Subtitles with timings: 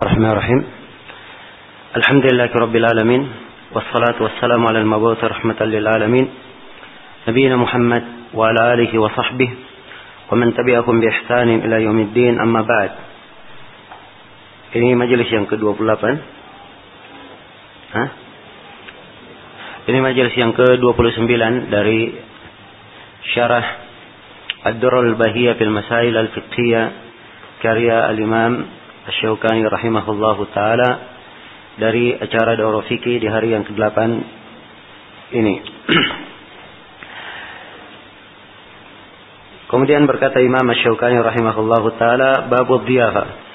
[0.00, 0.60] الرحمن الرحيم.
[1.96, 3.22] الحمد لله رب العالمين
[3.68, 6.26] والصلاة والسلام على المبعوث رحمة للعالمين.
[7.28, 9.50] نبينا محمد وعلى آله وصحبه
[10.32, 12.40] ومن تبعهم بإحسان إلى يوم الدين.
[12.40, 12.90] أما بعد
[14.72, 16.04] Ini majelis yang ke-28
[17.92, 18.08] Hah?
[19.84, 21.28] Ini majelis yang ke-29
[21.68, 22.16] dari
[23.36, 23.66] syarah
[24.64, 26.88] Ad-Durrul Bahiyah fil Masail Al-Fiqhiyah
[29.10, 30.90] Asy-Syaukani rahimahullahu taala
[31.76, 33.98] dari acara Daurah Fikih di hari yang ke-8
[35.34, 35.54] ini.
[39.70, 43.50] Kemudian berkata Imam Asy-Syaukani rahimahullahu taala bab dhiyafah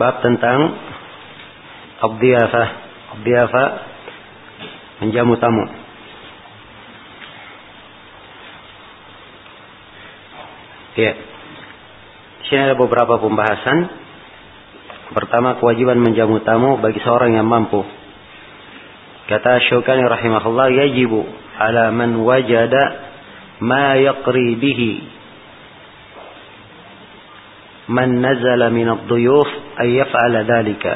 [0.00, 0.60] bab tentang
[2.00, 2.68] abdiyafah.
[3.20, 3.68] Abdiyafah
[5.04, 5.79] menjamu tamu.
[10.98, 11.12] Ya.
[12.50, 13.78] Sini ada beberapa pembahasan.
[15.14, 17.82] Pertama kewajiban menjamu tamu bagi seorang yang mampu.
[19.30, 21.22] Kata Syukani rahimahullah yajibu
[21.58, 22.82] ala man wajada
[23.62, 24.92] ma yaqri bihi
[27.90, 30.94] man nazala min ad-duyuf ay yaf'ala dhalika.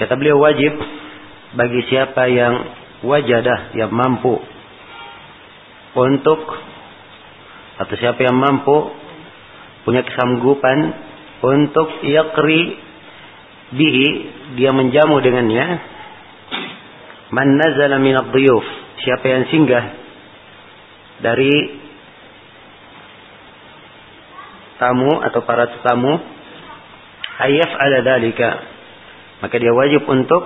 [0.00, 0.72] Kata beliau wajib
[1.56, 2.54] bagi siapa yang
[3.04, 4.53] wajadah yang mampu
[5.94, 6.40] untuk
[7.74, 8.94] atau siapa yang mampu
[9.82, 10.78] punya kesanggupan
[11.42, 12.78] untuk yaqri
[13.74, 14.08] bihi
[14.58, 15.66] dia menjamu dengannya.
[17.34, 18.14] Man nazala min
[19.02, 19.84] siapa yang singgah
[21.18, 21.54] dari
[24.78, 26.14] tamu atau para tetamu
[27.38, 28.50] ayaf ala dalika
[29.42, 30.42] maka dia wajib untuk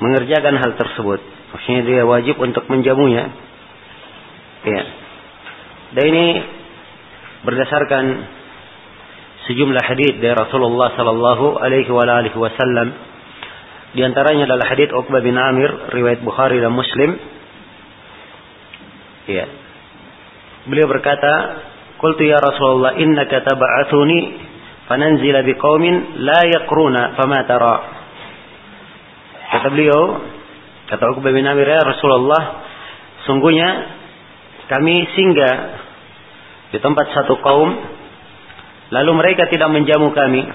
[0.00, 1.20] mengerjakan hal tersebut.
[1.50, 3.49] Maksudnya dia wajib untuk menjamunya
[4.64, 4.82] ya.
[5.90, 6.26] Dan ini
[7.42, 8.04] berdasarkan
[9.48, 12.88] sejumlah hadis dari Rasulullah sallallahu alaihi wa alihi wasallam.
[13.90, 17.18] Di antaranya adalah hadis Uqbah bin Amir riwayat Bukhari dan Muslim.
[19.26, 19.50] Ya.
[20.70, 21.32] Beliau berkata
[21.98, 24.18] Qultu ya Rasulullah innaka tab'athuni
[24.88, 27.76] fananzila biqaumin la yaqruna fama tara.
[29.50, 30.22] Kata beliau,
[30.86, 32.42] kata Uqbah bin Amir ya Rasulullah,
[33.26, 33.99] sungguhnya
[34.70, 35.54] kami singgah
[36.70, 37.70] di tempat satu kaum
[38.94, 40.46] lalu mereka tidak menjamu kami.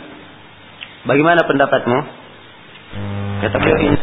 [1.03, 1.97] Bagaimana pendapatmu?
[3.43, 3.99] Kata beliau ini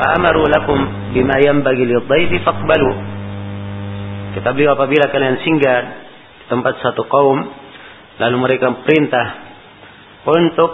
[0.00, 0.80] Fa'amaru lakum
[1.12, 2.90] bima yanbaghi lidhayfi faqbalu
[4.40, 5.80] Kata beliau apabila kalian singgah
[6.40, 7.38] di tempat satu kaum
[8.16, 9.26] lalu mereka perintah
[10.24, 10.72] untuk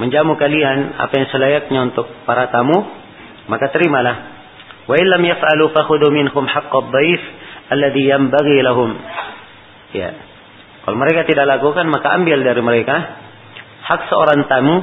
[0.00, 2.88] menjamu kalian apa yang selayaknya untuk para tamu
[3.50, 4.29] maka terimalah
[4.90, 7.22] wa illam yaf'alu fakhudhu minhum haqqad dhaif
[7.70, 8.90] alladhi yanbaghi lahum.
[9.94, 10.10] Ya.
[10.82, 12.96] Kalau mereka tidak lakukan maka ambil dari mereka
[13.86, 14.82] hak seorang tamu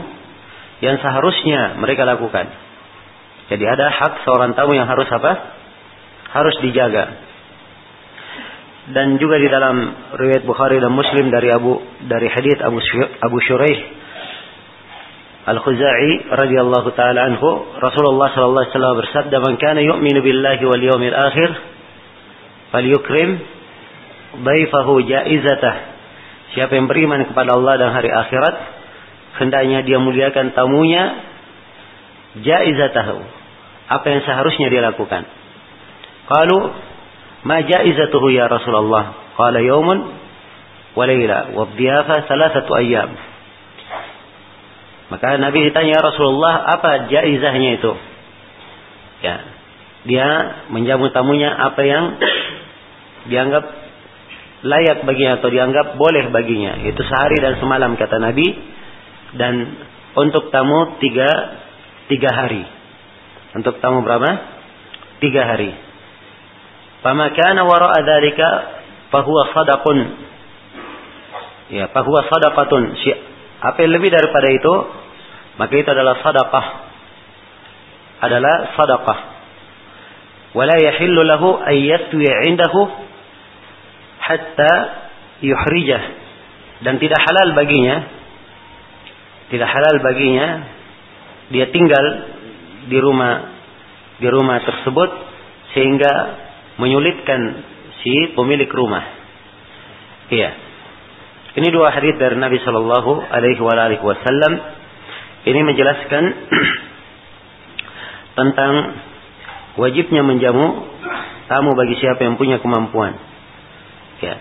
[0.79, 2.47] yang seharusnya mereka lakukan.
[3.51, 5.31] Jadi ada hak seorang tamu yang harus apa?
[6.31, 7.28] Harus dijaga.
[8.88, 9.75] Dan juga di dalam
[10.16, 12.79] riwayat Bukhari dan Muslim dari Abu dari hadits Abu
[13.19, 13.97] Abu Shuraih
[15.47, 21.16] Al-Khuzai radhiyallahu taala anhu, Rasulullah sallallahu alaihi wasallam bersabda, "Man kana yu'minu billahi wal yawmil
[21.16, 21.50] akhir
[22.75, 23.30] falyukrim
[24.44, 25.75] dhaifahu jaizatah."
[26.52, 28.56] Siapa yang beriman kepada Allah dan hari akhirat,
[29.40, 31.16] hendaknya dia muliakan tamunya
[32.44, 33.24] jaizatahu.
[33.88, 35.24] Apa yang seharusnya dia lakukan?
[36.28, 36.59] Qalu,
[37.47, 40.12] "Ma jaizatuhu ya Rasulullah?" Qala yawmun
[40.91, 43.26] wa laila wa dhiyafa thalathatu ayyam
[45.07, 47.91] maka Nabi ditanya ya Rasulullah apa jaizahnya itu?
[49.23, 49.35] Ya.
[50.07, 50.28] Dia
[50.72, 52.19] menjamu tamunya apa yang
[53.31, 53.63] dianggap
[54.67, 56.84] layak baginya atau dianggap boleh baginya.
[56.84, 58.47] Itu sehari dan semalam kata Nabi.
[59.35, 59.53] Dan
[60.16, 61.28] untuk tamu tiga
[62.12, 62.63] tiga hari.
[63.56, 64.28] Untuk tamu berapa?
[65.23, 65.72] Tiga hari.
[66.99, 68.47] Fama kana wara'a dzalika
[69.14, 69.97] fahuwa sadaqun.
[71.72, 72.84] Ya, fahuwa sadaqatun.
[73.58, 74.73] Apa yang lebih daripada itu,
[75.57, 76.65] maka itu adalah sadaqah.
[78.17, 79.19] Adalah sadaqah.
[80.57, 82.81] Wala yahillu lahu an 'indahu
[84.21, 84.73] hatta
[85.41, 86.03] yuhrijah.
[86.81, 88.17] Dan tidak halal baginya
[89.47, 90.47] tidak halal baginya
[91.47, 92.05] dia tinggal
[92.91, 93.33] di rumah
[94.19, 95.09] di rumah tersebut
[95.71, 96.13] sehingga
[96.75, 97.63] menyulitkan
[98.03, 99.03] si pemilik rumah.
[100.27, 100.51] Iya.
[101.57, 104.53] Ini dua hadis dari Nabi Shallallahu Alaihi Wasallam.
[105.47, 106.23] Ini menjelaskan
[108.38, 108.73] tentang
[109.79, 110.84] wajibnya menjamu
[111.47, 113.16] tamu bagi siapa yang punya kemampuan.
[114.20, 114.35] Ya.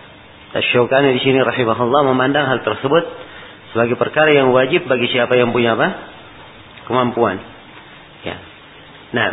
[0.50, 3.04] Tasyaukani di sini rahimahullah memandang hal tersebut
[3.70, 5.88] sebagai perkara yang wajib bagi siapa yang punya apa?
[6.90, 7.38] Kemampuan.
[8.26, 8.36] Ya.
[9.14, 9.28] Nah,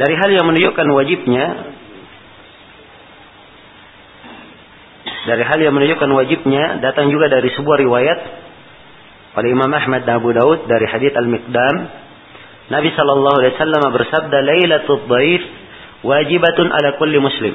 [0.00, 1.44] dari hal yang menunjukkan wajibnya
[5.24, 8.18] dari hal yang menunjukkan wajibnya datang juga dari sebuah riwayat
[9.34, 12.04] oleh Imam Ahmad dan Abu Daud dari hadits Al-Miqdam
[12.64, 15.42] Nabi sallallahu alaihi wasallam bersabda Lailatul Dhaif
[16.00, 17.54] wajibatun ala kulli muslim.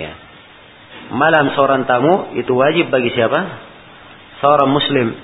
[0.00, 0.12] Ya.
[1.12, 3.40] Malam seorang tamu itu wajib bagi siapa?
[4.42, 5.14] Seorang muslim.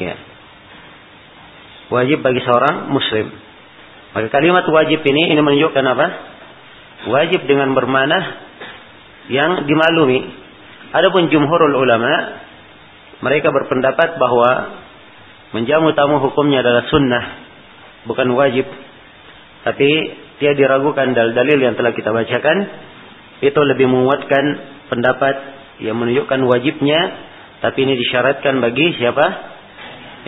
[0.00, 0.14] Ya.
[1.92, 3.28] Wajib bagi seorang muslim.
[4.14, 6.06] Maka kalimat wajib ini ini menunjukkan apa?
[7.12, 8.40] Wajib dengan bermana
[9.28, 10.22] yang dimaklumi.
[10.94, 12.43] Adapun jumhurul ulama
[13.24, 14.50] mereka berpendapat bahwa
[15.56, 17.24] menjamu tamu hukumnya adalah sunnah,
[18.04, 18.68] bukan wajib.
[19.64, 19.90] Tapi
[20.44, 22.68] dia diragukan dalil-dalil yang telah kita bacakan
[23.40, 24.44] itu lebih menguatkan
[24.92, 25.34] pendapat
[25.80, 27.00] yang menunjukkan wajibnya
[27.64, 29.26] tapi ini disyaratkan bagi siapa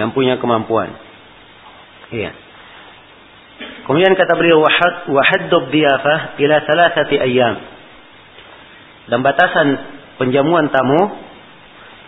[0.00, 0.88] yang punya kemampuan.
[2.08, 2.32] Iya.
[3.84, 7.60] Kemudian kata beliau wahad wahaddub diyafah ila thalathati ayyam.
[9.12, 9.68] Dan batasan
[10.16, 11.25] penjamuan tamu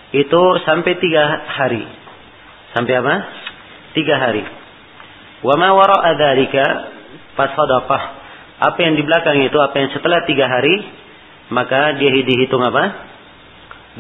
[0.09, 1.25] itu sampai tiga
[1.61, 1.85] hari.
[2.73, 3.15] Sampai apa?
[3.93, 4.45] Tiga hari.
[5.45, 6.65] Wa ma wara'a dzalika
[7.37, 8.03] fasadaqah.
[8.59, 10.75] Apa yang di belakang itu, apa yang setelah tiga hari,
[11.53, 13.07] maka dia dihitung apa?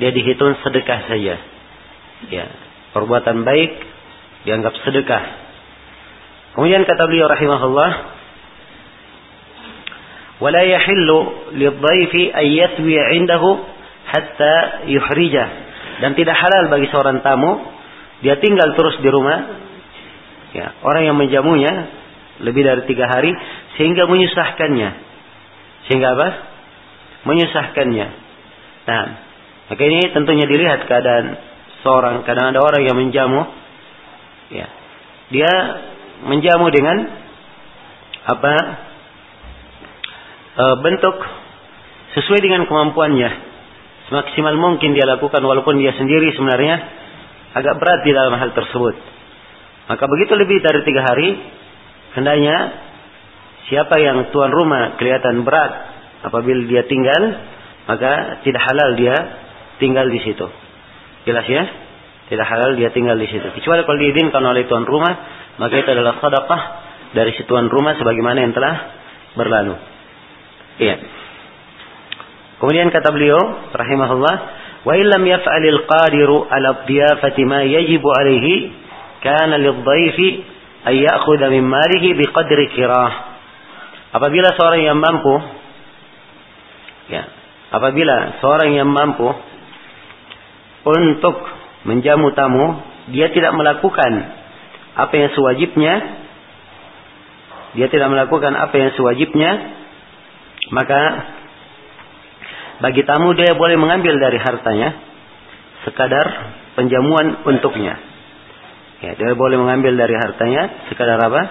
[0.00, 1.36] Dia dihitung sedekah saja.
[2.32, 2.46] Ya,
[2.96, 3.72] perbuatan baik
[4.42, 5.24] dianggap sedekah.
[6.58, 7.90] Kemudian kata beliau rahimahullah,
[10.42, 11.18] "Wala yahillu
[11.54, 13.62] lidhaifi ay yatwi 'indahu
[14.10, 14.54] hatta
[14.90, 15.67] yuhrija."
[15.98, 17.78] Dan tidak halal bagi seorang tamu
[18.22, 19.38] dia tinggal terus di rumah.
[20.56, 21.70] Ya, orang yang menjamunya
[22.42, 23.30] lebih dari tiga hari
[23.76, 24.90] sehingga menyusahkannya.
[25.86, 26.28] Sehingga apa?
[27.28, 28.06] Menyusahkannya.
[28.88, 29.04] Nah,
[29.68, 31.36] maka ini tentunya dilihat keadaan
[31.84, 32.24] seorang.
[32.24, 33.44] Kadang ada orang yang menjamu,
[34.50, 34.66] ya,
[35.28, 35.52] dia
[36.24, 36.96] menjamu dengan
[38.28, 38.54] apa?
[40.58, 41.16] E, bentuk
[42.18, 43.47] sesuai dengan kemampuannya.
[44.08, 46.76] Semaksimal mungkin dia lakukan walaupun dia sendiri sebenarnya
[47.52, 48.96] agak berat di dalam hal tersebut.
[49.88, 51.28] Maka begitu lebih dari tiga hari,
[52.16, 52.56] hendaknya
[53.68, 55.72] siapa yang tuan rumah kelihatan berat
[56.24, 57.22] apabila dia tinggal,
[57.84, 59.16] maka tidak halal dia
[59.76, 60.46] tinggal di situ.
[61.28, 61.64] Jelas ya?
[62.28, 63.44] Tidak halal dia tinggal di situ.
[63.44, 65.12] Kecuali kalau diizinkan oleh tuan rumah,
[65.56, 66.62] maka itu adalah sedekah
[67.16, 68.74] dari si tuan rumah sebagaimana yang telah
[69.36, 69.76] berlalu.
[70.80, 70.96] Iya.
[72.58, 73.38] Kemudian kata beliau,
[73.70, 74.36] rahimahullah,
[74.82, 78.74] wa illam yaf'alil qadiru ala dhiyafati ma yajibu alaihi
[79.22, 80.28] kana lidhaifi
[80.90, 83.12] ay ya'khudha min malihi biqadri kirah.
[84.10, 85.34] Apabila seorang yang mampu
[87.14, 87.22] ya,
[87.70, 89.28] apabila seorang yang mampu
[90.88, 91.36] untuk
[91.84, 92.80] menjamu tamu,
[93.14, 94.12] dia tidak melakukan
[94.98, 95.94] apa yang sewajibnya,
[97.78, 99.50] dia tidak melakukan apa yang sewajibnya,
[100.72, 101.00] maka
[102.78, 104.94] bagi tamu dia boleh mengambil dari hartanya
[105.82, 106.26] sekadar
[106.78, 107.98] penjamuan untuknya.
[108.98, 111.42] Ya, dia boleh mengambil dari hartanya sekadar apa?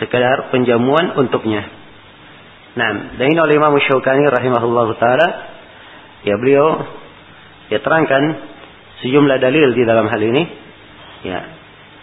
[0.00, 1.64] Sekadar penjamuan untuknya.
[2.72, 5.28] Nah, dan ini oleh Imam Syaukani rahimahullah taala
[6.24, 6.80] ya beliau
[7.68, 8.52] ya terangkan
[9.04, 10.42] sejumlah dalil di dalam hal ini.
[11.28, 11.40] Ya.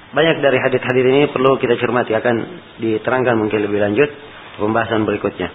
[0.10, 2.36] Banyak dari hadis-hadis ini perlu kita cermati akan
[2.82, 4.10] diterangkan mungkin lebih lanjut
[4.58, 5.54] pembahasan berikutnya.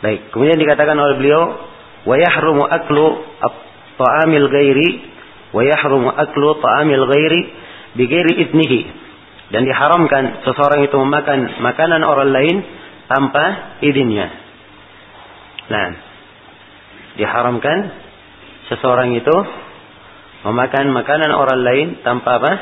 [0.00, 1.67] Baik, kemudian dikatakan oleh beliau
[2.14, 3.04] aklu
[3.98, 4.88] ta'amil ghairi
[5.52, 7.40] wa yahrumu aklu ta'amil ghairi
[7.98, 8.80] bigiri idnihi
[9.48, 12.56] dan diharamkan seseorang itu memakan makanan orang lain
[13.08, 13.44] tanpa
[13.80, 14.28] izinnya.
[15.68, 15.88] Nah,
[17.16, 17.78] diharamkan
[18.68, 19.36] seseorang itu
[20.44, 22.52] memakan makanan orang lain tanpa apa?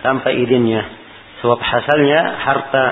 [0.00, 0.88] Tanpa izinnya.
[1.44, 2.84] Sebab hasilnya harta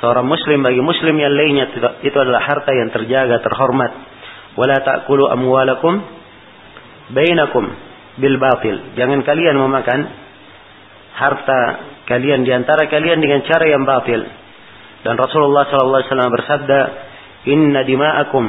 [0.00, 1.70] seorang muslim bagi muslim yang lainnya
[2.00, 3.92] itu adalah harta yang terjaga, terhormat.
[4.54, 5.30] Wala ta'kulu
[7.10, 7.64] bainakum
[8.18, 8.94] bil batil.
[8.94, 10.00] Jangan kalian memakan
[11.14, 11.60] harta
[12.06, 14.22] kalian di antara kalian dengan cara yang batil.
[15.04, 16.80] Dan Rasulullah sallallahu alaihi wasallam bersabda,
[17.50, 18.44] "Inna dima'akum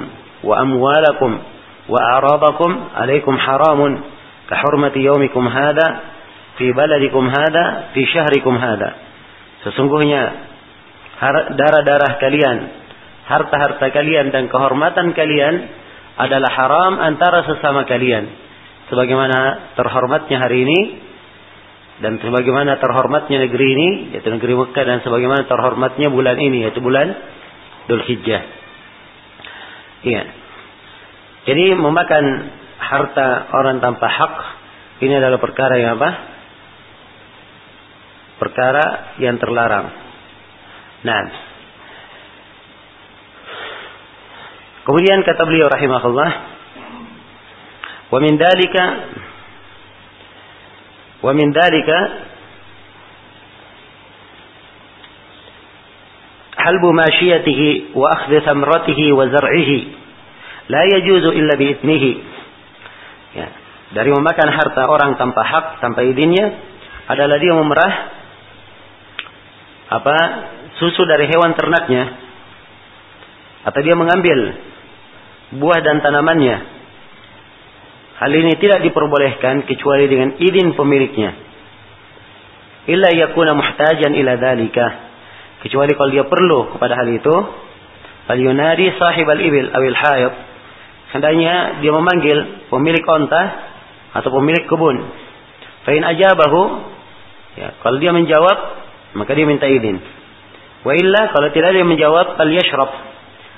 [0.46, 1.32] wa amwalakum
[1.86, 3.92] wa a'radakum alaikum haramun
[4.48, 6.16] ka hurmati yaumikum hada
[6.56, 8.96] fi baladikum hada fi syahrikum hada."
[9.68, 10.22] Sesungguhnya
[11.58, 12.58] darah-darah kalian,
[13.26, 15.85] harta-harta kalian dan kehormatan kalian
[16.15, 18.31] adalah haram antara sesama kalian
[18.88, 20.79] sebagaimana terhormatnya hari ini
[22.00, 27.15] dan sebagaimana terhormatnya negeri ini yaitu negeri Mekah dan sebagaimana terhormatnya bulan ini yaitu bulan
[27.86, 28.43] Dzulhijjah.
[30.05, 30.24] Iya.
[31.45, 32.25] Jadi memakan
[32.81, 34.36] harta orang tanpa hak
[35.05, 36.10] ini adalah perkara yang apa?
[38.41, 38.86] Perkara
[39.24, 39.88] yang terlarang.
[41.05, 41.22] Nah,
[44.86, 46.32] kemudian kata beliau rahimahullah,
[48.13, 48.84] wa min dalika
[51.25, 51.98] wa min dalika
[56.54, 59.80] halbu mashiyatihi wa akhdhi thamratihi wa zar'ihi
[60.70, 61.58] la yajuzu illa
[63.34, 63.48] ya
[63.94, 66.58] dari memakan harta orang tanpa hak tanpa izinnya
[67.06, 67.94] adalah dia memerah
[69.94, 70.18] apa
[70.82, 72.18] susu dari hewan ternaknya
[73.65, 74.58] atau dia mengambil
[75.54, 76.58] buah dan tanamannya
[78.18, 81.32] hal ini tidak diperbolehkan kecuali dengan izin pemiliknya
[82.90, 84.88] illa yakuna muhtajan ila dalika
[85.62, 87.36] kecuali kalau dia perlu kepada hal itu
[88.25, 90.34] Falyunadi sahib al-ibil awil hayat.
[91.14, 93.44] Hendaknya dia memanggil pemilik onta
[94.18, 94.98] atau pemilik kebun.
[95.86, 96.62] Fa'in ajabahu.
[97.56, 98.58] Ya, kalau dia menjawab,
[99.16, 100.02] maka dia minta izin.
[100.84, 102.92] Wa illa kalau tidak dia menjawab, fal yashrab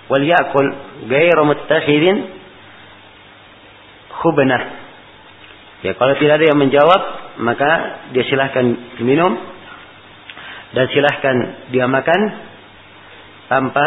[0.07, 0.67] wal ya'kul
[1.07, 2.17] ghairu muttakhidin.
[5.85, 7.01] Ya, kalau tidak ada yang menjawab,
[7.37, 7.69] maka
[8.11, 8.65] dia silahkan
[9.05, 9.37] minum
[10.73, 11.35] dan silahkan
[11.69, 12.21] dia makan
[13.47, 13.85] tanpa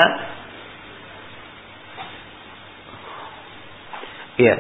[4.40, 4.56] Ya.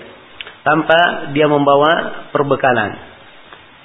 [0.60, 2.92] Tanpa dia membawa perbekalan.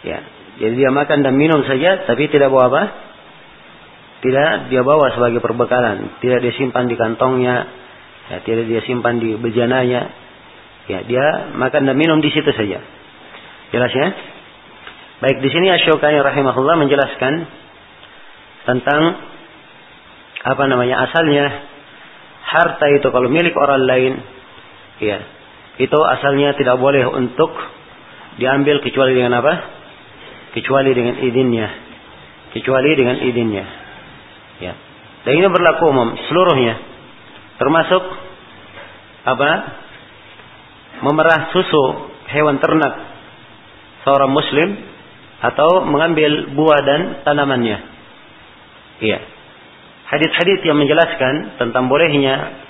[0.03, 0.19] Ya.
[0.59, 2.83] Jadi dia makan dan minum saja tapi tidak bawa apa?
[4.25, 7.69] Tidak dia bawa sebagai perbekalan, tidak dia simpan di kantongnya,
[8.33, 10.09] ya, tidak dia simpan di bejananya.
[10.89, 12.81] Ya, dia makan dan minum di situ saja.
[13.69, 14.07] Jelas ya?
[15.21, 17.33] Baik, di sini Asyokani rahimahullah menjelaskan
[18.65, 19.01] tentang
[20.45, 21.45] apa namanya asalnya
[22.45, 24.13] harta itu kalau milik orang lain
[25.01, 25.25] ya
[25.81, 27.51] itu asalnya tidak boleh untuk
[28.39, 29.53] diambil kecuali dengan apa?
[30.55, 31.67] Kecuali dengan izinnya.
[32.55, 33.84] Kecuali dengan izinnya.
[34.63, 34.73] Ya.
[35.25, 36.75] Dan ini berlaku umum seluruhnya.
[37.57, 38.03] Termasuk
[39.25, 39.49] apa?
[41.01, 42.93] Memerah susu hewan ternak
[44.07, 44.69] seorang muslim
[45.43, 47.77] atau mengambil buah dan tanamannya.
[49.03, 49.19] Iya.
[50.05, 52.63] Hadis-hadis yang menjelaskan tentang bolehnya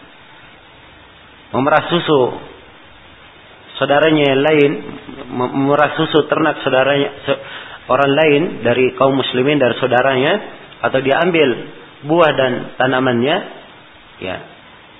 [1.51, 2.21] memerah susu
[3.75, 4.71] saudaranya yang lain
[5.35, 7.11] memerah susu ternak saudaranya
[7.91, 10.33] orang lain dari kaum muslimin dari saudaranya
[10.85, 11.49] atau dia ambil
[12.05, 13.37] buah dan tanamannya
[14.21, 14.37] ya.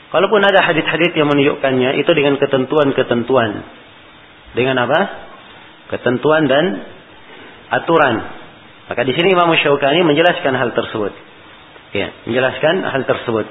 [0.09, 3.67] Kalaupun ada hadis-hadis yang menunjukkannya itu dengan ketentuan-ketentuan.
[4.55, 4.99] Dengan apa?
[5.91, 6.87] Ketentuan dan
[7.69, 8.15] aturan.
[8.87, 11.13] Maka di sini Imam Syaukani menjelaskan hal tersebut.
[11.91, 13.45] Ya menjelaskan hal tersebut.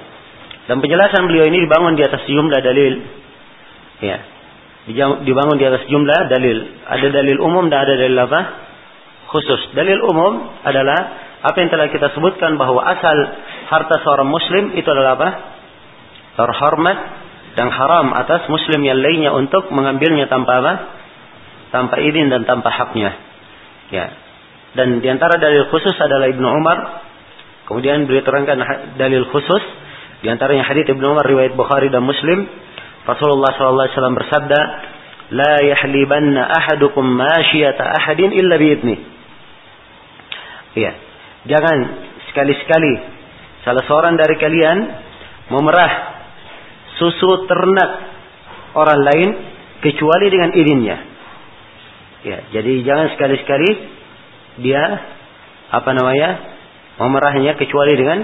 [0.64, 2.94] Dan penjelasan beliau ini dibangun di atas jumlah dalil.
[4.00, 4.18] Ya
[5.24, 6.58] dibangun di atas jumlah dalil.
[6.84, 8.40] Ada dalil umum dan ada dalil apa?
[9.32, 9.72] Khusus.
[9.72, 10.98] Dalil umum adalah
[11.44, 13.16] apa yang telah kita sebutkan bahwa asal
[13.68, 15.28] harta seorang muslim itu adalah apa?
[16.40, 16.98] Terhormat
[17.52, 20.74] dan haram atas muslim yang lainnya untuk mengambilnya tanpa apa?
[21.68, 23.12] Tanpa izin dan tanpa haknya.
[23.92, 24.06] Ya.
[24.72, 27.04] Dan di antara dalil khusus adalah Ibnu Umar.
[27.68, 28.58] Kemudian beliau terangkan
[28.96, 29.62] dalil khusus.
[30.24, 32.48] Di antaranya hadits Ibnu Umar riwayat Bukhari dan Muslim
[33.04, 34.60] Rasulullah SAW bersabda,
[35.36, 38.96] "La yahlibanna ahadukum masyiyata ahadin illa biidni."
[40.74, 41.03] Iya.
[41.44, 41.78] Jangan
[42.32, 42.92] sekali-sekali
[43.64, 44.78] salah seorang dari kalian
[45.52, 45.92] memerah
[46.96, 47.90] susu ternak
[48.74, 49.28] orang lain
[49.84, 50.96] kecuali dengan izinnya.
[52.24, 53.70] Ya, jadi jangan sekali-sekali
[54.64, 54.82] dia
[55.74, 56.56] apa namanya?
[56.94, 58.22] memerahnya kecuali dengan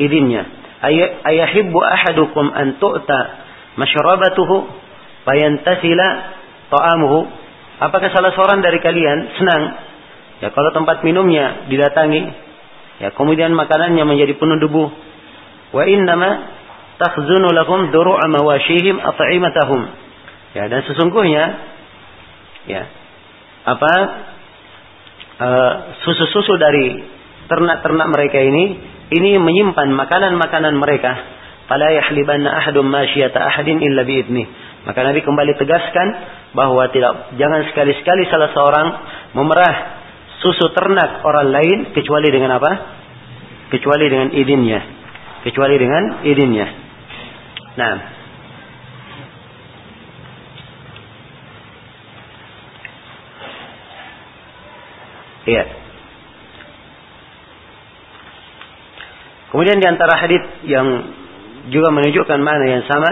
[0.00, 0.48] izinnya.
[1.28, 3.20] Ayahibbu ahadukum an tu'ta
[3.76, 4.64] masyrabatuhu
[5.28, 6.08] fayantasila
[6.72, 7.18] ta'amuhu
[7.84, 9.62] apakah salah seorang dari kalian senang
[10.40, 12.47] ya kalau tempat minumnya didatangi
[12.98, 14.84] ya kemudian makanannya menjadi penuh debu.
[15.74, 16.30] Wa innama
[16.98, 19.80] takhzunu lahum duru'a mawashihim at'imatahum.
[20.56, 21.44] Ya dan sesungguhnya
[22.66, 22.82] ya
[23.68, 23.92] apa
[25.38, 27.04] uh, susu-susu dari
[27.48, 28.64] ternak-ternak mereka ini
[29.08, 31.12] ini menyimpan makanan-makanan mereka.
[31.68, 34.48] Fala yahlibanna ahadun masyiyata ahadin illa biidnih.
[34.88, 36.08] Maka Nabi kembali tegaskan
[36.56, 38.88] bahwa tidak jangan sekali-sekali salah seorang
[39.36, 39.97] memerah
[40.38, 42.72] susu ternak orang lain kecuali dengan apa?
[43.74, 44.80] Kecuali dengan izinnya.
[45.42, 46.66] Kecuali dengan izinnya.
[47.78, 47.96] Nah.
[55.48, 55.64] Iya.
[59.48, 60.86] Kemudian di antara hadis yang
[61.72, 63.10] juga menunjukkan mana yang sama,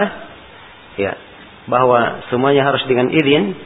[1.01, 1.17] ya,
[1.65, 3.57] bahwa semuanya harus dengan izin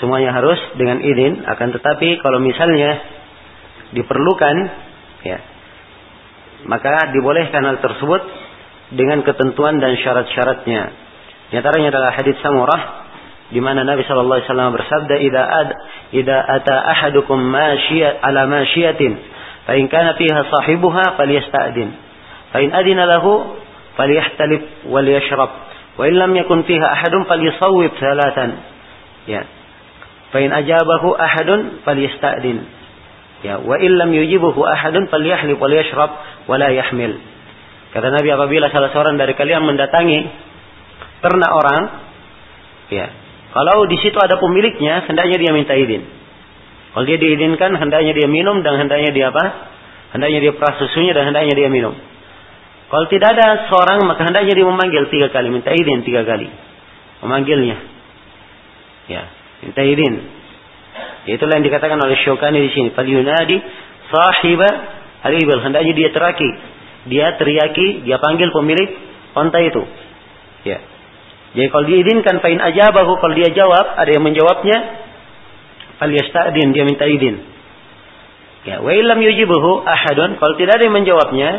[0.00, 1.44] semuanya harus dengan izin.
[1.44, 2.98] Akan tetapi kalau misalnya
[3.92, 4.56] diperlukan,
[5.24, 5.38] ya,
[6.66, 8.22] maka dibolehkan hal tersebut
[8.96, 10.82] dengan ketentuan dan syarat-syaratnya.
[11.50, 12.82] Di antaranya adalah hadis Samurah
[13.50, 15.68] di mana Nabi sallallahu alaihi wasallam bersabda, "Idza ad
[16.14, 19.12] idza ata ahadukum masyiyat ala masyiyatin,
[19.66, 21.88] fa in kana fiha sahibuha falyasta'din.
[22.54, 23.58] Fa in adina lahu
[24.86, 25.50] wal yashrab.
[25.98, 28.50] Wa in lam yakun fiha ahadun falyusawwib thalathan."
[29.26, 29.59] Ya.
[30.30, 32.58] Fa in ajabahu ahadun falyasta'din.
[33.40, 36.10] Ya, wa in lam yujibuhu ahadun falyahlib wal yashrab
[36.46, 37.18] wa la yahmil.
[37.90, 40.18] Kata Nabi apabila salah seorang dari kalian mendatangi
[41.24, 41.82] ternak orang,
[42.94, 43.06] ya,
[43.50, 46.06] kalau di situ ada pemiliknya, hendaknya dia minta izin.
[46.94, 49.44] Kalau dia diizinkan, hendaknya dia minum dan hendaknya dia apa?
[50.14, 51.94] Hendaknya dia peras susunya dan hendaknya dia minum.
[52.90, 56.50] Kalau tidak ada seorang, maka hendaknya dia memanggil tiga kali, minta izin tiga kali.
[57.22, 57.78] Memanggilnya.
[59.10, 59.22] Ya,
[59.64, 60.14] minta izin.
[61.28, 62.88] Itulah yang dikatakan oleh Syukani di sini.
[62.92, 63.56] Yunadi
[64.08, 64.68] sahiba
[65.22, 65.60] al-ibil.
[65.60, 66.50] Hendaknya dia teraki.
[67.08, 68.88] Dia teriaki, dia panggil pemilik
[69.32, 69.84] onta itu.
[70.68, 70.84] Ya.
[71.56, 74.76] Jadi kalau diizinkan fa'in ajabahu kalau dia jawab, ada yang menjawabnya,
[75.98, 77.42] fal yasta'din, dia minta izin.
[78.68, 81.50] Ya, wa illam yujibuhu ahadun, kalau tidak ada yang menjawabnya,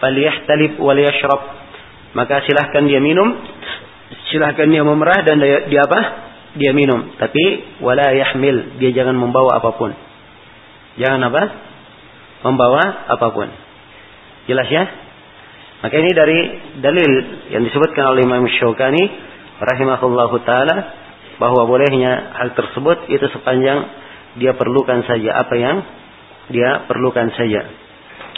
[0.00, 1.42] fal yahtalib wal yashrab.
[2.16, 3.36] Maka silahkan dia minum,
[4.32, 6.29] silahkan dia memerah dan dia, dia apa?
[6.58, 7.14] Dia minum.
[7.14, 9.94] Tapi wala yahmil, dia jangan membawa apa pun.
[10.98, 11.42] Jangan apa?
[12.42, 13.48] Membawa apa pun.
[14.50, 14.84] Jelas ya?
[15.80, 16.38] Maka ini dari
[16.82, 17.10] dalil
[17.54, 19.04] yang disebutkan oleh Imam Syaukani
[19.60, 20.76] rahimahullahu taala
[21.40, 23.88] bahwa bolehnya hal tersebut itu sepanjang
[24.36, 25.80] dia perlukan saja apa yang
[26.52, 27.64] dia perlukan saja.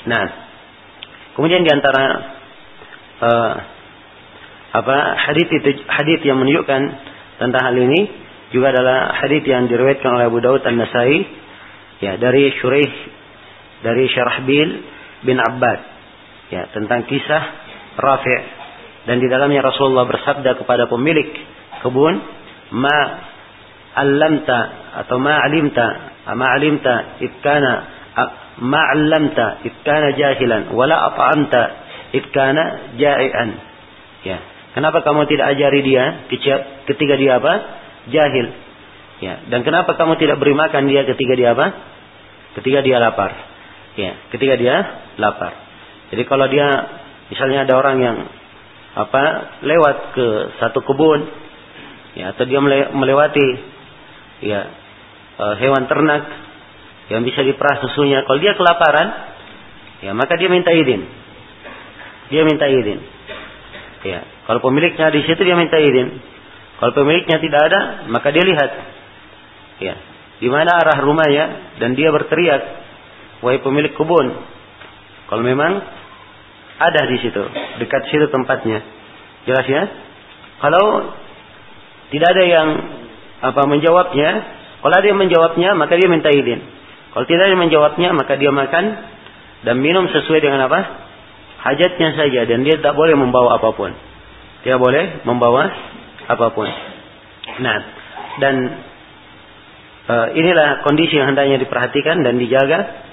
[0.07, 0.25] Nah,
[1.35, 2.05] kemudian di antara
[3.19, 3.55] uh,
[4.73, 4.97] apa
[5.29, 6.83] hadis itu hadis yang menunjukkan
[7.43, 8.01] tentang hal ini
[8.55, 11.27] juga adalah hadis yang diriwayatkan oleh Abu Daud An-Nasai
[11.99, 12.93] ya dari Syuraih
[13.83, 14.69] dari Syarahbil
[15.27, 15.81] bin Abbad
[16.55, 17.43] ya tentang kisah
[17.99, 18.43] Rafi'
[19.11, 21.35] dan di dalamnya Rasulullah bersabda kepada pemilik
[21.83, 22.15] kebun
[22.79, 22.99] ma
[23.99, 24.61] alamta
[25.03, 25.87] atau ma alimta
[26.39, 27.73] ma alimta ikana
[28.63, 31.63] ma alamta ikana jahilan wala at'amta
[32.15, 33.51] ikana ja'ian.
[34.23, 36.05] Ya kenapa kamu tidak ajari dia
[36.87, 37.53] ketika dia apa?
[38.11, 38.47] Jahil.
[39.23, 39.39] Ya.
[39.47, 41.67] Dan kenapa kamu tidak beri makan dia ketika dia apa?
[42.59, 43.31] Ketika dia lapar.
[43.95, 44.77] Ya ketika dia
[45.21, 45.55] lapar.
[46.11, 46.67] Jadi kalau dia
[47.31, 48.17] misalnya ada orang yang
[48.99, 49.23] apa?
[49.63, 50.27] Lewat ke
[50.59, 51.21] satu kebun
[52.19, 52.61] ya atau dia
[52.93, 53.49] melewati
[54.45, 54.69] ya
[55.39, 56.29] e, hewan ternak
[57.15, 58.27] yang bisa diperas susunya.
[58.27, 59.09] Kalau dia kelaparan
[60.03, 61.07] ya maka dia minta izin.
[62.33, 62.99] Dia minta izin.
[64.03, 66.19] Ya kalau pemiliknya di situ dia minta izin
[66.83, 68.71] kalau pemiliknya tidak ada maka dia lihat
[69.83, 69.95] ya
[70.43, 71.45] di mana arah rumahnya
[71.79, 72.63] dan dia berteriak
[73.43, 74.53] wahai pemilik kebun
[75.33, 75.81] kalau memang
[76.77, 77.41] ada di situ,
[77.81, 78.85] dekat situ tempatnya.
[79.49, 79.83] Jelas ya?
[80.61, 81.17] Kalau
[82.13, 82.69] tidak ada yang
[83.41, 84.31] apa menjawabnya,
[84.85, 86.61] kalau ada yang menjawabnya, maka dia minta izin.
[87.17, 88.85] Kalau tidak ada yang menjawabnya, maka dia makan
[89.65, 90.81] dan minum sesuai dengan apa?
[91.65, 93.97] Hajatnya saja dan dia tidak boleh membawa apa pun.
[94.63, 95.67] Dia boleh membawa
[96.27, 96.69] apa pun.
[97.59, 97.79] Nah,
[98.39, 98.55] dan
[100.07, 103.11] uh, inilah kondisi yang hendaknya diperhatikan dan dijaga.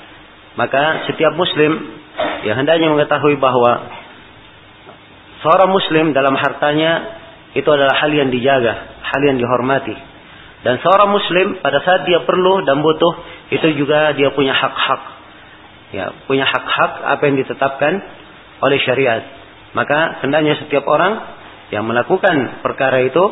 [0.58, 2.00] Maka setiap muslim
[2.44, 3.92] Ya hendaknya mengetahui bahwa
[5.44, 7.20] seorang muslim dalam hartanya
[7.56, 9.96] itu adalah hal yang dijaga, hal yang dihormati.
[10.60, 13.14] Dan seorang muslim pada saat dia perlu dan butuh
[13.56, 15.02] itu juga dia punya hak-hak.
[15.96, 17.94] Ya, punya hak-hak apa yang ditetapkan
[18.60, 19.24] oleh syariat.
[19.72, 21.39] Maka hendaknya setiap orang
[21.70, 23.24] yang melakukan perkara itu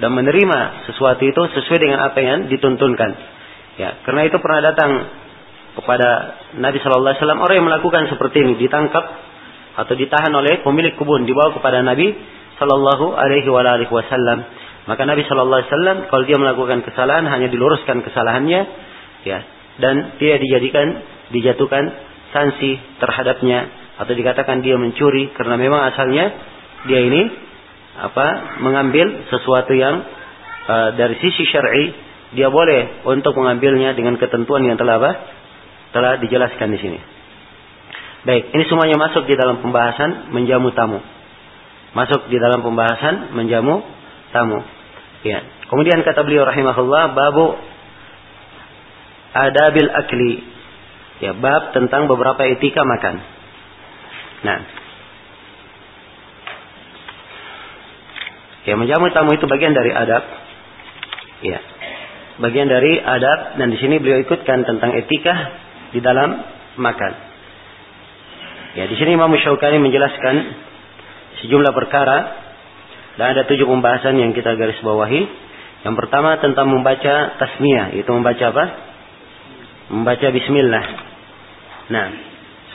[0.00, 3.10] dan menerima sesuatu itu sesuai dengan apa yang dituntunkan.
[3.76, 4.90] Ya, karena itu pernah datang
[5.76, 6.08] kepada
[6.58, 9.04] Nabi Shallallahu Alaihi Wasallam orang yang melakukan seperti ini ditangkap
[9.78, 12.10] atau ditahan oleh pemilik kebun dibawa kepada Nabi
[12.58, 13.46] Shallallahu Alaihi
[13.88, 14.38] Wasallam
[14.90, 18.60] maka Nabi Shallallahu Alaihi Wasallam kalau dia melakukan kesalahan hanya diluruskan kesalahannya
[19.22, 19.38] ya
[19.78, 20.86] dan tidak dijadikan
[21.30, 21.84] dijatuhkan
[22.34, 23.70] sanksi terhadapnya
[24.02, 26.34] atau dikatakan dia mencuri karena memang asalnya
[26.90, 27.49] dia ini
[27.98, 30.06] apa mengambil sesuatu yang
[30.68, 35.12] uh, dari sisi syar'i dia boleh untuk mengambilnya dengan ketentuan yang telah apa
[35.90, 37.00] telah dijelaskan di sini.
[38.20, 41.00] Baik, ini semuanya masuk di dalam pembahasan menjamu tamu.
[41.96, 43.82] Masuk di dalam pembahasan menjamu
[44.30, 44.62] tamu.
[45.26, 45.42] Ya.
[45.66, 47.58] Kemudian kata beliau rahimahullah babu
[49.34, 50.32] adabil akli.
[51.20, 53.16] Ya, bab tentang beberapa etika makan.
[54.46, 54.60] Nah.
[58.68, 60.24] Ya, menjamu tamu itu bagian dari adab.
[61.40, 61.60] Ya.
[62.40, 65.34] Bagian dari adab dan di sini beliau ikutkan tentang etika
[65.96, 66.40] di dalam
[66.76, 67.12] makan.
[68.76, 70.34] Ya, di sini Imam Syaukani menjelaskan
[71.42, 72.18] sejumlah perkara
[73.16, 75.48] dan ada tujuh pembahasan yang kita garis bawahi.
[75.80, 78.64] Yang pertama tentang membaca tasmiyah, itu membaca apa?
[79.88, 80.84] Membaca bismillah.
[81.88, 82.06] Nah,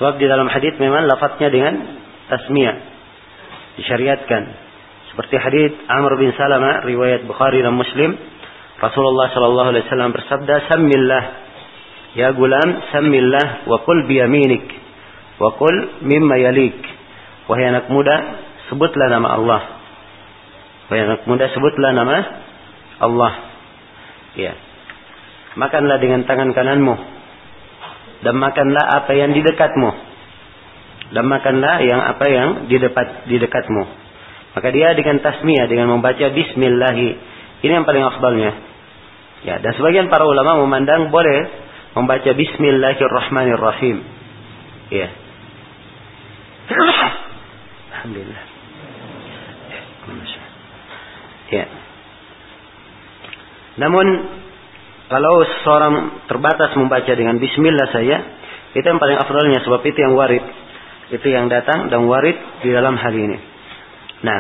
[0.02, 1.74] sebab di dalam hadis memang lafadznya dengan
[2.28, 2.78] tasmiyah
[3.78, 4.65] disyariatkan.
[5.16, 8.20] Seperti hadis Amr bin Salama riwayat Bukhari dan Muslim,
[8.84, 11.24] Rasulullah sallallahu alaihi wasallam bersabda, "Sammillah
[12.20, 14.68] ya gulam, sammillah wa qul bi yaminik
[15.40, 16.76] wa qul mimma yalik."
[17.48, 19.62] Wahai anak muda, sebutlah nama Allah.
[20.92, 22.18] Wahai anak muda, sebutlah nama
[23.00, 23.34] Allah.
[24.36, 24.52] Ya.
[25.56, 26.96] Makanlah dengan tangan kananmu
[28.20, 29.92] dan makanlah apa yang di dekatmu.
[31.16, 34.05] Dan makanlah yang apa yang di dekat di dekatmu.
[34.56, 38.52] Maka dia dengan tasmiyah dengan membaca bismillah ini yang paling afdalnya.
[39.44, 41.46] Ya, dan sebagian para ulama memandang boleh
[41.94, 43.98] membaca bismillahirrahmanirrahim.
[44.96, 45.08] Ya.
[47.92, 48.44] Alhamdulillah.
[51.52, 51.66] Ya.
[53.76, 54.06] Namun
[55.12, 58.18] kalau seorang terbatas membaca dengan bismillah saja,
[58.74, 60.42] itu yang paling afdalnya sebab itu yang warid.
[61.14, 63.55] Itu yang datang dan warid di dalam hal ini.
[64.24, 64.40] Nah,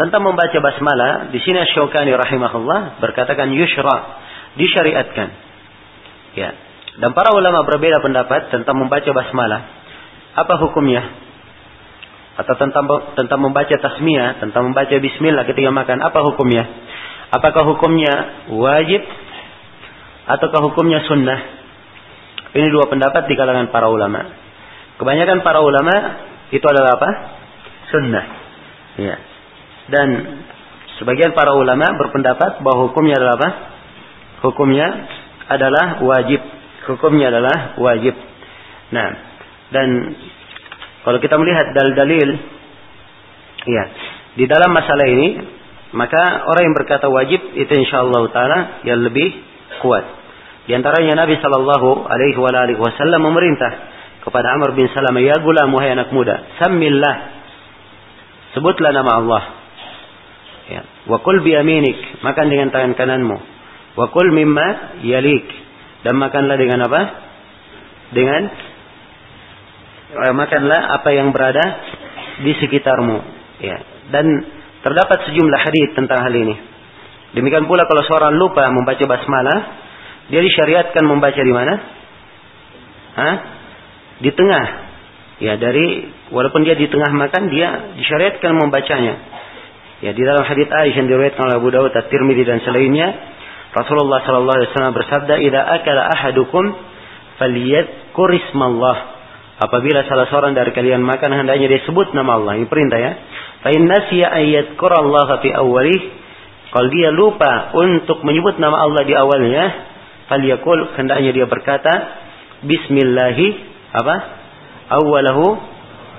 [0.00, 3.96] tentang membaca basmalah, di sini Syaukani rahimahullah berkatakan yushra,
[4.56, 5.28] disyariatkan.
[6.38, 6.56] Ya.
[7.00, 9.60] Dan para ulama berbeda pendapat tentang membaca basmalah.
[10.40, 11.04] Apa hukumnya?
[12.40, 16.64] Atau tentang tentang membaca tasmiyah, tentang membaca bismillah ketika makan, apa hukumnya?
[17.30, 18.12] Apakah hukumnya
[18.50, 19.04] wajib
[20.26, 21.40] ataukah hukumnya sunnah?
[22.50, 24.26] Ini dua pendapat di kalangan para ulama.
[24.98, 25.94] Kebanyakan para ulama
[26.50, 27.10] itu adalah apa?
[27.94, 28.24] Sunnah.
[28.98, 29.16] Ya.
[29.90, 30.08] Dan
[30.98, 33.50] sebagian para ulama berpendapat bahwa hukumnya adalah apa?
[34.46, 34.86] Hukumnya
[35.50, 36.40] adalah wajib.
[36.88, 38.14] Hukumnya adalah wajib.
[38.90, 39.08] Nah,
[39.70, 39.88] dan
[41.06, 42.28] kalau kita melihat dalil-dalil,
[43.68, 43.84] ya,
[44.34, 45.28] di dalam masalah ini
[45.90, 49.42] maka orang yang berkata wajib itu insyaallah taala yang lebih
[49.82, 50.06] kuat.
[50.70, 53.70] Di antaranya Nabi Shallallahu alaihi wasallam memerintah
[54.22, 57.39] kepada Amr bin Salamah, "Ya gulam wahai anak muda, samillah.
[58.56, 59.42] Sebutlah nama Allah.
[60.70, 60.82] Ya.
[61.06, 63.38] Wa kul bi yaminik, makan dengan tangan kananmu.
[63.98, 65.46] Wa kul mimma yalik.
[66.06, 67.00] Dan makanlah dengan apa?
[68.10, 68.42] Dengan
[70.14, 71.64] eh, makanlah apa yang berada
[72.40, 73.18] di sekitarmu.
[73.60, 73.78] Ya.
[74.10, 74.26] Dan
[74.80, 76.56] Terdapat sejumlah hadis tentang hal ini.
[77.36, 79.58] Demikian pula kalau seorang lupa membaca basmalah,
[80.32, 81.74] dia disyariatkan membaca di mana?
[83.12, 83.34] Hah?
[84.24, 84.66] Di tengah.
[85.40, 89.14] Ya, dari walaupun dia di tengah makan, dia disyariatkan membacanya.
[90.04, 93.08] Ya, di dalam hadis Aisyah yang diriwayatkan oleh Abu Dawud, At-Tirmidzi dan selainnya,
[93.72, 96.64] Rasulullah sallallahu alaihi wasallam bersabda, "Idza akala ahadukum
[97.40, 99.20] falyadhkur ismallah."
[99.60, 102.56] Apabila salah seorang dari kalian makan hendaknya dia sebut nama Allah.
[102.56, 103.12] Ini perintah ya.
[103.60, 106.00] Fa in nasiya ayat Allah fi awalih.
[106.72, 109.64] Kalau dia lupa untuk menyebut nama Allah di awalnya,
[110.32, 111.92] falyakul hendaknya dia berkata
[112.64, 113.48] bismillahi
[114.00, 114.39] apa?
[114.90, 115.46] Awalahu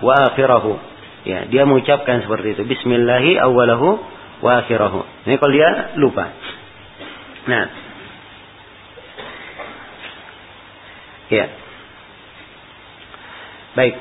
[0.02, 0.74] wa akhirahu.
[1.28, 2.64] Ya, dia mengucapkan seperti itu.
[2.66, 4.00] Bismillahi awalahu
[4.42, 5.28] wa akhirahu.
[5.28, 5.70] Ini kalau dia
[6.02, 6.26] lupa.
[7.46, 7.66] Nah.
[11.32, 11.46] Ya.
[13.72, 13.96] Baik.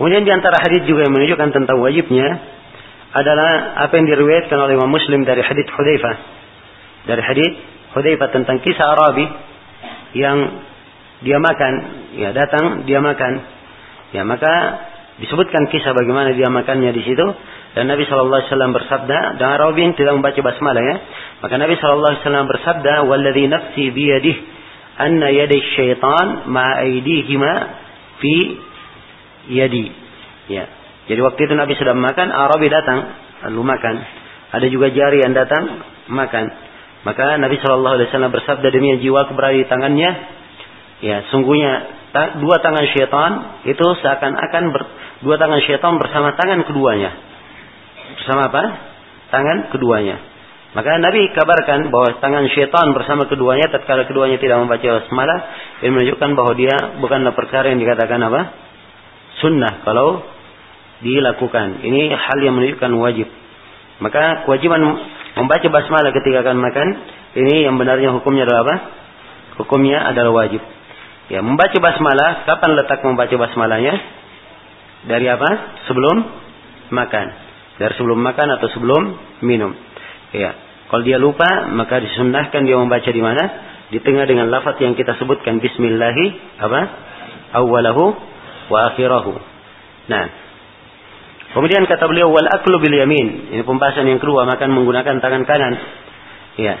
[0.00, 2.28] Kemudian di antara hadis juga yang menunjukkan tentang wajibnya
[3.12, 6.16] adalah apa yang diriwayatkan oleh Imam Muslim dari hadis Hudzaifah.
[7.04, 7.52] Dari hadis
[7.92, 9.28] Hudzaifah tentang kisah Arabi
[10.16, 10.69] yang
[11.20, 11.72] dia makan,
[12.16, 13.32] ya datang dia makan.
[14.10, 14.52] Ya maka
[15.20, 17.26] disebutkan kisah bagaimana dia makannya di situ
[17.76, 20.96] dan Nabi Shallallahu Alaihi Wasallam bersabda dan yang tidak membaca basmalah ya
[21.44, 24.36] maka Nabi Shallallahu Alaihi Wasallam bersabda waladhi nafsi biyadih
[24.96, 27.52] anna yaday syaitan ma aidihima
[28.20, 28.34] fi
[29.48, 29.86] yadi.
[30.52, 30.68] Ya.
[31.08, 32.98] Jadi waktu itu Nabi sedang makan, Arabi datang
[33.48, 33.94] lalu makan.
[34.54, 35.80] Ada juga jari yang datang
[36.10, 36.44] makan.
[37.02, 40.39] Maka Nabi Shallallahu Alaihi Wasallam bersabda demi jiwa berada tangannya.
[41.00, 41.72] Ya, sungguhnya
[42.42, 43.30] dua tangan syaitan
[43.64, 44.62] itu seakan-akan
[45.24, 47.10] dua tangan syaitan bersama tangan keduanya.
[48.20, 48.62] Bersama apa?
[49.32, 50.20] Tangan keduanya.
[50.70, 55.38] Maka Nabi kabarkan bahwa tangan syaitan bersama keduanya tatkala keduanya tidak membaca basmalah
[55.82, 58.40] ini menunjukkan bahwa dia bukanlah perkara yang dikatakan apa?
[59.40, 60.20] sunnah kalau
[61.00, 61.80] dilakukan.
[61.80, 63.28] Ini hal yang menunjukkan wajib.
[64.04, 64.80] Maka kewajiban
[65.36, 66.88] membaca basmalah ketika akan makan
[67.40, 68.76] ini yang benarnya hukumnya adalah apa?
[69.64, 70.60] Hukumnya adalah wajib.
[71.30, 73.94] Ya, membaca basmalah, kapan letak membaca basmalahnya?
[75.06, 75.50] Dari apa?
[75.86, 76.16] Sebelum
[76.90, 77.26] makan.
[77.78, 79.02] Dari sebelum makan atau sebelum
[79.46, 79.72] minum.
[80.34, 80.52] Ya.
[80.90, 83.44] Kalau dia lupa, maka disunnahkan dia membaca di mana?
[83.94, 86.80] Di tengah dengan lafaz yang kita sebutkan bismillahi apa?
[87.62, 88.04] Awalahu
[88.70, 89.34] wa akhirahu.
[90.10, 90.24] Nah,
[91.50, 93.50] Kemudian kata beliau wal aklu bil yamin.
[93.50, 95.74] Ini pembahasan yang kedua, makan menggunakan tangan kanan.
[96.54, 96.78] Ya.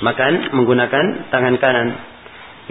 [0.00, 1.88] Makan menggunakan tangan kanan.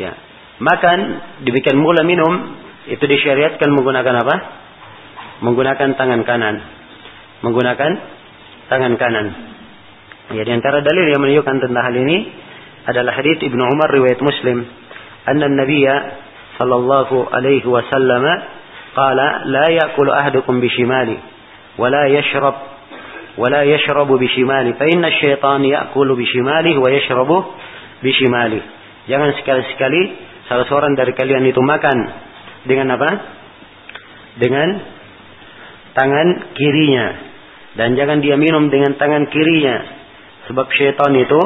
[0.02, 0.18] Ya.
[0.56, 1.00] Makan
[1.44, 2.56] dibikin mula minum
[2.88, 4.36] itu disyariatkan menggunakan apa?
[5.44, 6.56] Menggunakan tangan kanan.
[7.44, 7.92] Menggunakan
[8.72, 9.28] tangan kanan.
[10.32, 12.18] Ya, di antara dalil yang menunjukkan tentang hal ini
[12.88, 14.64] adalah hadis Ibnu Umar riwayat Muslim.
[15.28, 15.96] Anna Nabiya
[16.56, 18.24] sallallahu alaihi wasallam
[18.96, 21.20] qala la ya'kulu ahadukum bishimali
[21.76, 22.56] wa la yashrab
[23.36, 27.38] wa la yashrabu bishimali fa inna asy-syaitan ya'kulu shimali, wa yashrabu
[28.00, 28.64] bishimali.
[29.12, 30.02] Jangan sekali-sekali
[30.50, 31.98] salah seorang dari kalian itu makan
[32.66, 33.10] dengan apa
[34.42, 34.68] dengan
[35.96, 37.06] tangan kirinya
[37.76, 39.76] dan jangan dia minum dengan tangan kirinya
[40.52, 41.42] sebab syaitan itu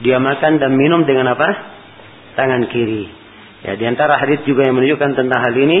[0.00, 1.48] dia makan dan minum dengan apa
[2.38, 3.08] tangan kiri
[3.66, 5.80] ya di antara hadis juga yang menunjukkan tentang hal ini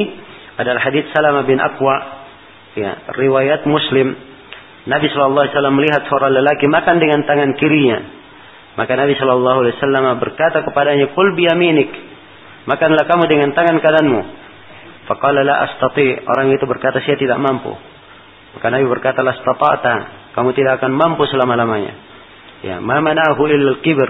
[0.60, 2.20] adalah hadis Salamah bin Aqwa
[2.76, 4.12] ya, riwayat Muslim.
[4.88, 7.98] Nabi Shallallahu Alaihi Wasallam melihat seorang lelaki makan dengan tangan kirinya.
[8.80, 12.09] Maka Nabi Shallallahu Alaihi Wasallam berkata kepadanya, "Kul biyaminik."
[12.68, 14.20] Makanlah kamu dengan tangan kananmu.
[15.08, 16.20] Faqala la astati.
[16.26, 17.72] Orang itu berkata, "Saya tidak mampu."
[18.56, 19.94] Maka Nabi berkata, "La astata'ta."
[20.36, 21.92] Kamu tidak akan mampu selama-lamanya.
[22.60, 24.08] Ya, ma manahu ilal kibr.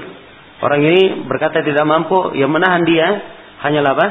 [0.60, 3.06] Orang ini berkata tidak mampu, yang menahan dia
[3.64, 4.06] hanyalah apa?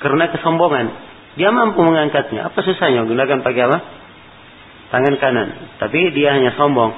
[0.00, 0.86] Karena kesombongan.
[1.36, 2.48] Dia mampu mengangkatnya.
[2.48, 3.04] Apa susahnya?
[3.04, 3.78] Gunakan pakai apa?
[4.92, 5.48] Tangan kanan.
[5.80, 6.92] Tapi dia hanya sombong.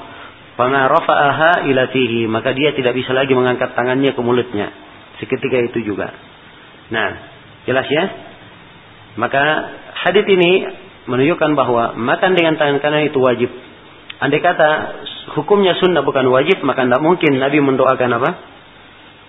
[0.55, 2.27] Fama rafa'aha ilatihi.
[2.27, 4.71] Maka dia tidak bisa lagi mengangkat tangannya ke mulutnya.
[5.23, 6.11] Seketika itu juga.
[6.93, 7.09] Nah,
[7.65, 8.05] jelas ya?
[9.17, 9.43] Maka
[10.05, 10.53] hadis ini
[11.07, 13.51] menunjukkan bahwa makan dengan tangan kanan itu wajib.
[14.21, 14.71] Andai kata
[15.37, 18.31] hukumnya sunnah bukan wajib, maka tidak mungkin Nabi mendoakan apa?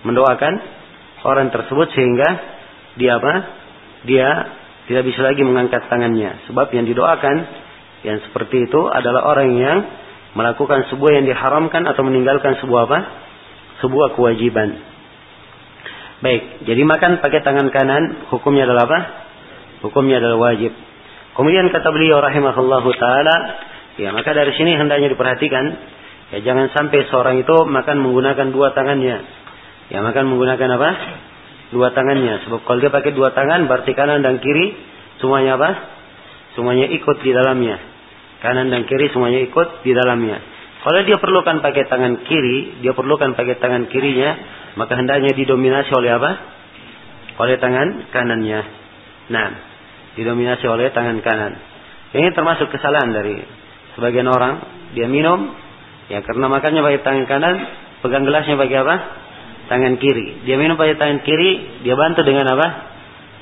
[0.06, 0.52] Mendoakan
[1.26, 2.28] orang tersebut sehingga
[2.96, 3.32] dia apa?
[4.06, 4.28] Dia
[4.86, 6.46] tidak bisa lagi mengangkat tangannya.
[6.48, 7.36] Sebab yang didoakan
[8.06, 9.78] yang seperti itu adalah orang yang
[10.36, 13.00] melakukan sebuah yang diharamkan atau meninggalkan sebuah apa?
[13.82, 14.95] Sebuah kewajiban.
[16.26, 18.98] Baik, jadi makan pakai tangan kanan hukumnya adalah apa?
[19.86, 20.74] Hukumnya adalah wajib.
[21.38, 23.36] Kemudian kata beliau rahimahullahu taala,
[23.94, 25.64] ya maka dari sini hendaknya diperhatikan
[26.34, 29.22] ya jangan sampai seorang itu makan menggunakan dua tangannya.
[29.94, 30.90] Ya makan menggunakan apa?
[31.70, 32.42] dua tangannya.
[32.42, 34.74] Sebab kalau dia pakai dua tangan berarti kanan dan kiri
[35.22, 35.70] semuanya apa?
[36.58, 37.78] Semuanya ikut di dalamnya.
[38.42, 40.42] Kanan dan kiri semuanya ikut di dalamnya.
[40.86, 44.38] Kalau dia perlukan pakai tangan kiri, dia perlukan pakai tangan kirinya,
[44.78, 46.30] maka hendaknya didominasi oleh apa?
[47.42, 48.60] Oleh tangan kanannya.
[49.34, 49.48] Nah,
[50.14, 51.58] didominasi oleh tangan kanan.
[52.14, 53.34] Ini termasuk kesalahan dari
[53.98, 54.62] sebagian orang.
[54.94, 55.50] Dia minum,
[56.06, 57.54] ya karena makannya pakai tangan kanan,
[58.06, 58.96] pegang gelasnya pakai apa?
[59.66, 60.46] tangan kiri.
[60.46, 62.66] Dia minum pakai tangan kiri, dia bantu dengan apa?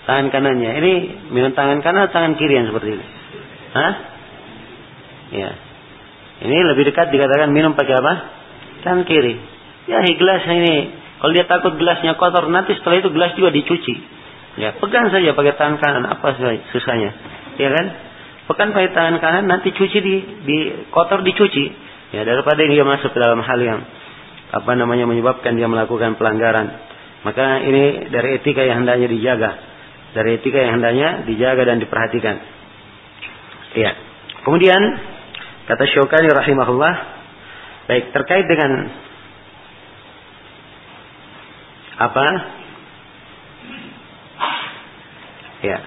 [0.09, 0.71] Tangan kanannya.
[0.81, 0.93] Ini
[1.33, 3.07] minum tangan kanan atau tangan kiri yang seperti ini?
[3.77, 3.93] Hah?
[5.33, 5.51] Ya.
[6.43, 8.13] Ini lebih dekat dikatakan minum pakai apa?
[8.83, 9.39] Tangan kiri.
[9.87, 11.05] Ya, gelas ini.
[11.23, 13.95] Kalau dia takut gelasnya kotor, nanti setelah itu gelas juga dicuci.
[14.59, 16.05] Ya, pegang saja pakai tangan kanan.
[16.11, 16.37] Apa
[16.75, 17.11] susahnya?
[17.57, 17.87] Ya kan?
[18.51, 20.57] Pegang pakai tangan kanan, nanti cuci di, di
[20.91, 21.65] kotor dicuci.
[22.13, 23.81] Ya, daripada dia masuk ke dalam hal yang
[24.55, 26.71] apa namanya menyebabkan dia melakukan pelanggaran.
[27.25, 29.51] Maka ini dari etika yang hendaknya dijaga.
[30.15, 32.37] Dari etika yang hendaknya dijaga dan diperhatikan.
[33.75, 33.93] Iya.
[34.45, 34.81] Kemudian
[35.69, 36.95] kata Syukani rahimahullah,
[37.89, 38.71] baik terkait dengan
[41.99, 42.27] apa?
[45.65, 45.79] Ya.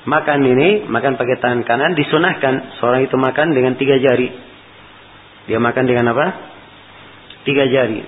[0.00, 4.32] Makan ini, makan pakai tangan kanan disunahkan seorang itu makan dengan tiga jari.
[5.46, 6.26] Dia makan dengan apa?
[7.44, 8.04] tiga jari.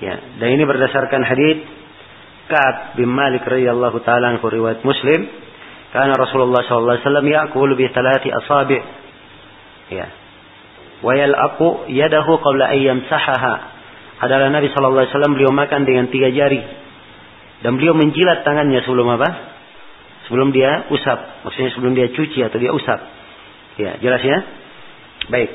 [0.00, 1.60] Ya, dan ini berdasarkan hadis
[2.48, 5.28] Ka'ab bin Malik radhiyallahu taala anhu riwayat Muslim,
[5.92, 8.82] karena Rasulullah sallallahu alaihi wasallam ya'kulu bi thalathi asabi'.
[9.92, 10.06] Ya.
[11.00, 13.54] Wa yal'aqu yadahu qabla an yamsahaha.
[14.20, 16.60] Adalah Nabi wasallam beliau makan dengan tiga jari.
[17.60, 19.28] Dan beliau menjilat tangannya sebelum apa?
[20.28, 21.48] Sebelum dia usap.
[21.48, 23.00] Maksudnya sebelum dia cuci atau dia usap.
[23.80, 24.38] Ya, jelas ya?
[25.32, 25.50] Baik.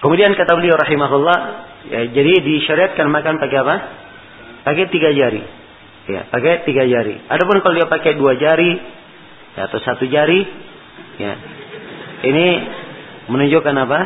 [0.00, 1.38] Kemudian kata beliau rahimahullah,
[1.90, 3.76] Ya, jadi disyariatkan makan pakai apa?
[4.62, 5.42] Pakai tiga jari.
[6.06, 7.18] Ya, pakai tiga jari.
[7.26, 8.78] Adapun kalau dia pakai dua jari
[9.58, 10.46] ya, atau satu jari,
[11.18, 11.32] ya,
[12.22, 12.46] ini
[13.26, 14.00] menunjukkan apa?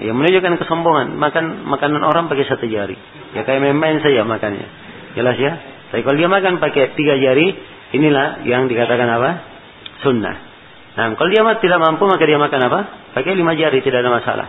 [0.00, 1.20] Ya, menunjukkan kesombongan.
[1.20, 2.96] Makan makanan orang pakai satu jari.
[3.36, 4.64] Ya kayak main-main saja makannya.
[5.12, 5.52] Jelas ya?
[5.90, 7.52] Tapi kalau dia makan pakai tiga jari,
[7.92, 9.30] inilah yang dikatakan apa?
[10.06, 10.36] Sunnah.
[10.90, 12.80] Nah, kalau dia tidak mampu maka dia makan apa?
[13.14, 14.48] Pakai lima jari tidak ada masalah.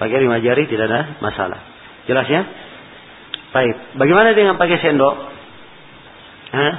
[0.00, 1.60] Pakai lima jari tidak ada masalah.
[2.08, 2.42] Jelas ya?
[3.52, 4.00] Baik.
[4.00, 5.14] Bagaimana dengan pakai sendok?
[6.50, 6.74] Hah?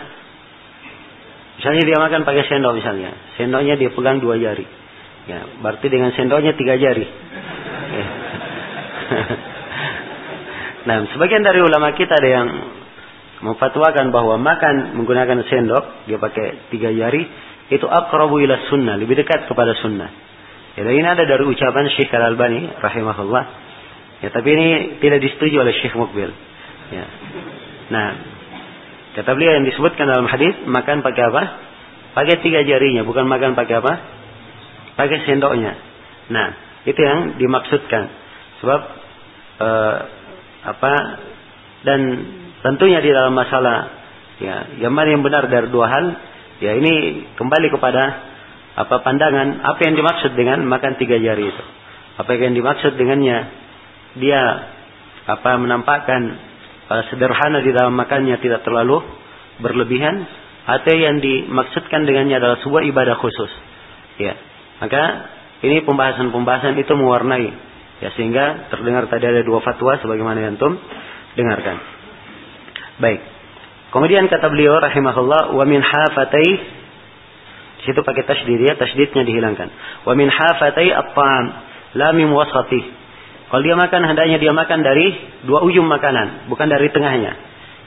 [1.62, 3.13] Misalnya dia makan pakai sendok misalnya.
[3.38, 4.65] Sendoknya dia pegang dua jari.
[5.30, 7.06] Ya, berarti dengan sendoknya tiga jari.
[7.91, 8.06] Ya.
[10.86, 12.48] Nah, sebagian dari ulama kita ada yang
[13.41, 17.26] memfatwakan bahwa makan menggunakan sendok, dia pakai tiga jari,
[17.74, 20.10] itu akrabu ila sunnah, lebih dekat kepada sunnah.
[20.78, 23.44] Ya, ini ada dari ucapan Syekh Al-Albani rahimahullah.
[24.24, 24.67] Ya, tapi ini
[25.04, 26.32] tidak disetujui oleh Syekh Mukbil.
[26.94, 27.06] Ya.
[27.91, 28.08] Nah,
[29.20, 31.44] kata beliau yang disebutkan dalam hadis makan pakai apa?
[32.15, 33.94] Pakai tiga jarinya, bukan makan pakai apa?
[34.96, 35.76] Pakai sendoknya.
[36.32, 36.48] Nah,
[36.88, 38.04] itu yang dimaksudkan.
[38.63, 38.80] Sebab
[39.60, 39.98] eh,
[40.62, 40.93] apa?
[41.82, 42.00] Dan
[42.62, 43.89] tentunya di dalam masalah
[44.38, 46.06] ya, yang mana yang benar dari dua hal,
[46.62, 48.04] ya ini kembali kepada
[48.71, 51.63] apa pandangan apa yang dimaksud dengan makan tiga jari itu.
[52.21, 53.38] Apa yang dimaksud dengannya
[54.21, 54.41] dia
[55.26, 56.21] apa menampakkan
[56.88, 59.02] uh, sederhana di dalam makannya tidak terlalu
[59.62, 60.28] berlebihan
[60.62, 63.52] atau yang dimaksudkan dengannya adalah sebuah ibadah khusus.
[64.21, 64.38] Ya.
[64.82, 65.04] Maka
[65.62, 67.70] ini pembahasan-pembahasan itu mewarnai
[68.02, 70.76] ya sehingga terdengar tadi ada dua fatwa sebagaimana yang antum
[71.38, 71.78] dengarkan.
[73.00, 73.22] Baik.
[73.92, 76.50] Kemudian kata beliau rahimahullah wa min hafatai
[77.82, 79.70] situ pakai tasydid ya, tasydidnya dihilangkan.
[80.06, 81.46] Wa min hafatai at-ta'am
[81.96, 83.02] la min wasati
[83.52, 85.12] kalau dia makan hendaknya dia makan dari
[85.44, 87.36] dua ujung makanan, bukan dari tengahnya.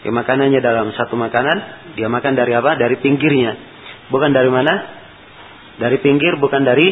[0.05, 1.57] Dia makanannya dalam satu makanan,
[1.97, 2.77] dia makan dari apa?
[2.77, 3.57] Dari pinggirnya.
[4.13, 4.75] Bukan dari mana?
[5.81, 6.85] Dari pinggir, bukan dari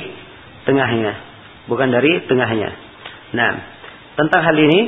[0.64, 1.12] tengahnya.
[1.68, 2.72] Bukan dari tengahnya.
[3.32, 3.52] Nah,
[4.16, 4.80] tentang hal ini,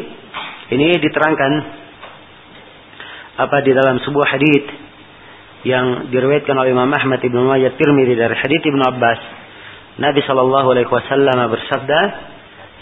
[0.77, 1.53] ini diterangkan
[3.35, 4.65] apa di dalam sebuah hadis
[5.65, 9.21] yang diriwayatkan oleh Imam Ahmad Ibnu Majah Tirmidzi dari hadis Ibnu Abbas.
[9.95, 12.01] Nabi Shallallahu alaihi wasallam bersabda,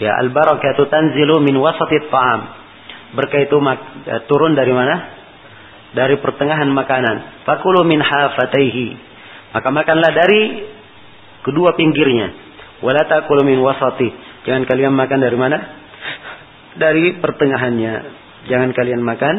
[0.01, 2.41] Ya, al-barakatu tanzilu min wasati ta'am.
[3.13, 3.57] Berkah itu
[4.09, 4.95] ya, turun dari mana?
[5.93, 7.45] Dari pertengahan makanan.
[7.45, 8.87] Fakulu min hafataihi.
[9.53, 10.65] Maka makanlah dari
[11.45, 12.33] kedua pinggirnya.
[12.81, 13.05] Wala
[13.45, 14.32] min wasati.
[14.43, 15.57] Jangan kalian makan dari mana?
[16.75, 17.93] Dari pertengahannya.
[18.51, 19.35] Jangan kalian makan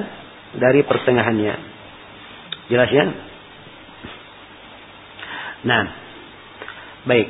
[0.56, 1.54] dari pertengahannya.
[2.72, 3.04] Jelas ya?
[5.64, 5.84] Nah,
[7.04, 7.28] baik.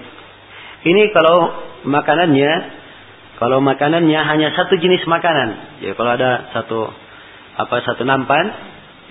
[0.84, 1.38] Ini kalau
[1.88, 2.52] makanannya
[3.34, 6.86] kalau makanannya hanya satu jenis makanan, ya kalau ada satu
[7.58, 8.46] apa satu nampan,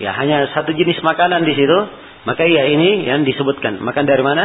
[0.00, 1.78] ya hanya satu jenis makanan di situ,
[2.24, 3.84] maka ya ini yang disebutkan.
[3.84, 4.44] Makan dari mana?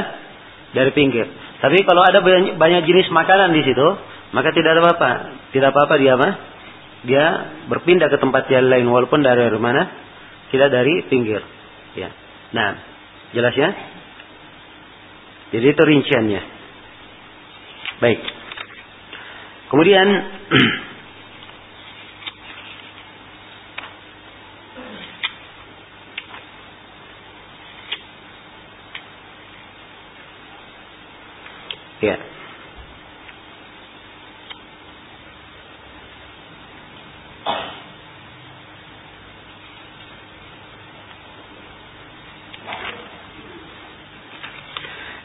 [0.75, 1.31] Dari pinggir.
[1.59, 3.87] Tapi kalau ada banyak, jenis makanan di situ,
[4.31, 5.11] maka tidak ada apa-apa.
[5.51, 6.29] Tidak apa-apa dia apa?
[7.03, 7.25] Dia
[7.67, 9.87] berpindah ke tempat yang lain walaupun dari mana?
[10.51, 11.43] Tidak dari pinggir.
[11.99, 12.09] Ya.
[12.55, 12.69] Nah,
[13.35, 13.69] jelas ya?
[15.51, 16.41] Jadi itu rinciannya.
[17.99, 18.19] Baik.
[19.69, 20.07] Kemudian
[32.01, 32.17] ya.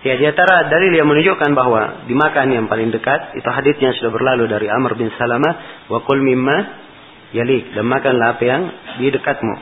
[0.04, 4.52] Ya di antara dalil yang menunjukkan bahwa dimakan yang paling dekat itu hadisnya sudah berlalu
[4.52, 6.84] dari Amr bin Salamah wa kul mimma
[7.32, 8.62] yalik dan makanlah apa yang
[9.00, 9.56] di dekatmu.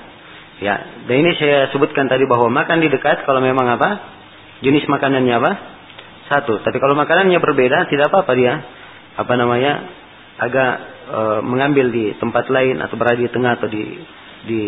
[0.59, 4.03] Ya, dan ini saya sebutkan tadi bahwa makan di dekat kalau memang apa?
[4.66, 5.53] Jenis makanannya apa?
[6.33, 6.64] Satu.
[6.64, 8.55] Tapi kalau makanannya berbeda tidak apa-apa dia
[9.21, 10.01] apa namanya?
[10.33, 10.73] agak
[11.07, 13.85] e, mengambil di tempat lain atau berada di tengah atau di
[14.49, 14.61] di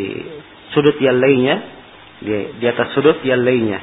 [0.76, 1.56] sudut yang lainnya
[2.20, 3.80] di, di atas sudut yang lainnya.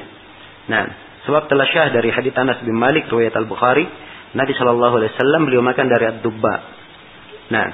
[0.70, 0.84] Nah,
[1.22, 3.86] Sebab telah syah dari hadits Anas bin Malik riwayat Al-Bukhari,
[4.34, 6.54] Nabi Shallallahu alaihi wasallam beliau makan dari ad-dubba.
[7.54, 7.66] Nah,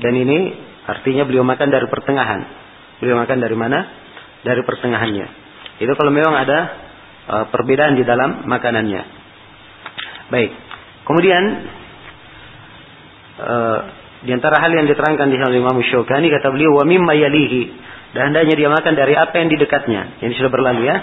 [0.00, 0.38] dan ini
[0.88, 2.40] artinya beliau makan dari pertengahan.
[3.04, 3.78] Beliau makan dari mana?
[4.40, 5.26] Dari pertengahannya.
[5.76, 6.83] Itu kalau memang ada
[7.28, 9.02] uh, perbedaan di dalam makanannya.
[10.32, 10.50] Baik.
[11.04, 11.42] Kemudian
[13.40, 13.78] uh,
[14.24, 17.62] di antara hal yang diterangkan di dalam Imam Syukani kata beliau wa mimma yalihi
[18.16, 20.22] dan hendaknya dia makan dari apa yang di dekatnya.
[20.22, 20.96] Ini sudah berlalu ya.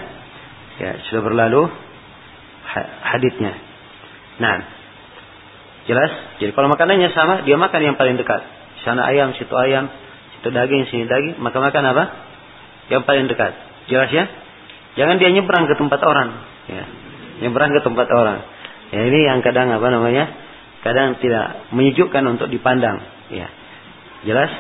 [0.82, 1.70] Ya, sudah berlalu
[3.06, 3.54] haditnya.
[4.42, 4.58] Nah,
[5.86, 6.12] jelas.
[6.42, 8.42] Jadi kalau makanannya sama, dia makan yang paling dekat.
[8.82, 9.92] Sana ayam, situ ayam,
[10.40, 12.04] situ daging, sini daging, maka makan apa?
[12.90, 13.54] Yang paling dekat.
[13.92, 14.26] Jelas ya?
[15.00, 16.30] Jangan dia nyebrang ke tempat orang.
[16.68, 16.84] Ya.
[17.46, 18.44] Nyebrang ke tempat orang.
[18.92, 20.28] Ya, ini yang kadang apa namanya?
[20.84, 23.00] Kadang tidak menyejukkan untuk dipandang.
[23.32, 23.48] Ya.
[24.28, 24.52] Jelas?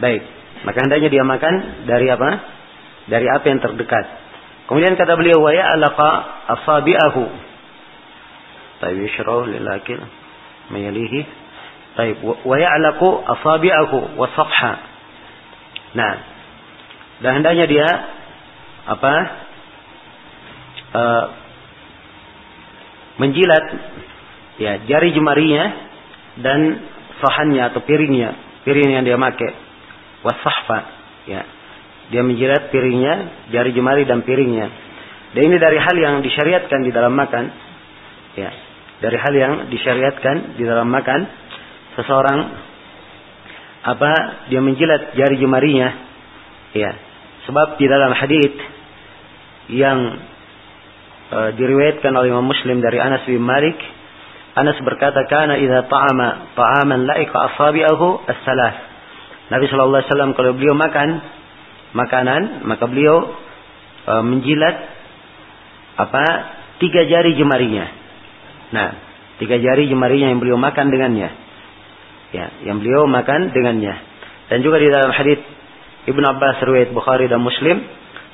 [0.00, 0.24] Baik.
[0.64, 2.30] Maka hendaknya dia makan dari apa?
[3.06, 4.06] Dari apa yang terdekat.
[4.66, 6.10] Kemudian kata beliau wa ya'laqa
[6.56, 7.24] asabi'ahu.
[8.82, 10.00] Tayyib yashrahu lil akil
[10.72, 11.20] mayalihi.
[12.00, 14.72] Tayyib wa ya'laqu asabi'ahu wa safha.
[15.92, 16.14] Nah.
[17.20, 17.88] Dan hendaknya dia
[18.88, 19.45] apa?
[20.96, 21.24] Uh,
[23.20, 23.64] menjilat
[24.56, 25.64] ya jari jemarinya
[26.40, 26.80] dan
[27.20, 28.32] sahannya atau piringnya,
[28.64, 29.52] piring yang dia pakai.
[30.24, 30.78] Wasahfa
[31.28, 31.42] ya
[32.06, 33.14] dia menjilat piringnya,
[33.50, 34.66] jari jemari dan piringnya.
[35.34, 37.44] Dan ini dari hal yang disyariatkan di dalam makan.
[38.38, 38.50] Ya,
[39.02, 41.26] dari hal yang disyariatkan di dalam makan,
[41.98, 42.38] seseorang
[43.86, 44.12] apa
[44.52, 45.88] dia menjilat jari jemarinya.
[46.78, 46.94] Ya,
[47.50, 48.54] sebab di dalam hadis
[49.66, 49.98] yang
[51.30, 53.76] e, diriwayatkan oleh Imam Muslim dari Anas bin Malik,
[54.56, 58.72] Anas berkata, "Kana idza ta'ama ta'aman laika asabi'ahu as-salah."
[59.46, 61.08] Nabi sallallahu alaihi wasallam kalau beliau makan
[61.94, 63.36] makanan, maka beliau
[64.06, 64.76] e, menjilat
[65.96, 66.24] apa
[66.82, 67.86] tiga jari jemarinya.
[68.72, 68.88] Nah,
[69.40, 71.30] tiga jari jemarinya yang beliau makan dengannya.
[72.34, 73.94] Ya, yang beliau makan dengannya.
[74.50, 75.40] Dan juga di dalam hadis
[76.06, 77.82] Ibnu Abbas riwayat Bukhari dan Muslim,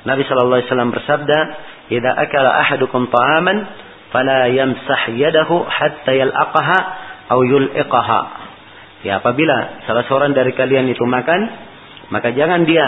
[0.03, 1.39] Nabi sallallahu alaihi wasallam bersabda,
[1.93, 3.57] "Idza akala ahadukum ta'aman,
[4.09, 6.79] fala yamsah yadahu hatta yal'aqaha
[7.29, 8.21] aw yul'iqaha."
[9.03, 11.41] Ya, apabila salah seorang dari kalian itu makan,
[12.09, 12.85] maka jangan dia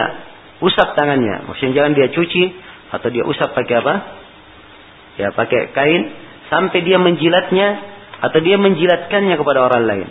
[0.64, 1.46] usap tangannya.
[1.46, 2.44] Maksudnya jangan dia cuci
[2.96, 3.96] atau dia usap pakai apa?
[5.20, 6.02] Ya pakai kain
[6.48, 7.68] sampai dia menjilatnya
[8.24, 10.08] atau dia menjilatkannya kepada orang lain.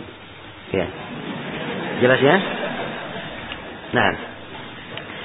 [0.72, 0.86] Ya.
[2.05, 2.36] Jelas ya?
[3.95, 4.34] Nah,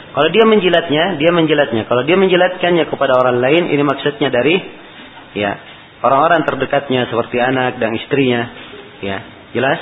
[0.10, 1.84] kalau dia menjilatnya, dia menjilatnya.
[1.86, 4.58] Kalau dia menjilatkannya kepada orang lain, ini maksudnya dari
[5.38, 5.54] ya
[6.02, 8.42] orang-orang terdekatnya seperti anak dan istrinya.
[9.00, 9.18] Ya,
[9.54, 9.80] jelas?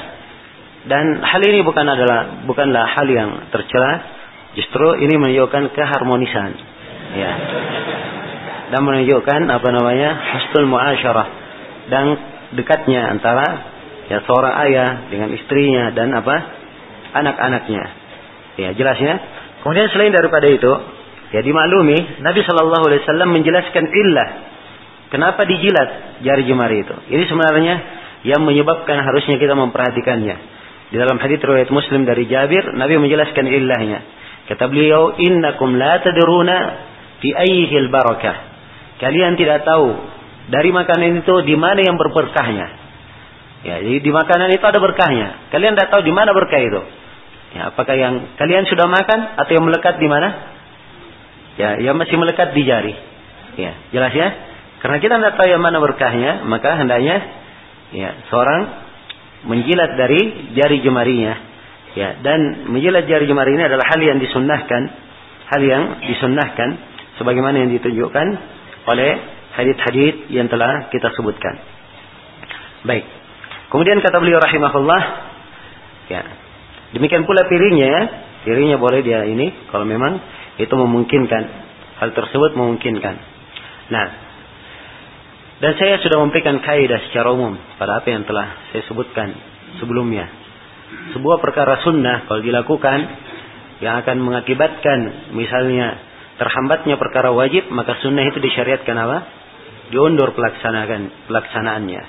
[0.87, 4.17] Dan hal ini bukan adalah bukanlah hal yang tercela
[4.57, 6.51] Justru ini menunjukkan keharmonisan.
[7.13, 7.31] Ya.
[8.73, 10.09] Dan menunjukkan apa namanya?
[10.17, 11.27] husnul muasyarah
[11.93, 12.05] dan
[12.57, 13.45] dekatnya antara
[14.09, 16.35] ya seorang ayah dengan istrinya dan apa?
[17.07, 17.83] anak-anaknya.
[18.57, 19.15] Ya, jelas ya.
[19.67, 20.71] Kemudian selain daripada itu,
[21.35, 24.27] ya dimaklumi Nabi Shallallahu alaihi wasallam menjelaskan illah
[25.11, 26.95] kenapa dijilat jari jemari itu.
[27.11, 27.75] Ini sebenarnya
[28.23, 30.35] yang menyebabkan harusnya kita memperhatikannya.
[30.87, 33.99] Di dalam hadis riwayat Muslim dari Jabir, Nabi menjelaskan illahnya.
[34.47, 36.57] Kata beliau, "Innakum la tadruna
[37.19, 38.35] fi ayyihil barakah."
[39.03, 39.99] Kalian tidak tahu
[40.47, 42.67] dari makanan itu di mana yang berberkahnya.
[43.67, 45.51] Ya, jadi di makanan itu ada berkahnya.
[45.51, 46.81] Kalian tidak tahu di mana berkah itu.
[47.57, 50.29] Ya, apakah yang kalian sudah makan atau yang melekat di mana?
[51.57, 52.93] Ya, yang masih melekat di jari.
[53.57, 54.29] Ya, jelas ya?
[54.85, 57.17] Karena kita tidak tahu yang mana berkahnya, maka hendaknya
[57.89, 58.85] ya seorang
[59.49, 61.57] menjilat dari jari jemarinya
[61.97, 64.81] Ya, dan menjilat jari jemari ini adalah hal yang disunnahkan,
[65.49, 66.77] hal yang disunnahkan
[67.17, 68.27] sebagaimana yang ditunjukkan
[68.85, 69.17] oleh
[69.57, 71.57] hadith-hadith yang telah kita sebutkan.
[72.85, 73.01] Baik.
[73.73, 75.01] Kemudian kata beliau rahimahullah,
[76.13, 76.21] ya.
[76.95, 78.03] Demikian pula piringnya ya.
[78.47, 80.19] Piringnya boleh dia ini kalau memang
[80.55, 81.43] itu memungkinkan.
[81.97, 83.15] Hal tersebut memungkinkan.
[83.89, 84.07] Nah,
[85.57, 89.33] dan saya sudah memberikan kaidah secara umum pada apa yang telah saya sebutkan
[89.81, 90.29] sebelumnya
[91.17, 92.99] sebuah perkara sunnah kalau dilakukan
[93.83, 95.99] yang akan mengakibatkan misalnya
[96.39, 99.17] terhambatnya perkara wajib maka sunnah itu disyariatkan apa?
[99.87, 102.03] Diundur pelaksanakan pelaksanaannya.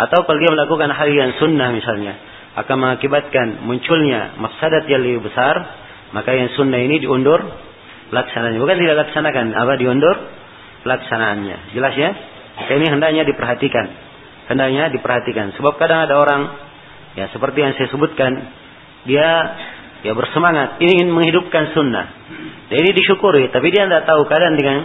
[0.00, 2.14] Atau kalau dia melakukan hal yang sunnah misalnya
[2.52, 5.56] akan mengakibatkan munculnya mafsadat yang lebih besar
[6.12, 7.40] maka yang sunnah ini diundur
[8.12, 10.16] pelaksanaannya bukan tidak laksanakan apa diundur
[10.84, 12.10] pelaksanaannya jelas ya
[12.76, 13.86] ini hendaknya diperhatikan
[14.52, 16.42] hendaknya diperhatikan sebab kadang ada orang
[17.12, 18.32] Ya seperti yang saya sebutkan,
[19.04, 19.28] dia
[20.00, 22.06] ya bersemangat ingin menghidupkan sunnah.
[22.72, 24.78] Dan ini disyukuri, tapi dia tidak tahu keadaan dengan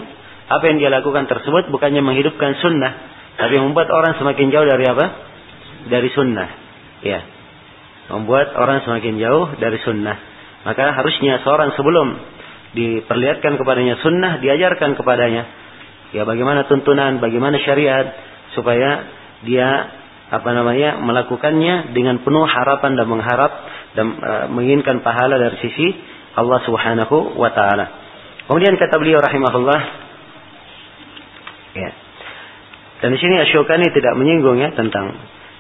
[0.48, 2.94] apa yang dia lakukan tersebut bukannya menghidupkan sunnah,
[3.40, 5.06] tapi membuat orang semakin jauh dari apa?
[5.88, 6.50] Dari sunnah.
[7.00, 7.24] Ya,
[8.08, 10.18] membuat orang semakin jauh dari sunnah.
[10.64, 12.08] Maka harusnya seorang sebelum
[12.76, 15.44] diperlihatkan kepadanya sunnah, diajarkan kepadanya.
[16.16, 18.16] Ya bagaimana tuntunan, bagaimana syariat,
[18.56, 19.08] supaya
[19.44, 19.70] dia
[20.28, 23.52] apa namanya melakukannya dengan penuh harapan dan mengharap
[23.96, 25.88] dan uh, menginginkan pahala dari sisi
[26.36, 27.86] Allah Subhanahu wa taala.
[28.48, 29.82] Kemudian kata beliau rahimahullah
[31.76, 31.90] ya.
[32.98, 35.16] Dan di sini Asyokani tidak menyinggung ya tentang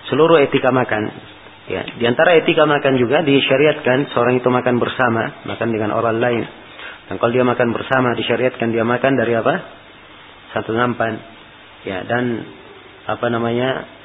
[0.09, 1.35] seluruh etika makan.
[1.67, 6.43] Ya, di antara etika makan juga disyariatkan seorang itu makan bersama, makan dengan orang lain.
[7.11, 9.53] Dan kalau dia makan bersama disyariatkan dia makan dari apa?
[10.55, 11.19] Satu nampan.
[11.83, 12.47] Ya, dan
[13.07, 13.97] apa namanya?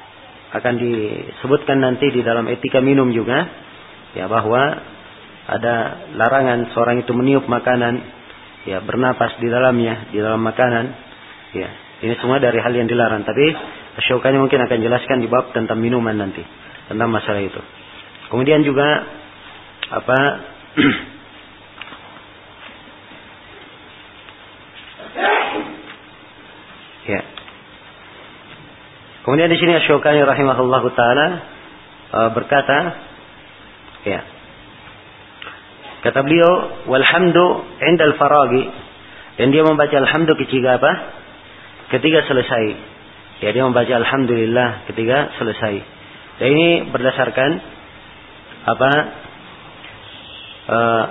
[0.53, 3.49] akan disebutkan nanti di dalam etika minum juga
[4.13, 4.61] ya bahwa
[5.49, 7.99] ada larangan seorang itu meniup makanan
[8.69, 10.85] ya bernapas di dalamnya, di dalam makanan.
[11.57, 11.69] Ya,
[12.05, 13.25] ini semua dari hal yang dilarang.
[13.25, 13.45] Tapi
[14.07, 16.41] Syaukani mungkin akan jelaskan di bab tentang minuman nanti,
[16.91, 17.61] tentang masalah itu.
[18.31, 18.87] Kemudian juga
[19.93, 20.19] apa
[27.03, 27.19] Ya.
[29.27, 31.27] Kemudian di sini Asy-Syaukani rahimahullahu taala
[32.15, 32.77] uh, berkata
[34.07, 34.19] ya.
[36.03, 38.63] Kata beliau, "Walhamdu 'indal faragi."
[39.39, 40.91] Dan dia membaca alhamdu ketika apa?
[41.95, 42.65] Ketika selesai.
[43.41, 45.92] Ya, dia membaca alhamdulillah ketika selesai.
[46.41, 47.49] Dan ini berdasarkan
[48.63, 48.91] apa?
[50.63, 51.05] Uh,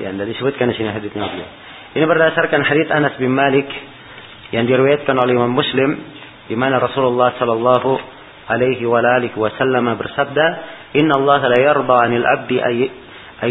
[0.00, 1.50] Ya, anda disebutkan di sini hadisnya beliau.
[1.92, 3.68] Ini berdasarkan hadis Anas bin Malik
[4.50, 6.00] yang diriwayatkan oleh Imam Muslim
[6.48, 7.92] di mana Rasulullah sallallahu
[8.48, 10.46] alaihi wa alihi wasallam bersabda,
[10.96, 12.90] "Inna Allah la yarda 'anil 'abdi ay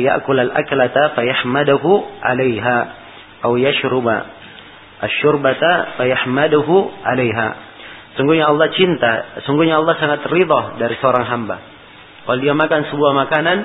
[0.02, 2.78] ya'kul al-aklata fayahmadahu 'alayha
[3.46, 4.41] aw yashruba
[5.02, 6.76] asy-syurbata fayahmadahu
[7.06, 7.50] 'alayha."
[8.20, 11.58] Sungguhnya Allah cinta, sungguhnya Allah sangat ridha dari seorang hamba.
[12.28, 13.58] Kalau dia makan sebuah makanan,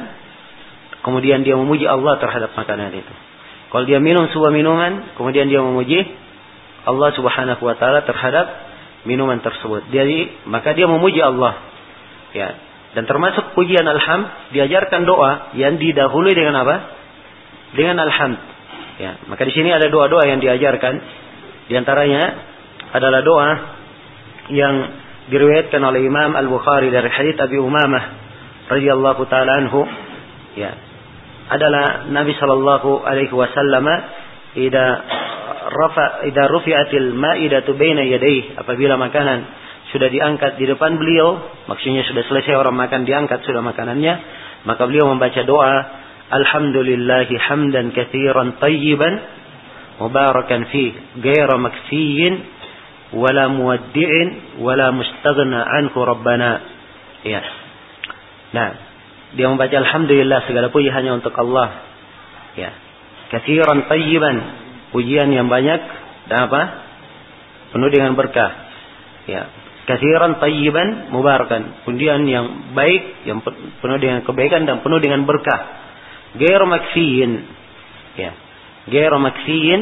[1.03, 3.15] kemudian dia memuji Allah terhadap makanan itu.
[3.75, 6.07] Kalau dia minum sebuah minuman, kemudian dia memuji
[6.87, 8.47] Allah Subhanahu wa taala terhadap
[9.03, 9.91] minuman tersebut.
[9.91, 11.59] Jadi, maka dia memuji Allah.
[12.31, 12.55] Ya.
[12.95, 16.77] Dan termasuk pujian alham diajarkan doa yang didahului dengan apa?
[17.75, 18.39] Dengan alhamd.
[18.97, 21.26] Ya, maka di sini ada doa-doa yang diajarkan.
[21.67, 22.23] Di antaranya
[22.95, 23.51] adalah doa
[24.55, 24.75] yang
[25.27, 28.05] diriwayatkan oleh Imam Al-Bukhari dari hadits Abi Umamah
[28.71, 29.83] radhiyallahu taala anhu.
[30.55, 30.73] Ya,
[31.51, 33.87] adalah Nabi Shallallahu Alaihi Wasallam
[34.57, 34.87] ida
[35.67, 39.47] rafa ida rufiatil ma'idatu baina yadayhi apabila makanan
[39.95, 41.39] sudah diangkat di depan beliau
[41.71, 44.15] maksudnya sudah selesai orang makan diangkat sudah makanannya
[44.67, 45.75] maka beliau membaca doa
[46.31, 49.23] alhamdulillahi hamdan katsiran tayyiban
[50.01, 50.83] mubarakan fi
[51.21, 52.35] ghaira makfiyin
[53.17, 56.51] wala muwaddi'in wala mustaghna anhu rabbana
[57.25, 57.43] ya
[58.53, 58.87] nah
[59.37, 61.83] dia membaca alhamdulillah segala puji hanya untuk Allah.
[62.57, 62.71] Ya.
[63.29, 64.37] Katsiran tayyiban,
[64.97, 65.81] pujian yang banyak
[66.33, 66.61] dan apa?
[67.75, 68.53] Penuh dengan berkah.
[69.29, 69.51] Ya.
[69.91, 73.45] Katsiran tayyiban mubarakan, pujian yang baik, yang
[73.83, 75.61] penuh dengan kebaikan dan penuh dengan berkah.
[76.41, 77.45] Gair makfiyin.
[78.17, 78.33] Ya.
[78.87, 79.81] Gair makfiyin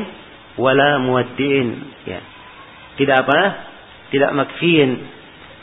[0.57, 1.69] wala muwaddi'in.
[2.09, 2.21] Ya.
[2.97, 3.39] Tidak apa?
[4.13, 4.91] Tidak makfiyin.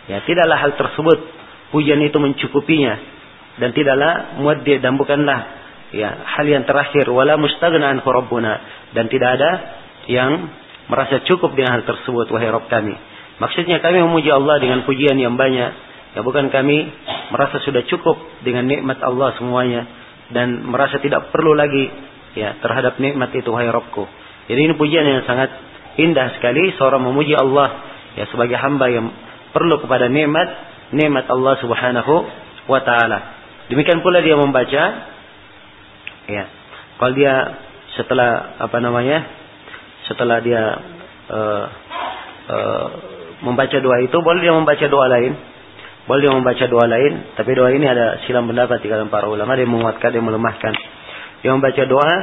[0.09, 1.19] Ya, tidaklah hal tersebut
[1.71, 2.99] pujian itu mencukupinya
[3.57, 5.39] dan tidaklah muaddi dan bukanlah
[5.91, 8.53] ya hal yang terakhir wala mustaghna an rabbuna
[8.95, 9.51] dan tidak ada
[10.07, 10.51] yang
[10.87, 12.95] merasa cukup dengan hal tersebut wahai Rabb kami.
[13.39, 15.71] Maksudnya kami memuji Allah dengan pujian yang banyak.
[16.11, 16.91] Ya bukan kami
[17.31, 19.87] merasa sudah cukup dengan nikmat Allah semuanya
[20.35, 21.87] dan merasa tidak perlu lagi
[22.38, 24.03] ya terhadap nikmat itu wahai Rabbku.
[24.47, 25.51] Jadi ini pujian yang sangat
[25.99, 27.69] indah sekali seorang memuji Allah
[28.15, 29.11] ya sebagai hamba yang
[29.51, 30.47] perlu kepada nikmat
[30.95, 32.15] nikmat Allah Subhanahu
[32.67, 33.19] wa taala.
[33.71, 34.84] Demikian pula dia membaca
[36.27, 36.43] ya.
[36.99, 37.34] Kalau dia
[37.95, 39.25] setelah apa namanya?
[40.07, 40.63] Setelah dia
[41.32, 41.65] uh,
[42.51, 42.88] uh,
[43.47, 45.34] membaca doa itu boleh dia membaca doa lain.
[46.09, 49.53] Boleh dia membaca doa lain, tapi doa ini ada silam pendapat di kalangan para ulama,
[49.53, 50.73] dia menguatkan, dia melemahkan.
[51.41, 52.13] Dia membaca doa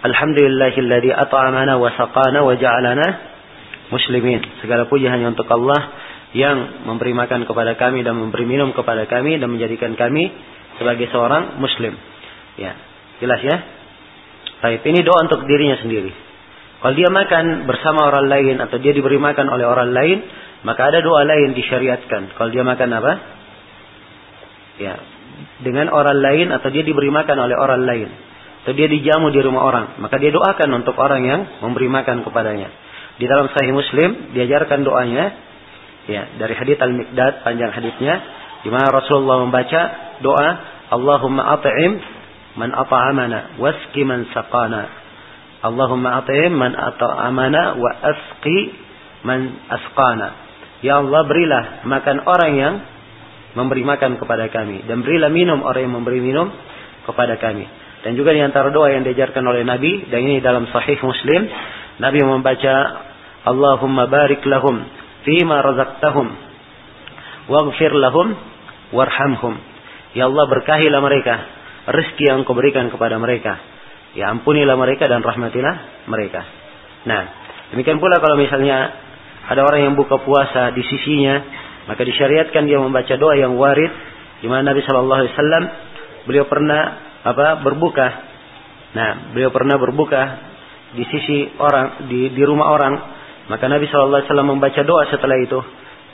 [0.00, 3.06] Alhamdulillahilladzi at'amana wa saqana wa ja'alana
[3.92, 4.40] muslimin.
[4.64, 5.92] Segala puji hanya untuk Allah
[6.32, 10.30] yang memberi makan kepada kami dan memberi minum kepada kami dan menjadikan kami
[10.78, 11.98] sebagai seorang muslim.
[12.56, 12.78] Ya,
[13.18, 13.56] jelas ya?
[14.64, 16.12] Baik, ini doa untuk dirinya sendiri.
[16.80, 20.18] Kalau dia makan bersama orang lain atau dia diberi makan oleh orang lain,
[20.64, 22.36] maka ada doa lain disyariatkan.
[22.40, 23.12] Kalau dia makan apa?
[24.80, 24.96] Ya,
[25.60, 28.08] dengan orang lain atau dia diberi makan oleh orang lain.
[28.60, 32.68] Atau dia dijamu di rumah orang, maka dia doakan untuk orang yang memberi makan kepadanya.
[33.16, 35.24] Di dalam Sahih Muslim diajarkan doanya
[36.04, 38.14] ya dari hadits Al-Miqdad panjang hadisnya
[38.60, 39.80] di mana Rasulullah membaca
[40.20, 40.48] doa
[40.92, 42.00] Allahumma at'im
[42.60, 44.92] man at'amana waski man saqana.
[45.64, 48.76] Allahumma at'im man at'amana wa asqi
[49.24, 50.28] man asqana.
[50.84, 52.74] Ya Allah berilah makan orang yang
[53.56, 54.84] memberi makan kepada kami.
[54.84, 56.52] Dan berilah minum orang yang memberi minum
[57.08, 60.96] kepada kami dan juga di antara doa yang diajarkan oleh Nabi dan ini dalam sahih
[61.04, 61.44] Muslim
[62.00, 62.74] Nabi membaca
[63.44, 64.84] Allahumma barik lahum
[65.24, 66.50] fima razaqtahum
[67.50, 68.32] waghfir lahum
[68.94, 69.58] warhamhum.
[70.14, 71.34] Ya Allah berkahilah mereka,
[71.90, 73.58] rezeki yang kau berikan kepada mereka.
[74.14, 76.42] Ya ampunilah mereka dan rahmatilah mereka.
[77.06, 77.22] Nah,
[77.70, 78.90] demikian pula kalau misalnya
[79.46, 81.38] ada orang yang buka puasa di sisinya,
[81.86, 83.90] maka disyariatkan dia membaca doa yang warid
[84.42, 85.64] di mana Nabi Shallallahu alaihi wasallam
[86.26, 88.08] beliau pernah apa berbuka.
[88.90, 90.22] Nah, beliau pernah berbuka
[90.96, 92.94] di sisi orang di di rumah orang,
[93.46, 95.60] maka Nabi SAW membaca doa setelah itu.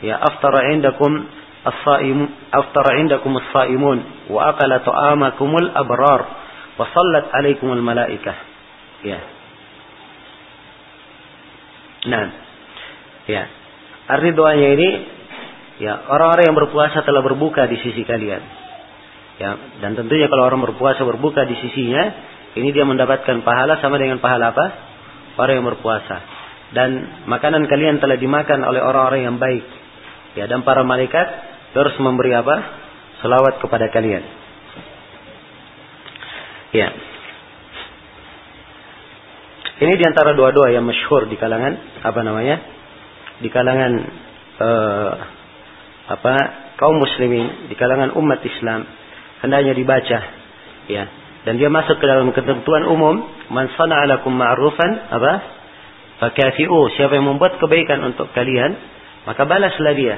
[0.04, 1.24] Ya aftara indakum
[1.64, 6.20] as-saim aftara indakum as-saimun wa akala ta'amakumul abrar
[6.76, 8.36] wa sallat alaikumul malaikah.
[9.07, 9.20] Ya.
[12.07, 12.26] Nah.
[13.26, 13.42] Ya.
[14.07, 14.88] Arti doanya ini
[15.82, 18.66] ya orang-orang yang berpuasa telah berbuka di sisi kalian.
[19.37, 19.53] Ya,
[19.84, 22.09] dan tentunya kalau orang berpuasa berbuka di sisinya,
[22.57, 24.66] ini dia mendapatkan pahala sama dengan pahala apa?
[25.37, 26.16] Orang yang berpuasa.
[26.72, 29.64] Dan makanan kalian telah dimakan oleh orang-orang yang baik.
[30.41, 31.28] Ya, dan para malaikat
[31.76, 32.57] terus memberi apa?
[33.20, 34.24] Selawat kepada kalian.
[36.72, 36.89] Ya.
[39.76, 42.57] Ini di antara doa-doa yang masyhur di kalangan apa namanya?
[43.45, 43.93] Di kalangan
[44.57, 45.12] uh,
[46.09, 46.34] apa
[46.80, 48.89] kaum muslimin, di kalangan umat Islam
[49.45, 50.18] hendaknya dibaca.
[50.87, 51.05] Ya.
[51.47, 53.22] Dan dia masuk ke dalam ketentuan umum
[53.55, 55.32] man sana'a lakum ma'rufan apa?
[56.16, 58.74] Fakafi'u siapa yang membuat kebaikan untuk kalian
[59.26, 60.16] maka balaslah dia.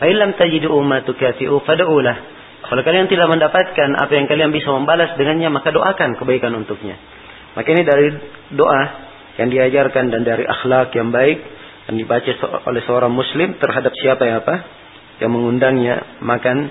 [0.00, 2.16] Fa illam tajidu ma tukafi'u fad'ulah.
[2.60, 6.96] Kalau kalian tidak mendapatkan apa yang kalian bisa membalas dengannya maka doakan kebaikan untuknya.
[7.56, 8.08] Maka ini dari
[8.54, 8.82] doa
[9.40, 11.38] yang diajarkan dan dari akhlak yang baik
[11.90, 12.30] yang dibaca
[12.68, 14.56] oleh seorang muslim terhadap siapa yang apa?
[15.18, 16.70] Yang mengundangnya makan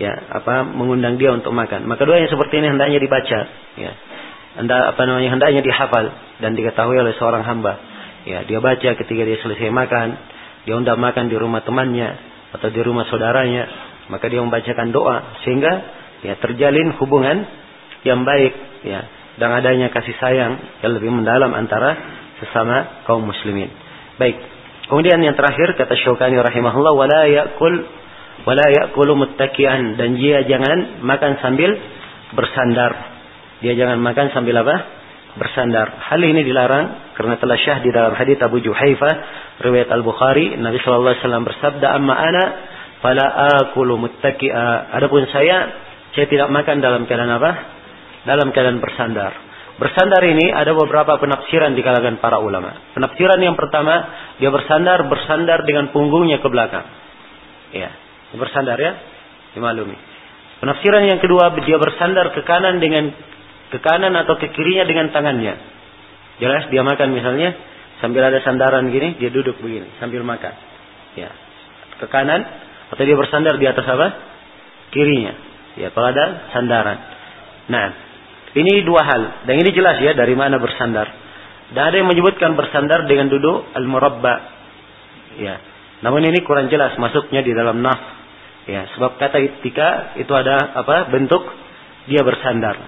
[0.00, 1.84] ya apa mengundang dia untuk makan.
[1.84, 3.40] Maka doa yang seperti ini hendaknya dibaca.
[3.76, 3.92] Ya.
[4.52, 7.80] Hendak apa namanya hendaknya dihafal dan diketahui oleh seorang hamba.
[8.28, 10.14] Ya dia baca ketika dia selesai makan
[10.62, 12.14] dia undang makan di rumah temannya
[12.54, 13.66] atau di rumah saudaranya
[14.06, 15.72] maka dia membacakan doa sehingga
[16.22, 17.42] ya terjalin hubungan
[18.06, 18.54] yang baik
[18.86, 19.00] ya
[19.40, 21.96] dan adanya kasih sayang yang lebih mendalam antara
[22.38, 23.70] sesama kaum muslimin.
[24.20, 24.36] Baik.
[24.90, 27.74] Kemudian yang terakhir kata Syaukani rahimahullah wala yakul
[28.42, 31.70] wala ya'kulu muttaki'an dan dia jangan makan sambil
[32.34, 32.92] bersandar.
[33.62, 34.76] Dia jangan makan sambil apa?
[35.38, 35.88] Bersandar.
[36.12, 39.10] Hal ini dilarang karena telah syah di dalam hadis Abu Juhaifa
[39.62, 42.44] riwayat Al-Bukhari Nabi sallallahu alaihi wasallam bersabda amma ana
[43.00, 43.26] fala
[43.62, 44.92] akulu muttaki'a.
[44.98, 45.70] Adapun saya
[46.12, 47.50] saya tidak makan dalam keadaan apa?
[48.28, 49.32] Dalam keadaan bersandar.
[49.80, 52.92] Bersandar ini ada beberapa penafsiran di kalangan para ulama.
[52.92, 54.04] Penafsiran yang pertama,
[54.36, 56.86] dia bersandar bersandar dengan punggungnya ke belakang.
[57.72, 57.90] Ya,
[58.38, 58.92] bersandar ya?
[59.52, 60.12] Dimaklumi.
[60.62, 63.10] Penafsiran yang kedua dia bersandar ke kanan dengan
[63.74, 65.58] ke kanan atau ke kirinya dengan tangannya.
[66.38, 67.58] Jelas dia makan misalnya
[67.98, 70.54] sambil ada sandaran gini dia duduk begini sambil makan.
[71.18, 71.34] Ya.
[71.98, 72.46] Ke kanan
[72.94, 74.06] atau dia bersandar di atas apa?
[74.94, 75.34] Kirinya.
[75.74, 76.98] Ya kalau ada sandaran.
[77.66, 77.86] Nah
[78.54, 79.22] ini dua hal.
[79.50, 81.10] Dan ini jelas ya dari mana bersandar.
[81.74, 84.34] Dan ada yang menyebutkan bersandar dengan duduk al-murabba.
[85.42, 85.58] Ya.
[86.06, 88.21] Namun ini kurang jelas masuknya di dalam naf
[88.62, 91.10] Ya, sebab kata itika itu ada apa?
[91.10, 91.42] bentuk
[92.06, 92.78] dia bersandar.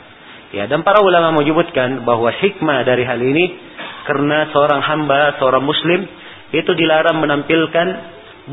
[0.54, 3.58] Ya, dan para ulama menyebutkan bahwa hikmah dari hal ini
[4.06, 6.06] karena seorang hamba, seorang muslim
[6.54, 7.88] itu dilarang menampilkan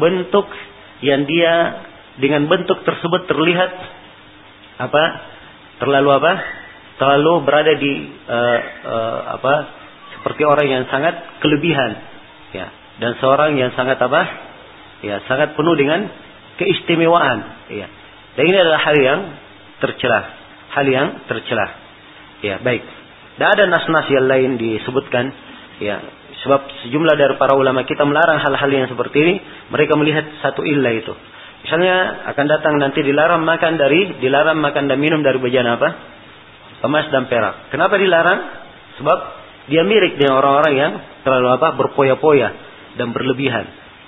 [0.01, 0.49] bentuk
[1.05, 1.86] yang dia
[2.17, 3.72] dengan bentuk tersebut terlihat
[4.82, 5.03] apa?
[5.78, 6.34] terlalu apa?
[6.97, 7.93] terlalu berada di
[8.26, 9.53] uh, uh, apa?
[10.17, 11.91] seperti orang yang sangat kelebihan.
[12.53, 12.67] Ya,
[12.97, 14.22] dan seorang yang sangat apa?
[15.05, 16.09] Ya, sangat penuh dengan
[16.62, 17.38] keistimewaan.
[17.74, 17.89] Ya.
[18.38, 19.20] Dan ini adalah hal yang
[19.82, 20.24] tercelah.
[20.72, 21.70] Hal yang tercelah.
[22.45, 22.86] Ya, baik.
[23.41, 25.34] Dan ada nas-nas yang lain disebutkan.
[25.82, 25.97] Ya,
[26.45, 29.36] sebab sejumlah dari para ulama kita melarang hal-hal yang seperti ini.
[29.74, 31.14] Mereka melihat satu ilah itu.
[31.62, 35.89] Misalnya akan datang nanti dilarang makan dari, dilarang makan dan minum dari bejana apa?
[36.82, 37.70] Emas dan perak.
[37.70, 38.39] Kenapa dilarang?
[38.97, 39.20] Sebab
[39.70, 40.91] dia mirip dengan orang-orang yang
[41.22, 41.68] terlalu apa?
[41.78, 42.49] Berpoya-poya
[42.97, 43.66] dan berlebihan.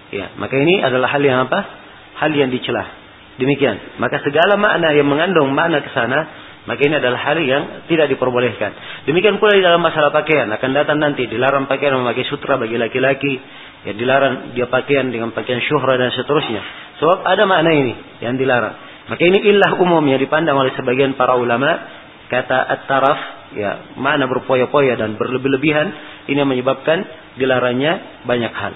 [0.09, 1.82] Ya, maka ini adalah hal yang apa?
[2.23, 3.03] Hal yang dicelah.
[3.35, 3.99] Demikian.
[3.99, 6.19] Maka segala makna yang mengandung makna ke sana,
[6.63, 8.71] maka ini adalah hal yang tidak diperbolehkan.
[9.03, 10.47] Demikian pula di dalam masalah pakaian.
[10.47, 13.35] Akan datang nanti dilarang pakaian memakai sutra bagi laki-laki.
[13.83, 16.61] Ya dilarang dia pakaian dengan pakaian syuhra dan seterusnya.
[17.03, 17.93] Sebab ada makna ini
[18.23, 18.79] yang dilarang.
[19.11, 21.99] Maka ini ilah umum yang dipandang oleh sebagian para ulama.
[22.31, 23.19] Kata at-taraf,
[23.59, 25.87] ya makna berpoya-poya dan berlebih-lebihan.
[26.31, 27.03] Ini menyebabkan
[27.35, 28.73] dilarangnya banyak hal.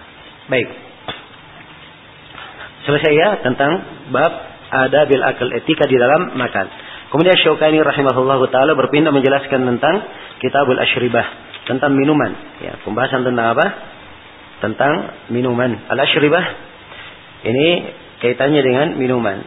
[0.51, 0.86] Baik.
[2.87, 3.71] Selesai ya tentang
[4.15, 4.31] bab
[4.71, 6.65] ada bil akal etika di dalam makan.
[7.11, 9.95] Kemudian Syaukani rahimahullah taala berpindah menjelaskan tentang
[10.39, 11.27] Kitabul Ashribah,
[11.67, 12.31] tentang minuman.
[12.63, 13.65] Ya, pembahasan tentang apa?
[14.63, 14.93] Tentang
[15.35, 15.83] minuman.
[15.91, 16.45] Al Ashribah
[17.43, 17.91] ini
[18.23, 19.37] kaitannya dengan minuman.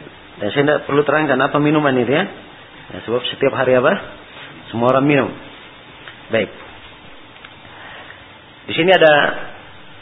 [0.41, 2.25] Dan saya tidak perlu terangkan apa minuman itu ya.
[2.93, 3.93] ya sebab setiap hari apa?
[4.69, 5.29] Semua orang minum.
[6.29, 6.49] Baik.
[8.69, 9.15] Di sini ada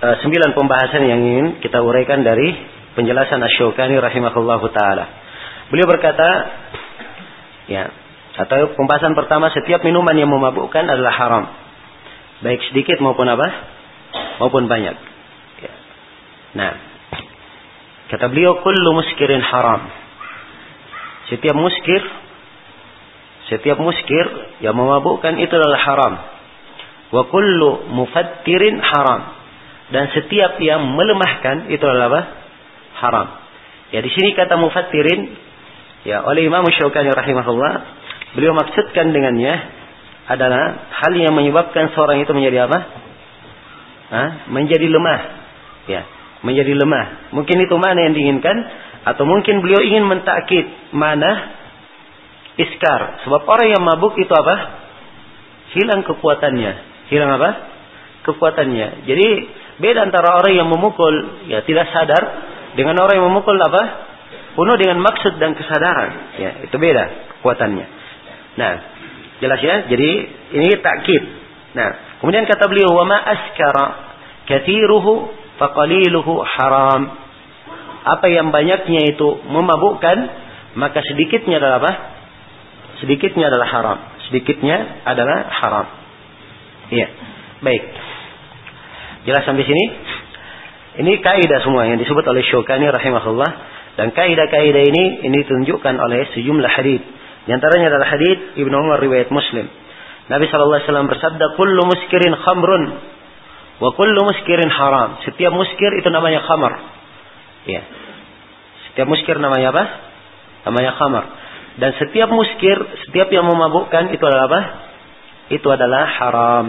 [0.04, 5.06] uh, sembilan pembahasan yang ingin kita uraikan dari penjelasan Asy-Syaukani rahimahullahu taala.
[5.70, 6.28] Beliau berkata,
[7.70, 7.94] ya,
[8.38, 11.44] Atau pembahasan pertama setiap minuman yang memabukkan adalah haram.
[12.42, 13.46] Baik sedikit maupun apa?
[14.38, 14.94] Maupun banyak.
[15.58, 15.72] Ya.
[16.54, 16.72] Nah,
[18.14, 19.90] kata beliau kullu muskirin haram.
[21.34, 22.02] Setiap muskir
[23.48, 24.26] setiap muskir
[24.60, 26.14] yang memabukkan itu adalah haram.
[27.10, 29.34] Wa kullu mufattirin haram.
[29.88, 32.22] Dan setiap yang melemahkan itu adalah apa?
[32.98, 33.28] Haram.
[33.94, 35.20] Ya di sini kata mufattirin
[36.04, 37.74] ya oleh Imam Syaukani rahimahullah
[38.36, 39.54] beliau maksudkan dengannya
[40.28, 42.78] adalah hal yang menyebabkan seorang itu menjadi apa?
[44.12, 44.28] Hah?
[44.52, 45.20] Menjadi lemah.
[45.88, 46.04] Ya,
[46.44, 47.32] menjadi lemah.
[47.32, 48.56] Mungkin itu mana yang diinginkan
[49.08, 51.56] atau mungkin beliau ingin mentakkid mana
[52.60, 53.24] iskar.
[53.24, 54.84] Sebab orang yang mabuk itu apa?
[55.72, 56.72] Hilang kekuatannya.
[57.08, 57.50] Hilang apa?
[58.28, 59.08] Kekuatannya.
[59.08, 59.28] Jadi
[59.80, 62.22] beda antara orang yang memukul ya tidak sadar
[62.78, 63.82] dengan orang yang memukul apa?
[64.54, 66.38] Penuh dengan maksud dan kesadaran.
[66.38, 67.86] Ya, itu beda kekuatannya.
[68.54, 68.72] Nah,
[69.42, 69.90] jelas ya.
[69.90, 70.10] Jadi
[70.54, 71.22] ini takkid.
[71.74, 73.86] Nah, kemudian kata beliau wa ma askara
[74.46, 77.02] kathiruhu faqaliluhu haram.
[78.06, 80.16] Apa yang banyaknya itu memabukkan,
[80.78, 81.92] maka sedikitnya adalah apa?
[82.98, 83.98] sedikitnya adalah haram.
[84.30, 85.86] Sedikitnya adalah haram.
[86.90, 87.08] Iya.
[87.62, 87.82] Baik.
[89.26, 89.84] Jelas sampai sini?
[90.98, 93.50] Ini kaidah semua yang disebut oleh Syukani rahimahullah
[93.94, 96.98] dan kaidah-kaidah ini ini ditunjukkan oleh sejumlah hadis.
[97.46, 99.70] Di antaranya adalah hadis Ibnu Umar riwayat Muslim.
[100.26, 102.84] Nabi sallallahu alaihi wasallam bersabda, "Kullu muskirin khamrun
[103.78, 106.74] wa kullu muskirin haram." Setiap muskir itu namanya khamar.
[107.64, 107.86] Ya.
[108.90, 109.84] Setiap muskir namanya apa?
[110.66, 111.24] Namanya khamar.
[111.78, 112.74] Dan setiap muskir,
[113.06, 114.60] setiap yang memabukkan itu adalah apa?
[115.54, 116.66] Itu adalah haram.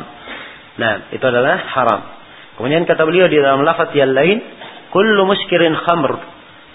[0.78, 2.19] Nah, itu adalah haram.
[2.60, 4.44] Kemudian kata beliau di dalam lafaz yang lain,
[4.92, 6.12] kullu muskirin khamr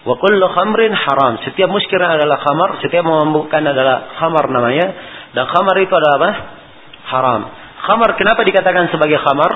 [0.08, 1.44] wa kullu khamrin haram.
[1.44, 4.86] Setiap muskir adalah khamar, setiap memabukkan adalah khamar namanya
[5.36, 6.30] dan khamar itu adalah apa?
[7.04, 7.42] Haram.
[7.84, 9.52] Khamar kenapa dikatakan sebagai khamar?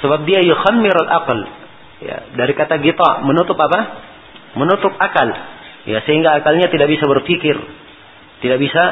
[0.00, 1.38] Sebab dia yukhammir al-aql.
[2.00, 3.80] Ya, dari kata gita, menutup apa?
[4.56, 5.28] Menutup akal.
[5.84, 7.56] Ya, sehingga akalnya tidak bisa berpikir
[8.44, 8.84] tidak bisa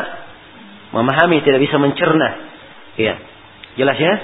[0.97, 2.29] memahami, tidak bisa mencerna.
[2.97, 3.21] Ya.
[3.77, 4.15] Jelas ya?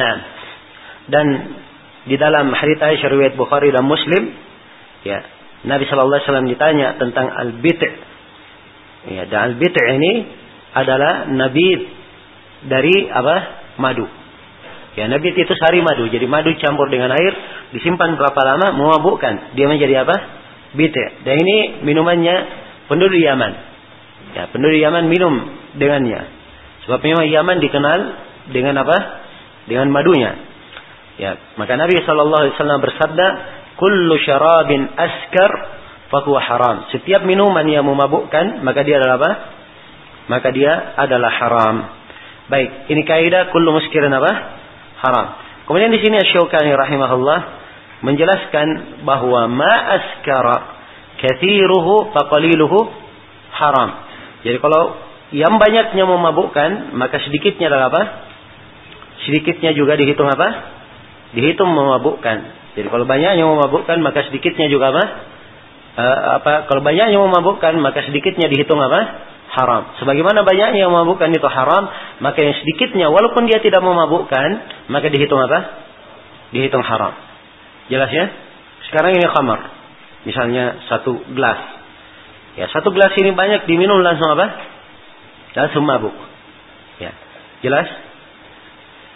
[0.00, 0.12] Nah,
[1.06, 1.26] dan
[2.06, 4.30] di dalam hadits Aisyah riwayat Bukhari dan Muslim,
[5.02, 5.22] ya,
[5.66, 7.82] Nabi sallallahu alaihi wasallam ditanya tentang al-bit'.
[9.06, 10.12] Ya, dan al-bit' ini
[10.74, 11.68] adalah nabi
[12.66, 13.36] dari apa?
[13.78, 14.06] Madu.
[14.94, 16.06] Ya, nabi itu sari madu.
[16.08, 17.32] Jadi madu campur dengan air,
[17.74, 19.58] disimpan berapa lama memabukkan.
[19.58, 20.16] Dia menjadi apa?
[20.78, 21.26] Bit'.
[21.26, 22.34] Dan ini minumannya
[22.86, 23.52] penduduk Yaman.
[24.38, 25.34] Ya, penduduk Yaman minum
[25.74, 26.30] dengannya.
[26.86, 27.98] Sebab memang Yaman dikenal
[28.54, 28.96] dengan apa?
[29.66, 30.55] Dengan madunya.
[31.16, 33.26] Ya, maka Nabi sallallahu alaihi wasallam bersabda,
[33.80, 35.50] "Kullu syarabin askar
[36.12, 39.30] fahuwa haram." Setiap minuman yang memabukkan, maka dia adalah apa?
[40.28, 41.76] Maka dia adalah haram.
[42.52, 44.32] Baik, ini kaidah kullu muskirin apa?
[45.02, 45.26] Haram.
[45.66, 47.38] Kemudian di sini Asy-Syaukani rahimahullah
[48.04, 50.56] menjelaskan bahwa ma askara
[51.16, 52.78] kathiruhu faqaliluhu
[53.56, 53.90] haram.
[54.44, 54.94] Jadi kalau
[55.34, 58.02] yang banyaknya memabukkan, maka sedikitnya adalah apa?
[59.26, 60.75] Sedikitnya juga dihitung apa?
[61.34, 62.38] Dihitung memabukkan.
[62.76, 65.04] Jadi kalau banyaknya memabukkan, maka sedikitnya juga apa?
[65.96, 66.52] Uh, apa?
[66.68, 69.00] Kalau banyaknya memabukkan, maka sedikitnya dihitung apa?
[69.56, 69.96] Haram.
[69.98, 71.88] Sebagaimana banyaknya yang memabukkan itu haram,
[72.20, 74.48] maka yang sedikitnya walaupun dia tidak memabukkan,
[74.92, 75.58] maka dihitung apa?
[76.52, 77.16] Dihitung haram.
[77.88, 78.26] Jelas ya?
[78.92, 79.60] Sekarang ini khamar.
[80.28, 81.60] Misalnya satu gelas.
[82.60, 84.46] Ya, satu gelas ini banyak diminum langsung apa?
[85.56, 86.12] Langsung mabuk.
[87.00, 87.16] Ya.
[87.64, 87.88] Jelas?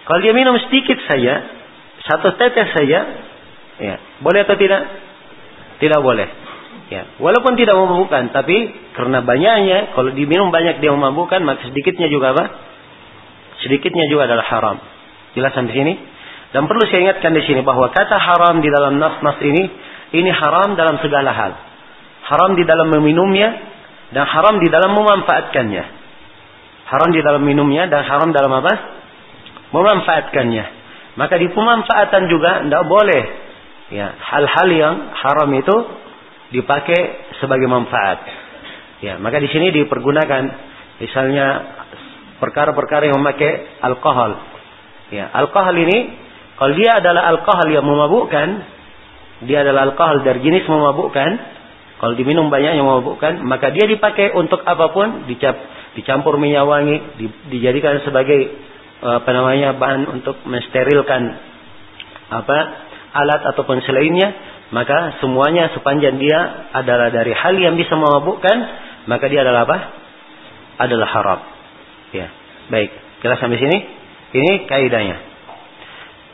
[0.08, 1.59] Kalau dia minum sedikit saja,
[2.10, 3.00] satu tetes saja,
[3.78, 4.82] ya, boleh atau tidak?
[5.78, 6.26] Tidak boleh.
[6.90, 12.34] Ya, walaupun tidak memabukkan, tapi karena banyaknya, kalau diminum banyak dia memabukkan, maka sedikitnya juga
[12.34, 12.44] apa?
[13.62, 14.76] Sedikitnya juga adalah haram.
[15.38, 15.94] Jelas sampai sini?
[16.50, 19.62] Dan perlu saya ingatkan di sini bahwa kata haram di dalam nas-nas ini
[20.18, 21.52] ini haram dalam segala hal.
[22.26, 23.54] Haram di dalam meminumnya
[24.10, 25.84] dan haram di dalam memanfaatkannya.
[26.90, 28.72] Haram di dalam minumnya dan haram dalam apa?
[29.70, 30.79] Memanfaatkannya.
[31.20, 33.22] Maka di pemanfaatan juga tidak boleh
[33.92, 35.76] ya hal-hal yang haram itu
[36.56, 37.00] dipakai
[37.44, 38.24] sebagai manfaat.
[39.04, 40.42] Ya, maka di sini dipergunakan
[40.96, 41.46] misalnya
[42.40, 44.40] perkara-perkara yang memakai alkohol.
[45.12, 45.98] Ya, alkohol ini
[46.56, 48.48] kalau dia adalah alkohol yang memabukkan,
[49.48, 51.30] dia adalah alkohol dari jenis memabukkan,
[52.00, 55.56] kalau diminum banyak yang memabukkan, maka dia dipakai untuk apa pun, dicap,
[55.96, 58.56] dicampur minyak wangi, di, dijadikan sebagai
[59.00, 61.22] apa namanya bahan untuk mensterilkan
[62.30, 62.58] apa
[63.16, 64.28] alat ataupun selainnya,
[64.70, 68.56] maka semuanya sepanjang dia adalah dari hal yang bisa memabukkan,
[69.10, 69.78] maka dia adalah apa?
[70.80, 71.40] adalah haram.
[72.16, 72.32] Ya,
[72.72, 72.88] baik.
[73.20, 73.78] Jelas sampai sini?
[74.32, 75.16] Ini kaidahnya.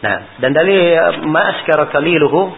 [0.07, 0.95] Nah, dan dari
[1.27, 2.55] ma'askara kaliluhu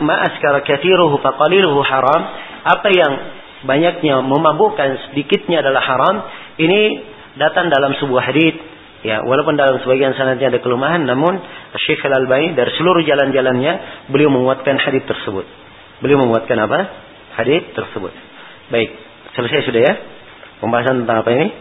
[0.00, 2.22] ma'askara kathiruhu faqaliluhu haram.
[2.64, 3.12] Apa yang
[3.68, 6.16] banyaknya memabukkan sedikitnya adalah haram.
[6.56, 6.80] Ini
[7.36, 8.56] datang dalam sebuah hadis
[9.04, 11.36] Ya, walaupun dalam sebagian sanadnya ada kelemahan, namun
[11.76, 15.44] Syekh Al-Albani dari seluruh jalan-jalannya beliau menguatkan hadis tersebut.
[16.00, 16.88] Beliau menguatkan apa?
[17.36, 18.08] Hadis tersebut.
[18.72, 18.96] Baik,
[19.36, 19.94] selesai sudah ya?
[20.64, 21.52] Pembahasan tentang apa ini?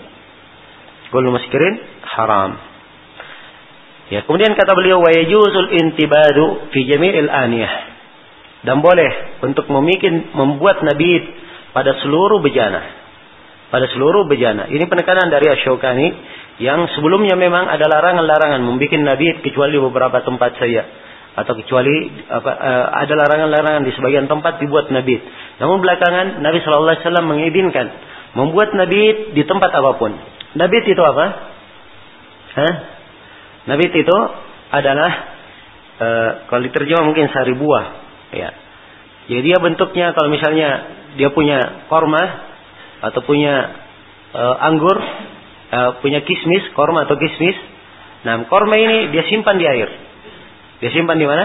[1.11, 1.83] Gul muskirin
[2.15, 2.55] haram.
[4.07, 7.73] Ya, kemudian kata beliau wa yajuzul intibadu fi jami'il aniyah.
[8.63, 11.19] Dan boleh untuk memikin membuat nabi
[11.75, 13.03] pada seluruh bejana.
[13.67, 14.71] Pada seluruh bejana.
[14.71, 16.07] Ini penekanan dari Asyokani
[16.61, 20.85] yang sebelumnya memang ada larangan-larangan membuat nabi kecuali beberapa tempat saja
[21.33, 25.17] atau kecuali apa, uh, ada larangan-larangan di sebagian tempat dibuat nabi.
[25.57, 27.87] Namun belakangan Nabi Shallallahu Alaihi Wasallam mengizinkan
[28.37, 30.13] membuat nabi di tempat apa pun.
[30.53, 31.25] Nabi itu apa?
[32.53, 32.73] Hah?
[33.65, 34.17] Nabi itu
[34.69, 35.11] adalah
[35.97, 37.85] uh, kalau diterjemah mungkin sari buah,
[38.29, 38.49] ya.
[39.25, 40.69] Jadi dia bentuknya kalau misalnya
[41.17, 42.23] dia punya korma
[43.01, 43.73] atau punya
[44.35, 44.97] uh, anggur
[45.73, 47.57] uh, punya kismis, korma atau kismis.
[48.23, 49.89] Nah, korma ini dia simpan di air.
[50.79, 51.43] Dia simpan di mana?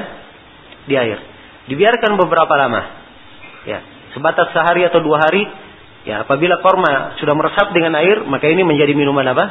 [0.84, 1.18] Di air.
[1.72, 2.82] Dibiarkan beberapa lama.
[3.66, 5.42] Ya, sebatas sehari atau dua hari.
[6.06, 9.44] Ya, apabila korma sudah meresap dengan air, maka ini menjadi minuman apa?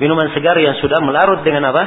[0.00, 1.84] Minuman segar yang sudah melarut dengan apa?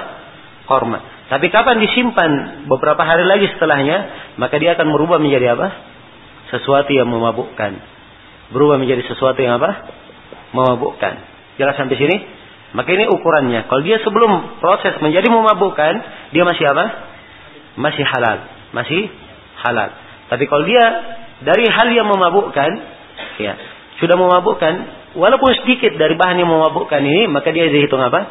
[0.69, 1.01] Korma.
[1.29, 2.31] Tapi kapan disimpan
[2.65, 3.97] beberapa hari lagi setelahnya,
[4.37, 5.67] maka dia akan merubah menjadi apa?
[6.53, 7.71] Sesuatu yang memabukkan.
[8.49, 9.89] Berubah menjadi sesuatu yang apa?
[10.53, 11.28] Memabukkan.
[11.59, 12.17] Jelas sampai sini?
[12.71, 13.67] Maka ini ukurannya.
[13.67, 15.93] Kalau dia sebelum proses menjadi memabukkan,
[16.31, 16.85] dia masih apa?
[17.75, 18.37] Masih halal.
[18.71, 19.11] Masih
[19.59, 19.89] halal.
[20.31, 20.85] Tapi kalau dia
[21.43, 22.69] dari hal yang memabukkan,
[23.41, 23.53] ya,
[23.99, 24.73] sudah memabukkan,
[25.19, 28.29] walaupun sedikit dari bahan yang memabukkan ini, maka dia dihitung apa?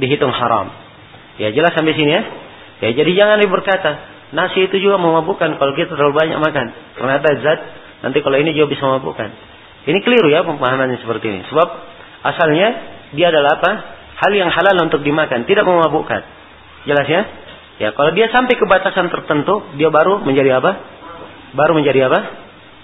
[0.00, 0.72] Dihitung haram.
[1.36, 2.22] Ya, jelas sampai sini ya.
[2.80, 3.90] Ya, jadi jangan berkata,
[4.32, 6.66] nasi itu juga memabukkan kalau kita terlalu banyak makan.
[6.96, 7.60] Ternyata zat,
[8.06, 9.28] nanti kalau ini juga bisa memabukkan.
[9.90, 11.40] Ini keliru ya pemahamannya seperti ini.
[11.48, 11.68] Sebab
[12.20, 12.68] Asalnya
[13.16, 13.70] dia adalah apa?
[14.20, 16.20] Hal yang halal untuk dimakan, tidak memabukkan.
[16.84, 17.22] Jelas ya?
[17.80, 20.70] Ya, kalau dia sampai ke batasan tertentu, dia baru menjadi apa?
[21.56, 22.20] Baru menjadi apa?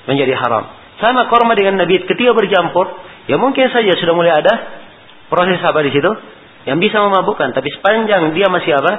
[0.09, 0.65] Menjadi haram.
[0.97, 2.89] Sama korma dengan nabi ketika bercampur,
[3.29, 4.55] ya mungkin saja sudah mulai ada
[5.29, 6.09] proses apa di situ
[6.65, 8.93] yang bisa memabukkan, tapi sepanjang dia masih apa?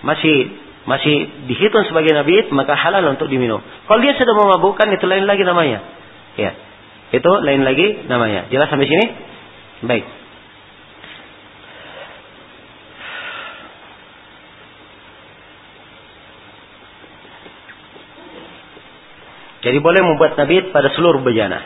[0.00, 0.56] Masih
[0.86, 3.60] masih dihitung sebagai nabi, maka halal untuk diminum.
[3.60, 5.82] Kalau dia sudah memabukkan itu lain lagi namanya.
[6.38, 6.54] Ya.
[7.12, 8.48] Itu lain lagi namanya.
[8.48, 9.06] Jelas sampai sini?
[9.84, 10.06] Baik.
[19.66, 21.58] Jadi boleh membuat nabit pada seluruh bejana.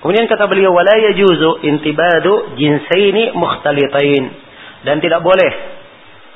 [0.00, 4.24] Kemudian kata beliau wala yajuzu intibadu jinsaini mukhtalitain
[4.88, 5.52] dan tidak boleh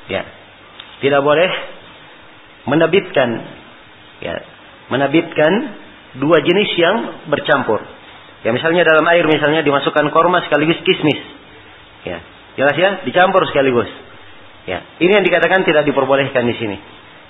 [0.05, 0.21] ya.
[1.01, 1.49] Tidak boleh
[2.69, 3.29] menabitkan
[4.21, 4.35] ya,
[4.93, 5.51] menabitkan
[6.21, 7.81] dua jenis yang bercampur.
[8.43, 11.19] Ya misalnya dalam air misalnya dimasukkan korma sekaligus kismis.
[12.07, 12.23] Ya,
[12.55, 13.91] jelas ya, dicampur sekaligus.
[14.63, 16.77] Ya, ini yang dikatakan tidak diperbolehkan di sini.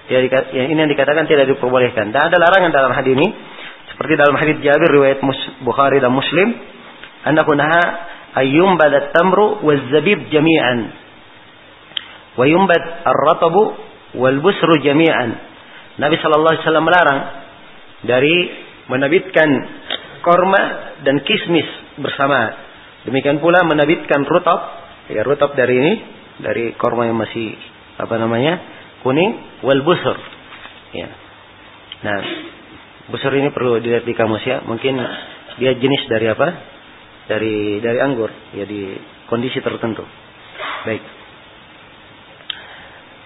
[0.10, 0.22] Ya,
[0.70, 2.14] ini yang dikatakan tidak diperbolehkan.
[2.14, 3.28] Dan ada larangan dalam hadis ini,
[3.94, 5.22] seperti dalam hadis Jabir riwayat
[5.66, 6.54] Bukhari dan Muslim,
[7.26, 7.82] annahu naha
[8.38, 10.94] ayyumbad at-tamru waz-zabib jami'an
[12.38, 13.76] wa yumbad ar-ratabu
[14.16, 15.36] wal busru jami'an.
[16.00, 17.20] Nabi sallallahu alaihi wasallam melarang
[18.08, 18.36] dari
[18.88, 19.50] menabitkan
[20.22, 21.68] korma dan kismis
[22.00, 22.68] bersama.
[23.08, 24.60] Demikian pula menabitkan rutab,
[25.08, 25.94] ya rutab dari ini,
[26.40, 27.56] dari korma yang masih
[28.00, 28.60] apa namanya
[29.04, 30.18] kuning, wal busur.
[30.96, 31.10] Ya.
[32.00, 32.20] Nah,
[33.12, 34.64] busur ini perlu dilihat di kamus ya.
[34.64, 34.96] Mungkin
[35.60, 36.48] dia jenis dari apa?
[37.30, 38.96] Dari dari anggur, ya di
[39.30, 40.02] kondisi tertentu.
[40.88, 41.04] Baik.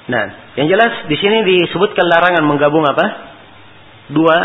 [0.04, 0.26] Nah,
[0.60, 3.06] yang jelas di sini disebutkan larangan menggabung apa?
[4.12, 4.38] Dua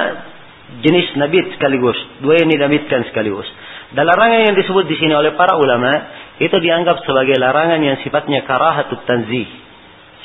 [0.84, 3.48] jenis nabit sekaligus, dua yang dinabitkan sekaligus.
[3.92, 5.90] Dan larangan yang disebut di sini oleh para ulama
[6.38, 9.48] itu dianggap sebagai larangan yang sifatnya karahatut tanzih.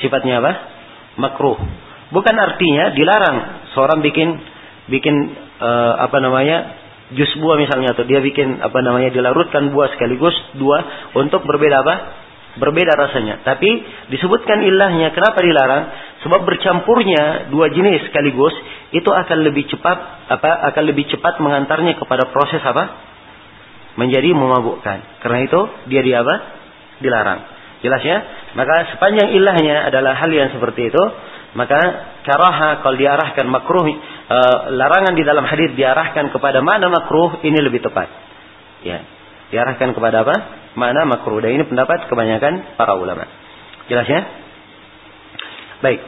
[0.03, 0.51] Sifatnya apa?
[1.15, 1.57] Makruh.
[2.11, 3.37] Bukan artinya dilarang
[3.73, 4.35] seorang bikin
[4.91, 5.15] bikin
[5.63, 6.75] uh, apa namanya
[7.15, 11.95] jus buah misalnya atau dia bikin apa namanya dilarutkan buah sekaligus dua untuk berbeda apa?
[12.59, 13.41] Berbeda rasanya.
[13.41, 13.69] Tapi
[14.13, 15.83] disebutkan ilahnya kenapa dilarang?
[16.23, 18.55] Sebab bercampurnya dua jenis sekaligus
[18.95, 19.97] itu akan lebih cepat
[20.31, 23.11] apa akan lebih cepat mengantarnya kepada proses apa
[23.99, 25.59] menjadi memabukkan karena itu
[25.91, 26.35] dia di apa
[26.97, 27.45] dilarang
[27.85, 28.17] jelas ya
[28.57, 31.03] maka sepanjang ilahnya adalah hal yang seperti itu
[31.53, 31.77] maka
[32.25, 34.39] karaha kalau diarahkan makruh e,
[34.73, 38.09] larangan di dalam hadis diarahkan kepada mana makruh ini lebih tepat
[38.81, 39.05] ya
[39.53, 40.35] diarahkan kepada apa?
[40.73, 41.37] Mana makruh.
[41.37, 43.29] Dan ini pendapat kebanyakan para ulama.
[43.85, 44.21] Jelas ya?
[45.85, 46.01] Baik.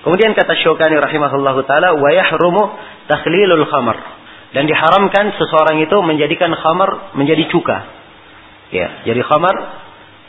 [0.00, 2.62] Kemudian kata Syukani rahimahullah taala wa yahrumu
[3.04, 4.00] takhlilul khamar
[4.56, 7.78] dan diharamkan seseorang itu menjadikan khamar menjadi cuka.
[8.70, 9.54] Ya, jadi khamar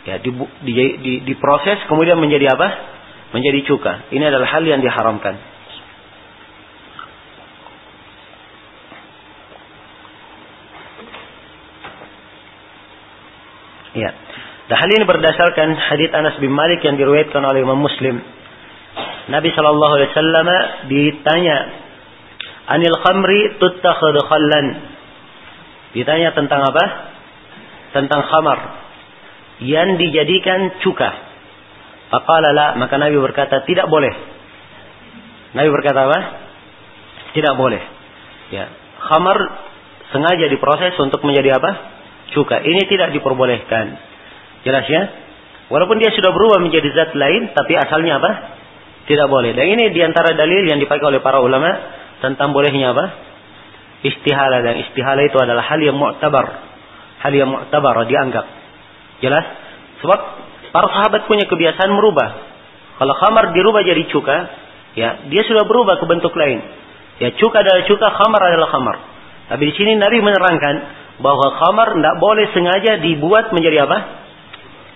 [0.03, 0.29] ya di,
[0.65, 2.67] di, di, diproses kemudian menjadi apa?
[3.31, 4.11] Menjadi cuka.
[4.11, 5.39] Ini adalah hal yang diharamkan.
[13.91, 14.11] Ya.
[14.67, 18.23] Dan hal ini berdasarkan hadits Anas bin Malik yang diriwayatkan oleh Imam Muslim.
[19.31, 20.47] Nabi Shallallahu Alaihi Wasallam
[20.91, 21.57] ditanya,
[22.67, 24.67] Anil khamri tuttakhad khallan.
[25.91, 26.83] Ditanya tentang apa?
[27.91, 28.59] Tentang khamar
[29.61, 31.09] yang dijadikan cuka.
[32.11, 34.11] La, maka Nabi berkata tidak boleh.
[35.55, 36.19] Nabi berkata apa?
[37.31, 37.79] Tidak boleh.
[38.51, 38.67] Ya,
[38.99, 39.37] khamar
[40.11, 41.71] sengaja diproses untuk menjadi apa?
[42.35, 42.59] Cuka.
[42.63, 43.85] Ini tidak diperbolehkan.
[44.67, 45.03] Jelas ya?
[45.71, 48.31] Walaupun dia sudah berubah menjadi zat lain, tapi asalnya apa?
[49.05, 49.51] Tidak boleh.
[49.57, 51.69] Dan ini di antara dalil yang dipakai oleh para ulama
[52.21, 53.05] tentang bolehnya apa?
[54.01, 56.45] Istihala dan istihala itu adalah hal yang mu'tabar.
[57.21, 58.45] Hal yang mu'tabar dianggap.
[59.21, 59.45] Jelas?
[60.01, 60.19] Sebab
[60.73, 62.29] para sahabat punya kebiasaan merubah.
[63.01, 64.37] Kalau khamar dirubah jadi cuka,
[64.93, 66.61] ya dia sudah berubah ke bentuk lain.
[67.21, 68.95] Ya cuka adalah cuka, khamar adalah khamar.
[69.53, 70.75] Tapi di sini Nabi menerangkan
[71.21, 73.97] bahwa khamar tidak boleh sengaja dibuat menjadi apa?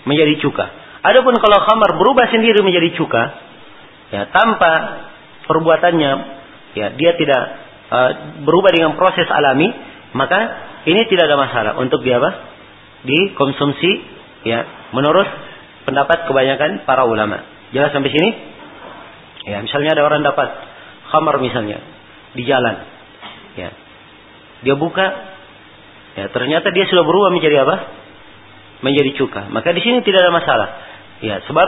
[0.10, 0.66] Menjadi cuka.
[1.06, 3.24] Adapun kalau khamar berubah sendiri menjadi cuka,
[4.14, 4.72] ya tanpa
[5.50, 6.12] perbuatannya
[6.78, 7.42] ya dia tidak
[7.90, 8.12] uh,
[8.46, 9.72] berubah dengan proses alami
[10.16, 10.40] maka
[10.86, 11.72] ini tidak ada masalah.
[11.82, 12.32] Untuk dia apa?
[13.06, 13.92] Dikonsumsi
[14.48, 15.28] ya menurut
[15.84, 17.42] pendapat kebanyakan para ulama.
[17.74, 18.30] Jelas sampai sini?
[19.46, 20.50] Ya misalnya ada orang dapat
[21.12, 21.82] khamar misalnya
[22.38, 22.76] di jalan.
[23.60, 23.70] Ya
[24.64, 25.06] dia buka
[26.16, 27.76] ya ternyata dia sudah berubah menjadi apa?
[28.86, 29.52] Menjadi cuka.
[29.52, 30.70] Maka di sini tidak ada masalah.
[31.22, 31.68] Ya sebab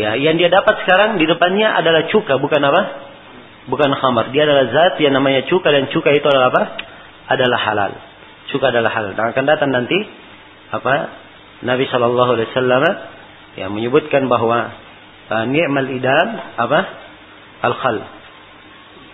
[0.00, 2.82] ya yang dia dapat sekarang di depannya adalah cuka bukan apa
[3.66, 4.34] bukan khamar.
[4.34, 6.62] Dia adalah zat yang namanya cuka dan cuka itu adalah apa?
[7.30, 7.92] Adalah halal.
[8.50, 9.12] Cuka adalah halal.
[9.14, 9.98] Dan akan datang nanti
[10.72, 10.94] apa?
[11.62, 12.82] Nabi Shallallahu Alaihi Wasallam
[13.54, 14.74] yang menyebutkan bahwa
[15.30, 16.28] uh, ni'mal idam
[16.58, 16.80] apa?
[17.62, 17.96] Al khal.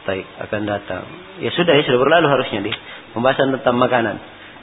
[0.08, 1.04] Baik, akan datang.
[1.44, 2.72] Ya sudah ya sudah berlalu harusnya di
[3.12, 4.16] pembahasan tentang makanan.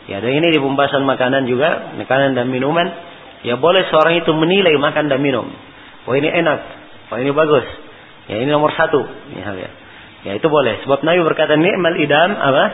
[0.06, 2.86] Ya, dan ini di pembahasan makanan juga, makanan dan minuman.
[3.46, 5.46] Ya boleh seorang itu menilai makan dan minum.
[6.06, 6.60] Wah ini enak,
[7.10, 7.66] wah ini bagus.
[8.30, 9.02] Ya ini nomor satu.
[9.38, 9.70] Ya, ya.
[10.26, 10.82] ya itu boleh.
[10.86, 12.66] Sebab Nabi berkata ni'mal idam apa?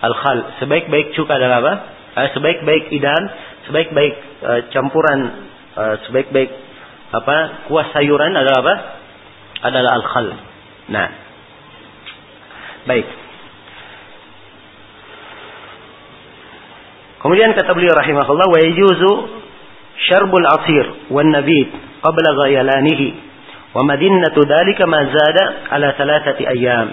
[0.00, 0.38] Al-khal.
[0.64, 1.72] Sebaik-baik cuka adalah apa?
[2.10, 3.22] Eh, sebaik-baik idam,
[3.68, 5.20] sebaik-baik uh, campuran,
[5.76, 6.50] uh, sebaik-baik
[7.12, 7.68] apa?
[7.68, 8.74] Kuah sayuran adalah apa?
[9.60, 10.26] Adalah al-khal.
[10.88, 11.08] Nah.
[12.88, 13.08] Baik.
[17.20, 19.12] Kemudian kata beliau rahimahullah wa yajuzu
[20.08, 23.30] syarbul asir wan nabid qabla ghayalanihi
[23.70, 25.94] Wa madinnatu dzalika ma zada ala
[26.50, 26.88] ayyam.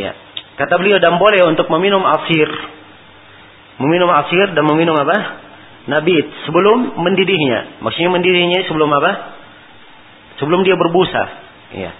[0.00, 0.12] Ya.
[0.56, 2.48] Kata beliau dan boleh untuk meminum asir.
[3.76, 5.44] Meminum asir dan meminum apa?
[5.88, 7.82] Nabit sebelum mendidihnya.
[7.84, 9.12] Maksudnya mendidihnya sebelum apa?
[10.40, 11.24] Sebelum dia berbusa.
[11.76, 11.92] Ya.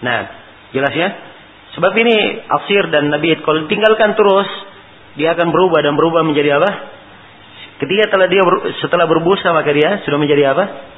[0.00, 0.20] Nah,
[0.72, 1.08] jelas ya?
[1.76, 4.48] Sebab ini asir dan nabit kalau ditinggalkan terus
[5.20, 6.70] dia akan berubah dan berubah menjadi apa?
[7.84, 8.40] Ketika telah dia
[8.80, 10.95] setelah berbusa maka dia sudah menjadi apa?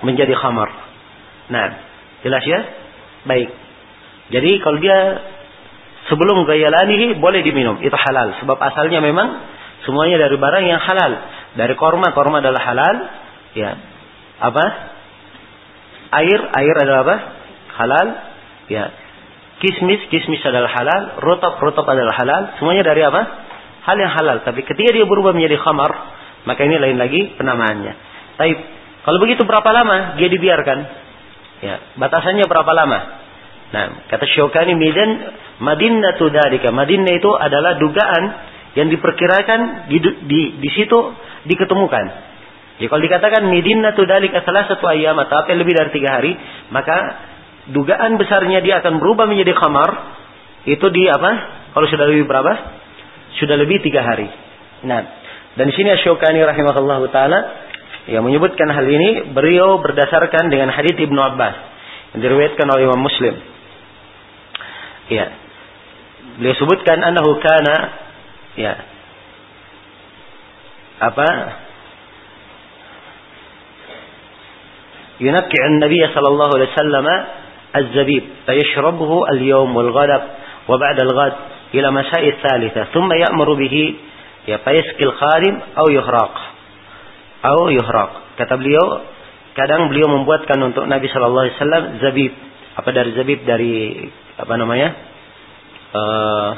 [0.00, 0.70] Menjadi khamar.
[1.50, 1.66] Nah,
[2.24, 2.60] jelas ya?
[3.26, 3.50] Baik.
[4.30, 4.98] Jadi kalau dia
[6.06, 8.38] sebelum gayalanihi boleh diminum, itu halal.
[8.40, 9.28] Sebab asalnya memang
[9.84, 11.12] semuanya dari barang yang halal.
[11.58, 12.96] Dari korma, korma adalah halal.
[13.58, 13.70] Ya.
[14.40, 14.64] Apa?
[16.14, 17.16] Air, air adalah apa?
[17.76, 18.06] Halal.
[18.70, 18.84] Ya.
[19.60, 21.20] Kismis, kismis adalah halal.
[21.20, 22.56] Rotop, rotop adalah halal.
[22.56, 23.22] Semuanya dari apa?
[23.84, 24.46] Hal yang halal.
[24.46, 25.90] Tapi ketika dia berubah menjadi khamar,
[26.46, 27.92] maka ini lain lagi penamaannya.
[28.40, 28.52] Tapi
[29.00, 30.78] kalau begitu berapa lama dia dibiarkan?
[31.60, 32.98] Ya, batasannya berapa lama?
[33.70, 35.10] Nah, kata Syukani Midan
[35.60, 36.72] Madinatu dzalika.
[36.72, 38.24] Madinah itu adalah dugaan
[38.74, 40.98] yang diperkirakan di di, di situ
[41.48, 42.04] diketemukan.
[42.80, 46.32] Jadi kalau dikatakan Madinatu dzalika salah satu ayam atau apa lebih dari tiga hari,
[46.72, 46.96] maka
[47.68, 49.90] dugaan besarnya dia akan berubah menjadi khamar
[50.64, 51.30] itu di apa?
[51.76, 52.52] Kalau sudah lebih berapa?
[53.38, 54.28] Sudah lebih tiga hari.
[54.84, 55.00] Nah,
[55.54, 57.38] dan di sini Syukani rahimahullah taala
[58.05, 61.55] yang menyebutkan hal ini beliau berdasarkan dengan hadis Ibnu Abbas
[62.13, 63.35] yang diriwayatkan oleh Imam Muslim.
[65.09, 65.25] Ya.
[66.37, 67.75] Beliau sebutkan annahu kana
[68.55, 68.73] ya
[70.95, 71.29] apa
[75.15, 77.07] ينكع النبي صلى الله عليه وسلم
[77.75, 80.23] الزبيب فيشربه اليوم والغد
[80.67, 81.35] وبعد الغد
[81.71, 83.75] إلى مساء الثالثة ثم يأمر به
[84.45, 86.33] Ya, fayasqil khadim au yuhraq.
[87.40, 88.36] Au yuhraq.
[88.36, 89.04] Kata beliau,
[89.56, 92.32] kadang beliau membuatkan untuk Nabi Shallallahu alaihi wasallam zabib.
[92.76, 93.72] Apa dari zabib dari
[94.36, 94.88] apa namanya?
[95.90, 96.50] Uh,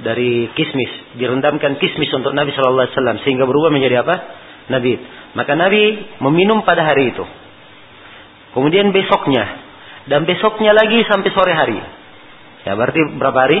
[0.00, 0.88] dari kismis,
[1.20, 4.14] direndamkan kismis untuk Nabi Shallallahu alaihi wasallam sehingga berubah menjadi apa?
[4.72, 4.96] Nabi.
[5.36, 5.82] Maka Nabi
[6.24, 7.24] meminum pada hari itu.
[8.56, 9.44] Kemudian besoknya
[10.10, 11.78] dan besoknya lagi sampai sore hari.
[12.66, 13.58] Ya berarti berapa hari?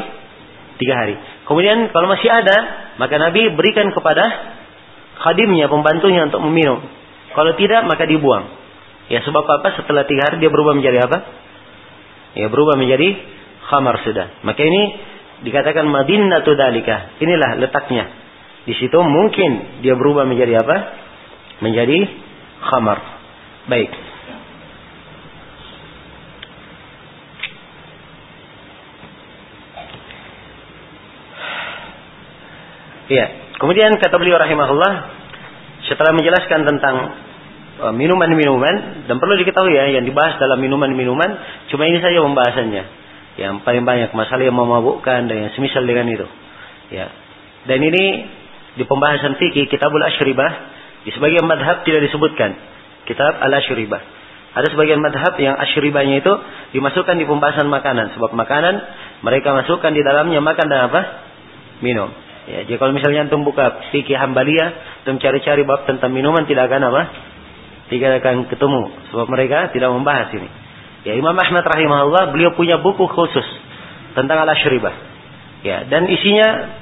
[0.80, 1.16] Tiga hari.
[1.44, 2.56] Kemudian kalau masih ada,
[2.96, 4.24] maka Nabi berikan kepada
[5.20, 6.80] khadimnya, pembantunya untuk meminum.
[7.36, 8.48] Kalau tidak, maka dibuang.
[9.10, 9.74] Ya sebab apa?
[9.78, 11.18] Setelah tiga hari dia berubah menjadi apa?
[12.38, 13.18] Ya berubah menjadi
[13.66, 14.42] khamar sudah.
[14.46, 14.82] Maka ini
[15.46, 17.18] dikatakan madinatu dalika.
[17.18, 18.06] Inilah letaknya.
[18.64, 20.76] Di situ mungkin dia berubah menjadi apa?
[21.58, 21.98] Menjadi
[22.70, 22.98] khamar.
[23.66, 24.09] Baik.
[33.10, 33.26] Iya.
[33.58, 34.92] Kemudian kata beliau rahimahullah
[35.90, 36.96] setelah menjelaskan tentang
[37.82, 41.28] e, minuman-minuman dan perlu diketahui ya yang dibahas dalam minuman-minuman
[41.74, 42.84] cuma ini saja pembahasannya.
[43.36, 46.26] Yang paling banyak masalah yang memabukkan dan yang semisal dengan itu.
[46.94, 47.10] Ya.
[47.66, 48.30] Dan ini
[48.78, 50.70] di pembahasan fikih kitabul asyribah
[51.02, 52.54] di sebagian madhab tidak disebutkan.
[53.10, 54.00] Kitab al asyribah
[54.50, 56.32] ada sebagian madhab yang asyribahnya itu
[56.78, 58.14] dimasukkan di pembahasan makanan.
[58.14, 58.74] Sebab makanan
[59.26, 61.00] mereka masukkan di dalamnya makan dan apa?
[61.82, 66.72] Minum Ya, jadi kalau misalnya antum buka fikih Hambaliyah, antum cari-cari bab tentang minuman tidak
[66.72, 67.02] akan apa?
[67.92, 68.82] Tidak akan ketemu
[69.12, 70.48] sebab mereka tidak membahas ini.
[71.04, 73.44] Ya, Imam Ahmad rahimahullah beliau punya buku khusus
[74.16, 74.94] tentang al-asyribah.
[75.60, 76.76] Ya, dan isinya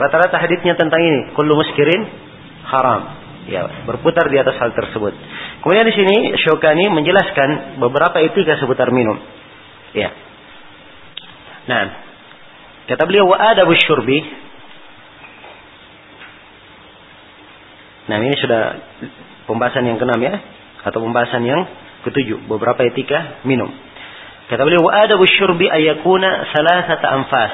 [0.00, 2.08] rata-rata hadisnya tentang ini, kullu muskirin
[2.68, 3.20] haram.
[3.50, 5.12] Ya, berputar di atas hal tersebut.
[5.66, 9.18] Kemudian di sini Syukani menjelaskan beberapa etika seputar minum.
[9.92, 10.14] Ya.
[11.66, 11.82] Nah,
[12.86, 14.41] kata beliau wa adabu syurbi
[18.10, 18.62] Nah ini sudah
[19.46, 20.34] pembahasan yang keenam ya,
[20.82, 21.60] atau pembahasan yang
[22.02, 23.70] ketujuh, beberapa etika minum.
[24.50, 27.52] Kata beliau, ada syurbi ayakuna salah satu anfas.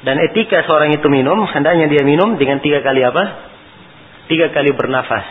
[0.00, 3.52] Dan etika seorang itu minum, hendaknya dia minum dengan tiga kali apa?
[4.32, 5.26] Tiga kali bernafas.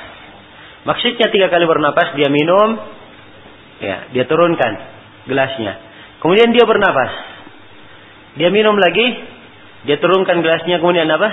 [0.86, 2.78] Maksudnya tiga kali bernafas, dia minum,
[3.82, 4.72] ya, dia turunkan
[5.26, 5.82] gelasnya.
[6.22, 7.12] Kemudian dia bernafas.
[8.38, 9.08] Dia minum lagi,
[9.90, 11.30] dia turunkan gelasnya, kemudian apa?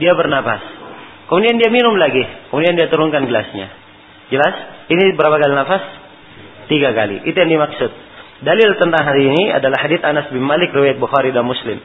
[0.00, 0.77] Dia bernafas.
[1.28, 2.24] Kemudian dia minum lagi.
[2.48, 3.68] Kemudian dia turunkan gelasnya.
[4.32, 4.54] Jelas?
[4.88, 5.84] Ini berapa kali nafas?
[6.72, 7.28] Tiga kali.
[7.28, 7.90] Itu yang dimaksud.
[8.38, 11.76] Dalil tentang hari ini adalah hadits Anas bin Malik riwayat Bukhari dan Muslim.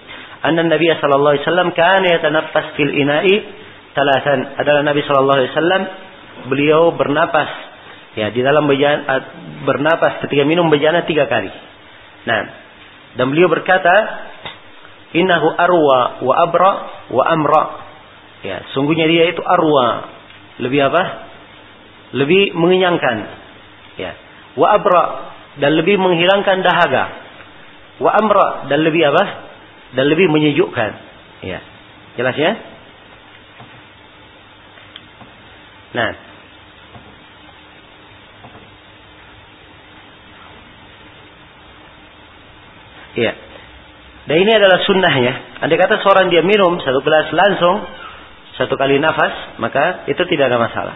[0.44, 3.36] Anna Nabi sallallahu alaihi wasallam kana yatanaffas fil ina'i
[3.96, 4.60] talatan.
[4.60, 5.82] Adalah Nabi sallallahu alaihi wasallam
[6.52, 7.50] beliau bernapas
[8.14, 9.34] ya di dalam bejana
[9.66, 11.50] bernapas ketika minum bejana tiga kali.
[12.28, 12.42] Nah,
[13.18, 13.94] dan beliau berkata,
[15.18, 16.72] "Innahu arwa wa abra
[17.10, 17.64] wa amra."
[18.44, 20.12] Ya, sungguhnya dia itu arwa.
[20.60, 21.04] Lebih apa?
[22.14, 23.18] Lebih mengenyangkan.
[23.98, 24.12] Ya.
[24.60, 25.04] Wa abra
[25.58, 27.06] dan lebih menghilangkan dahaga.
[28.04, 29.24] Wa amra dan lebih apa?
[29.96, 30.92] Dan lebih menyejukkan.
[31.42, 31.60] Ya.
[32.20, 32.52] Jelas ya?
[35.94, 36.12] Nah.
[43.14, 43.34] Iya.
[44.24, 45.34] Dan ini adalah sunnahnya.
[45.62, 47.86] Andai kata seorang dia minum satu gelas langsung,
[48.54, 50.96] satu kali nafas, maka itu tidak ada masalah.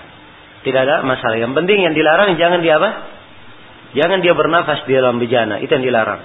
[0.62, 1.42] Tidak ada masalah.
[1.42, 2.90] Yang penting yang dilarang jangan dia apa?
[3.98, 5.58] Jangan dia bernafas di dalam bejana.
[5.64, 6.22] Itu yang dilarang.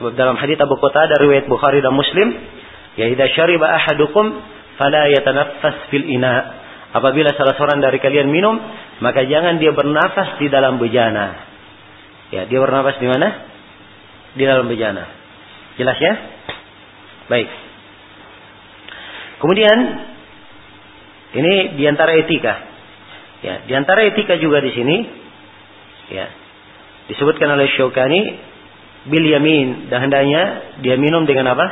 [0.00, 2.32] Sebab dalam hadis Abu Qatadah riwayat Bukhari dan Muslim,
[2.96, 4.32] ya idza syariba ahadukum
[4.80, 6.62] fala yatanaffas fil ina.
[6.92, 8.56] Apabila salah seorang dari kalian minum,
[9.00, 11.52] maka jangan dia bernafas di dalam bejana.
[12.32, 13.28] Ya, dia bernafas di mana?
[14.32, 15.04] Di dalam bejana.
[15.76, 16.14] Jelas ya?
[17.28, 17.48] Baik.
[19.40, 19.78] Kemudian
[21.32, 22.54] ini di antara etika.
[23.42, 24.96] Ya, di antara etika juga di sini,
[26.12, 26.26] ya,
[27.10, 28.20] disebutkan oleh Syukani
[29.08, 30.42] bil yamin dan hendaknya
[30.84, 31.66] dia minum dengan apa?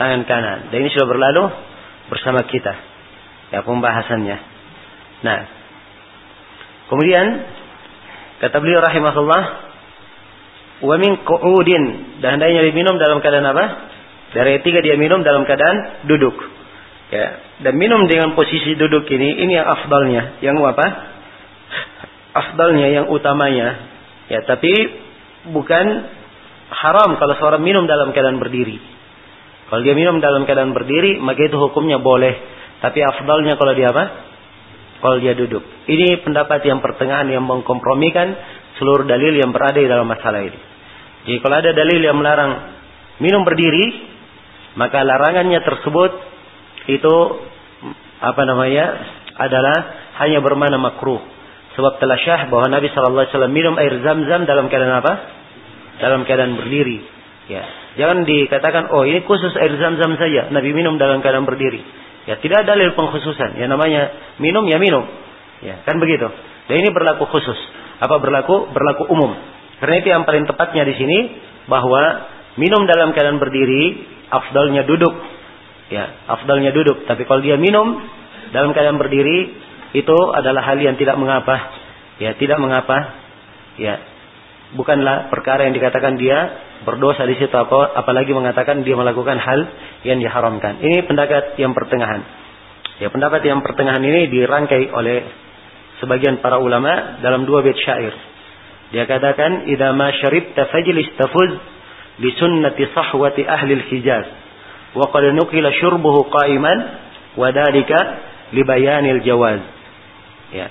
[0.00, 0.58] Tangan kanan.
[0.72, 1.44] Dan ini sudah berlalu
[2.08, 2.74] bersama kita.
[3.54, 4.38] Ya, pembahasannya.
[5.20, 5.38] Nah,
[6.88, 7.26] kemudian
[8.40, 9.42] kata beliau rahimahullah,
[10.80, 11.84] wa min qu'udin
[12.24, 13.64] dan hendaknya diminum dalam keadaan apa?
[14.32, 16.59] Dari etika dia minum dalam keadaan duduk.
[17.10, 17.26] Ya,
[17.66, 20.86] dan minum dengan posisi duduk ini ini yang afdalnya, yang apa?
[22.30, 23.90] Afdalnya yang utamanya.
[24.30, 24.70] Ya, tapi
[25.50, 25.86] bukan
[26.70, 28.78] haram kalau seorang minum dalam keadaan berdiri.
[29.66, 32.34] Kalau dia minum dalam keadaan berdiri, maka itu hukumnya boleh.
[32.78, 34.04] Tapi afdalnya kalau dia apa?
[35.02, 35.66] Kalau dia duduk.
[35.90, 38.38] Ini pendapat yang pertengahan yang mengkompromikan
[38.78, 40.58] seluruh dalil yang berada di dalam masalah ini.
[41.26, 42.52] Jadi kalau ada dalil yang melarang
[43.18, 44.08] minum berdiri,
[44.78, 46.29] maka larangannya tersebut
[46.88, 47.14] itu
[48.20, 48.86] apa namanya
[49.36, 49.76] adalah
[50.24, 51.20] hanya bermana makruh.
[51.76, 55.12] Sebab telah syah bahwa Nabi Shallallahu Alaihi Wasallam minum air zam-zam dalam keadaan apa?
[56.00, 57.00] Dalam keadaan berdiri.
[57.50, 57.62] Ya,
[57.98, 60.52] jangan dikatakan oh ini khusus air zam-zam saja.
[60.52, 61.80] Nabi minum dalam keadaan berdiri.
[62.28, 63.56] Ya, tidak ada dalil pengkhususan.
[63.56, 65.08] Ya namanya minum ya minum.
[65.64, 66.28] Ya, kan begitu.
[66.68, 67.56] Dan ini berlaku khusus.
[68.00, 68.70] Apa berlaku?
[68.72, 69.34] Berlaku umum.
[69.80, 71.18] Karena itu yang paling tepatnya di sini
[71.64, 72.28] bahwa
[72.60, 75.39] minum dalam keadaan berdiri afdalnya duduk.
[75.90, 77.04] Ya, afdalnya duduk.
[77.04, 77.98] Tapi kalau dia minum
[78.54, 79.50] dalam keadaan berdiri
[79.90, 81.56] itu adalah hal yang tidak mengapa.
[82.22, 83.18] Ya, tidak mengapa.
[83.74, 83.98] Ya,
[84.78, 86.38] bukanlah perkara yang dikatakan dia
[86.86, 89.60] berdosa di situ apa apalagi mengatakan dia melakukan hal
[90.06, 90.78] yang diharamkan.
[90.78, 92.22] Ini pendapat yang pertengahan.
[93.02, 95.26] Ya, pendapat yang pertengahan ini dirangkai oleh
[95.98, 98.14] sebagian para ulama dalam dua bait syair.
[98.90, 101.52] Dia katakan, "Idza ma syaribta fajlis tafuz
[102.20, 104.39] li sunnati sahwati ahli al-Hijaz."
[104.94, 106.78] Wa qad nuqila syurbuhu qa'iman
[107.38, 107.98] wa dalika
[108.50, 109.60] li bayanil jawaz.
[110.50, 110.66] Ya.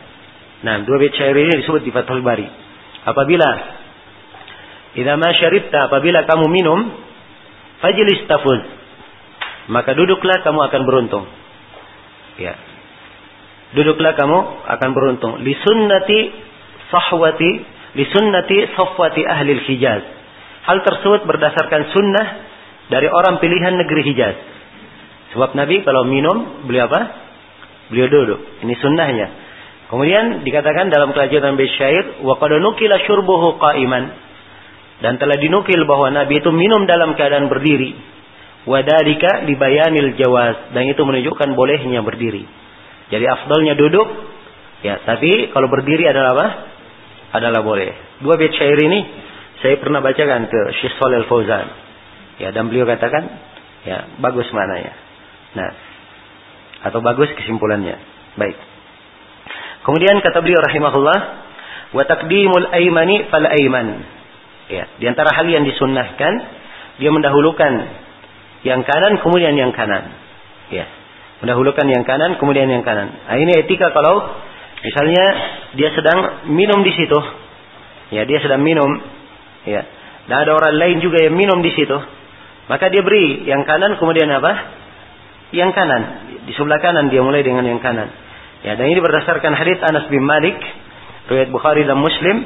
[0.60, 2.48] Nah, dua bait syair ini disebut di Fathul Bari.
[3.08, 3.50] Apabila
[5.00, 6.80] idza ma syaribta apabila kamu minum
[7.80, 8.60] fajlis tafuz
[9.72, 11.26] maka duduklah kamu akan beruntung.
[12.36, 12.60] Ya.
[13.72, 15.34] Duduklah kamu akan beruntung.
[15.46, 16.20] Li sunnati
[16.90, 20.06] sahwati Lisunnati sofwati ahli Hijaz.
[20.70, 22.28] Hal tersebut berdasarkan sunnah
[22.90, 24.36] dari orang pilihan negeri Hijaz.
[25.38, 27.02] Sebab Nabi kalau minum, beliau apa?
[27.94, 28.66] Beliau duduk.
[28.66, 29.28] Ini sunnahnya.
[29.90, 34.06] Kemudian dikatakan dalam kelanjutan bait syair, wa qad nukila syurbuhu qa'iman.
[35.00, 37.96] Dan telah dinukil bahwa Nabi itu minum dalam keadaan berdiri.
[38.68, 40.76] Wadalika dibayanil jawaz.
[40.76, 42.44] Dan itu menunjukkan bolehnya berdiri.
[43.10, 44.08] Jadi afdalnya duduk.
[44.84, 46.48] Ya, tapi kalau berdiri adalah apa?
[47.30, 48.22] adalah boleh.
[48.26, 49.00] Dua bait syair ini
[49.62, 51.68] saya pernah bacakan ke Syekh Shalal Fauzan.
[52.40, 53.28] Ya, dan beliau katakan,
[53.84, 54.96] ya, bagus mananya.
[55.56, 55.70] Nah,
[56.88, 58.00] atau bagus kesimpulannya.
[58.40, 58.56] Baik.
[59.84, 61.20] Kemudian kata beliau rahimahullah,
[61.92, 63.88] wa taqdimul aimani fal aiman.
[64.72, 66.34] Ya, di antara hal yang disunnahkan,
[67.02, 67.74] dia mendahulukan
[68.64, 70.16] yang kanan kemudian yang kanan.
[70.72, 70.88] Ya.
[71.44, 73.12] Mendahulukan yang kanan kemudian yang kanan.
[73.28, 74.28] Nah, ini etika kalau
[74.80, 75.26] Misalnya
[75.76, 77.20] dia sedang minum di situ.
[78.16, 78.88] Ya, dia sedang minum.
[79.68, 79.84] Ya.
[80.30, 81.98] Dan ada orang lain juga yang minum di situ.
[82.70, 84.54] Maka dia beri yang kanan kemudian apa?
[85.50, 86.02] Yang kanan.
[86.46, 88.14] Di sebelah kanan dia mulai dengan yang kanan.
[88.62, 90.54] Ya, dan ini berdasarkan hadis Anas bin Malik
[91.26, 92.46] riwayat Bukhari dan Muslim.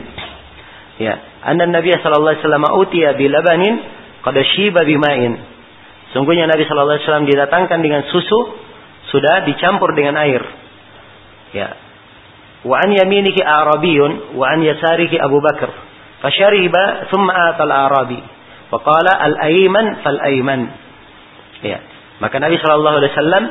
[1.02, 3.76] Ya, anna Nabi sallallahu alaihi wasallam utiya bi labanin
[4.24, 5.34] qad shiba bima'in.
[6.16, 8.40] Sungguhnya Nabi sallallahu alaihi wasallam didatangkan dengan susu
[9.12, 10.40] sudah dicampur dengan air.
[11.52, 11.76] Ya.
[12.64, 15.74] Wa an yaminihi Arabiyun wa an yasarihi Abu Bakar.
[16.24, 18.22] Fashariba thumma atal Arabi.
[18.74, 20.62] Faqala al-ayman fal-ayman.
[21.62, 21.78] Ya.
[22.18, 22.82] Maka Nabi SAW.
[22.82, 23.44] Alaihi Wasallam,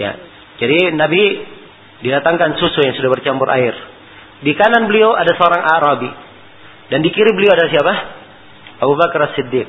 [0.00, 0.12] ya.
[0.64, 1.22] Jadi Nabi
[2.00, 3.76] didatangkan susu yang sudah bercampur air.
[4.40, 6.10] Di kanan beliau ada seorang Arabi
[6.92, 7.92] dan di kiri beliau ada siapa?
[8.84, 9.68] Abu Bakar Siddiq.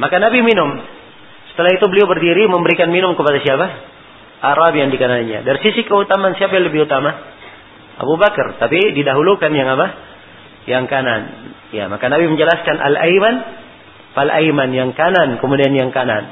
[0.00, 0.80] Maka Nabi minum.
[1.52, 3.66] Setelah itu beliau berdiri memberikan minum kepada siapa?
[4.44, 5.40] Arab yang di kanannya.
[5.44, 7.12] Dari sisi keutamaan siapa yang lebih utama?
[7.96, 8.60] Abu Bakar.
[8.60, 9.86] Tapi didahulukan yang apa?
[10.68, 11.22] Yang kanan.
[11.72, 13.34] Ya, maka Nabi menjelaskan al-aiman
[14.16, 16.24] fal aiman yang kanan, kemudian yang kanan.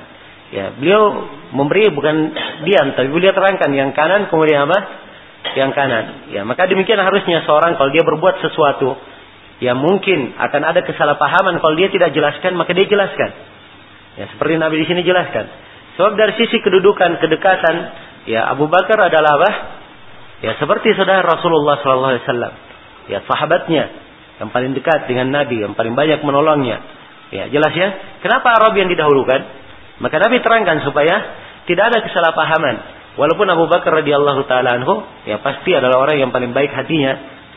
[0.49, 2.33] Ya, beliau memberi bukan
[2.65, 4.79] diam, tapi beliau terangkan yang kanan kemudian apa?
[5.53, 6.05] Yang kanan.
[6.33, 8.97] Ya, maka demikian harusnya seorang kalau dia berbuat sesuatu
[9.61, 13.31] yang mungkin akan ada kesalahpahaman kalau dia tidak jelaskan, maka dia jelaskan.
[14.17, 15.45] Ya, seperti Nabi di sini jelaskan.
[16.01, 17.75] Sebab dari sisi kedudukan, kedekatan,
[18.25, 19.51] ya Abu Bakar adalah apa?
[20.43, 22.55] Ya seperti saudara Rasulullah Sallallahu Alaihi Wasallam.
[23.13, 23.85] Ya sahabatnya
[24.43, 26.83] yang paling dekat dengan Nabi, yang paling banyak menolongnya.
[27.35, 27.89] Ya jelas ya.
[28.23, 29.41] Kenapa Arab yang didahulukan?
[29.99, 31.15] Maka Nabi terangkan supaya
[31.67, 32.77] tidak ada kesalahpahaman.
[33.19, 37.13] Walaupun Abu Bakar radhiyallahu taala anhu ya pasti adalah orang yang paling baik hatinya.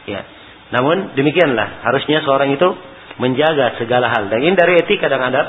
[0.09, 0.25] Ya.
[0.73, 2.73] Namun demikianlah harusnya seorang itu
[3.21, 4.33] menjaga segala hal.
[4.33, 5.47] Dan ini dari etika dan adab.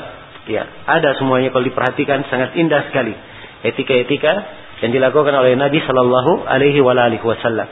[0.49, 3.13] Ya, ada semuanya kalau diperhatikan sangat indah sekali.
[3.61, 4.33] Etika-etika
[4.81, 7.69] yang dilakukan oleh Nabi Shallallahu Alaihi Wasallam.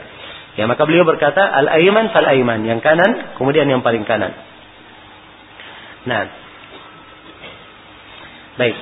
[0.54, 4.34] Ya maka beliau berkata al aiman fal aiman yang kanan kemudian yang paling kanan.
[6.06, 6.37] Nah,
[8.58, 8.76] baik.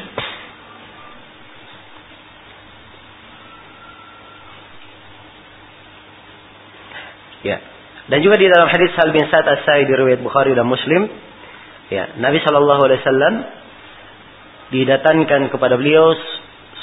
[7.47, 7.63] Ya.
[8.11, 11.07] Dan juga di dalam hadis Sal bin Sa'ad As-Sa'id riwayat Bukhari dan Muslim,
[11.91, 13.35] ya, Nabi Shallallahu alaihi wasallam
[14.75, 16.15] didatangkan kepada beliau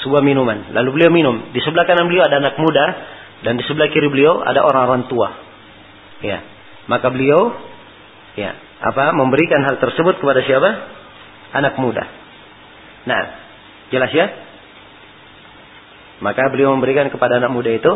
[0.04, 0.72] sebuah minuman.
[0.72, 1.52] Lalu beliau minum.
[1.52, 2.86] Di sebelah kanan beliau ada anak muda
[3.44, 5.28] dan di sebelah kiri beliau ada orang-orang tua.
[6.24, 6.40] Ya.
[6.88, 7.52] Maka beliau
[8.36, 10.70] ya, apa memberikan hal tersebut kepada siapa?
[11.56, 12.23] Anak muda.
[13.04, 13.22] Nah,
[13.92, 14.26] jelas ya?
[16.24, 17.92] Maka beliau memberikan kepada anak muda itu,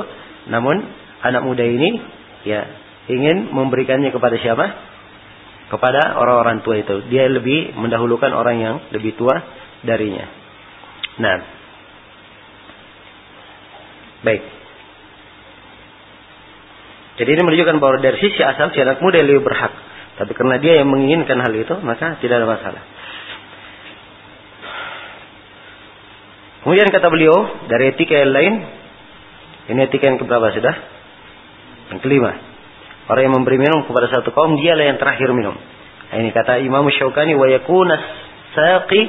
[0.52, 0.84] namun
[1.24, 1.96] anak muda ini
[2.44, 2.68] ya
[3.08, 4.66] ingin memberikannya kepada siapa?
[5.68, 7.04] Kepada orang-orang tua itu.
[7.12, 9.36] Dia lebih mendahulukan orang yang lebih tua
[9.84, 10.28] darinya.
[11.20, 11.38] Nah.
[14.24, 14.42] Baik.
[17.18, 19.74] Jadi ini menunjukkan bahwa dari sisi asal si anak muda lebih berhak.
[20.18, 22.82] Tapi karena dia yang menginginkan hal itu, maka tidak ada masalah.
[26.68, 28.54] Kemudian kata beliau, dari etika yang lain,
[29.72, 30.74] ini etika yang keberapa sudah?
[31.96, 32.36] Yang kelima.
[33.08, 35.56] Orang yang memberi minum kepada satu kaum, dialah yang terakhir minum.
[35.56, 37.96] Nah, ini kata Imam Syaukani, wa yakuna
[38.52, 39.00] saqi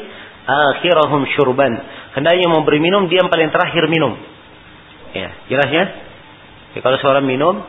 [0.47, 1.75] akhirahum syurban.
[2.15, 4.15] Hendaknya memberi minum, dia yang paling terakhir minum.
[5.11, 5.83] Ya, jelas ya?
[6.71, 7.59] ya kalau seorang minum,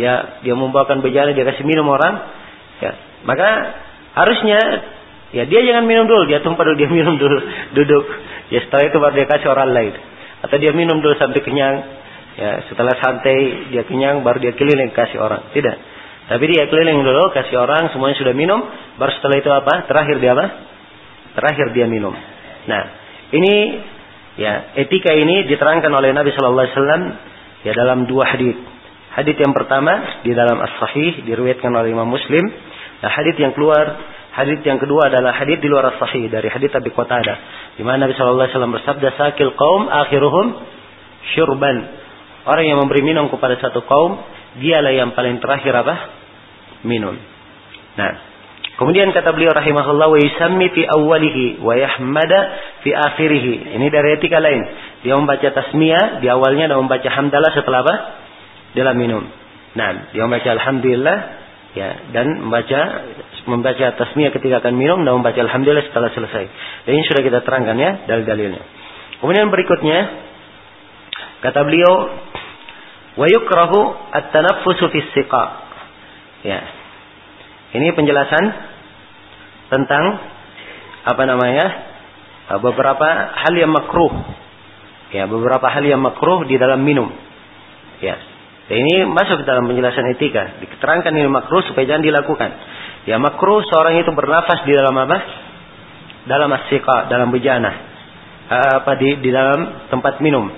[0.00, 2.24] dia dia membawakan bejana, dia kasih minum orang,
[2.80, 3.48] ya, maka
[4.16, 4.60] harusnya
[5.34, 7.38] Ya dia jangan minum dulu, dia tumpah dulu, dia minum dulu,
[7.74, 8.04] duduk.
[8.54, 9.94] Ya setelah itu baru dia kasih orang lain.
[10.46, 11.76] Atau dia minum dulu sampai kenyang.
[12.36, 15.50] Ya setelah santai dia kenyang, baru dia keliling kasih orang.
[15.50, 15.76] Tidak.
[16.26, 18.62] Tapi dia keliling dulu, kasih orang, semuanya sudah minum.
[18.98, 19.74] Baru setelah itu apa?
[19.90, 20.46] Terakhir dia apa?
[21.38, 22.14] Terakhir dia minum.
[22.66, 22.82] Nah,
[23.34, 23.54] ini
[24.38, 27.02] ya etika ini diterangkan oleh Nabi Shallallahu Alaihi Wasallam
[27.66, 28.58] ya dalam dua hadis.
[29.16, 32.44] Hadis yang pertama di dalam As-Sahih diriwayatkan oleh Imam Muslim.
[33.00, 33.96] Nah, hadis yang keluar
[34.36, 37.36] Hadis yang kedua adalah hadis di luar sahih dari hadis Abi Qatadah
[37.80, 40.46] di mana Nabi sallallahu alaihi wasallam bersabda sakil qaum akhiruhum
[41.32, 41.76] syurban.
[42.44, 44.20] Orang yang memberi minum kepada satu kaum,
[44.60, 45.94] dialah yang paling terakhir apa?
[46.86, 47.18] Minum.
[47.96, 48.12] Nah,
[48.78, 52.38] kemudian kata beliau rahimahullah wa yusammi fi awwalihi wa yahmada
[52.86, 53.74] fi akhirih.
[53.74, 54.62] Ini dari etika lain.
[55.02, 57.94] Dia membaca tasmiyah di awalnya dan membaca hamdalah setelah apa?
[58.78, 59.24] Dalam minum.
[59.74, 61.18] Nah, dia membaca alhamdulillah
[61.76, 62.80] ya dan membaca
[63.44, 66.44] membaca tasmiyah ketika akan minum dan membaca alhamdulillah setelah selesai.
[66.88, 68.62] Dan ini sudah kita terangkan ya dalil-dalilnya.
[69.20, 69.98] Kemudian berikutnya
[71.44, 71.94] kata beliau
[73.20, 73.80] wa yukrahu
[74.16, 75.44] at-tanaffusu fi siqa.
[76.42, 76.60] Ya.
[77.76, 78.44] Ini penjelasan
[79.68, 80.04] tentang
[81.04, 81.66] apa namanya?
[82.46, 84.14] beberapa hal yang makruh.
[85.10, 87.10] Ya, beberapa hal yang makruh di dalam minum.
[87.98, 88.35] Ya.
[88.66, 90.58] Dan ini masuk dalam penjelasan etika.
[90.58, 92.50] Diterangkan ini makruh supaya jangan dilakukan.
[93.06, 95.18] Ya makruh seorang itu bernafas di dalam apa?
[96.26, 97.72] Dalam asyika, dalam bejana.
[98.50, 100.50] Apa di di dalam tempat minum.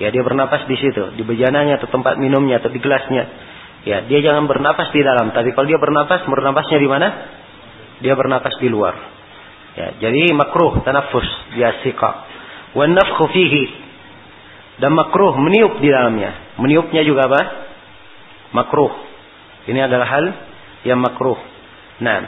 [0.00, 3.28] Ya dia bernafas di situ, di bejananya atau tempat minumnya atau di gelasnya.
[3.84, 7.08] Ya dia jangan bernafas di dalam, tapi kalau dia bernafas, bernafasnya di mana?
[8.00, 8.94] Dia bernafas di luar.
[9.72, 11.24] Ya, jadi makruh tanafus
[11.56, 12.10] di asyika.
[12.76, 13.64] Wa nafkhu fihi.
[14.80, 16.56] Dan makruh meniup di dalamnya.
[16.56, 17.42] Meniupnya juga apa?
[18.56, 18.92] Makruh.
[19.68, 20.24] Ini adalah hal
[20.88, 21.38] yang makruh.
[22.02, 22.18] Nah,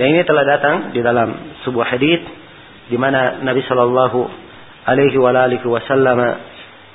[0.00, 2.24] dan ini telah datang di dalam sebuah hadis
[2.88, 4.20] di mana Nabi Shallallahu
[4.88, 5.18] Alaihi
[5.68, 6.18] Wasallam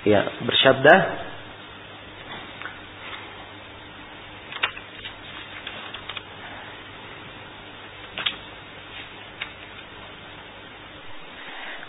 [0.04, 1.26] ya bersabda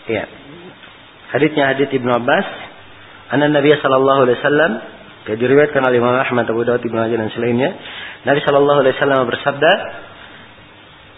[0.07, 0.23] Ya.
[1.35, 2.47] Hadisnya hadis Ibnu Abbas,
[3.33, 4.71] anna Nabi sallallahu alaihi wasallam
[5.27, 7.69] ya diriwayatkan oleh Imam Ahmad Abu Dawud Ibnu Majah dan selainnya.
[8.23, 9.71] Nabi sallallahu alaihi wasallam bersabda,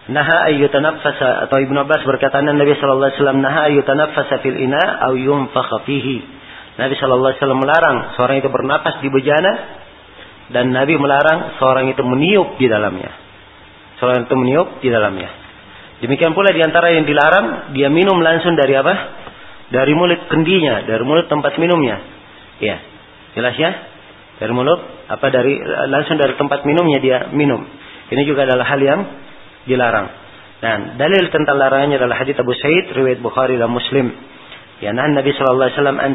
[0.09, 5.13] Naha ayyutanaffasa atau Ibnu Abbas berkata Nabi sallallahu alaihi wasallam naha ayyutanaffasa fil ina aw
[5.13, 6.17] yunfakha fihi.
[6.81, 9.51] Nabi sallallahu alaihi wasallam melarang seorang itu bernapas di bejana
[10.49, 13.13] dan Nabi melarang seorang itu meniup di dalamnya.
[14.01, 15.29] Seorang itu meniup di dalamnya.
[16.01, 19.18] Demikian pula di antara yang dilarang dia minum langsung dari apa?
[19.69, 22.01] Dari mulut kendinya, dari mulut tempat minumnya.
[22.57, 22.81] Ya.
[23.37, 23.71] Jelas ya?
[24.41, 27.61] Dari mulut apa dari langsung dari tempat minumnya dia minum.
[28.09, 29.01] Ini juga adalah hal yang
[29.69, 30.07] dilarang.
[30.59, 34.11] Dan dalil tentang larangannya adalah hadis Abu Sa'id riwayat Bukhari dan Muslim.
[34.79, 36.11] Ya nah Nabi sallallahu alaihi wasallam an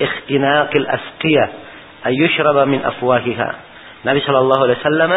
[0.00, 1.48] ikhtinaqil asqiyah
[2.08, 3.50] ayyushraba min afwahiha.
[4.06, 5.12] Nabi sallallahu alaihi wasallam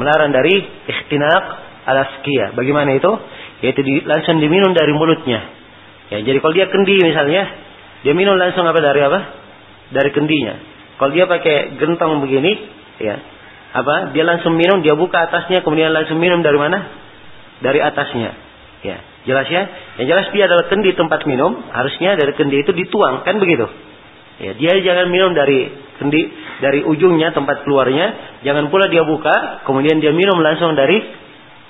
[0.00, 0.56] melarang dari
[0.88, 1.44] ikhtinaq
[1.84, 2.56] al asqiyah.
[2.58, 3.12] Bagaimana itu?
[3.60, 5.59] Yaitu di, langsung diminum dari mulutnya.
[6.10, 7.42] Ya, jadi kalau dia kendi misalnya,
[8.02, 9.20] dia minum langsung apa dari apa?
[9.94, 10.54] Dari kendinya.
[10.98, 12.52] Kalau dia pakai gentong begini,
[12.98, 13.16] ya,
[13.78, 14.10] apa?
[14.12, 17.00] Dia langsung minum, dia buka atasnya, kemudian langsung minum dari mana?
[17.60, 18.32] dari atasnya.
[18.80, 18.96] Ya,
[19.28, 19.62] jelas ya?
[20.00, 23.68] Yang jelas dia adalah kendi tempat minum, harusnya dari kendi itu dituang, kan begitu?
[24.40, 25.68] Ya, dia jangan minum dari
[26.00, 26.20] kendi
[26.64, 30.96] dari ujungnya tempat keluarnya, jangan pula dia buka, kemudian dia minum langsung dari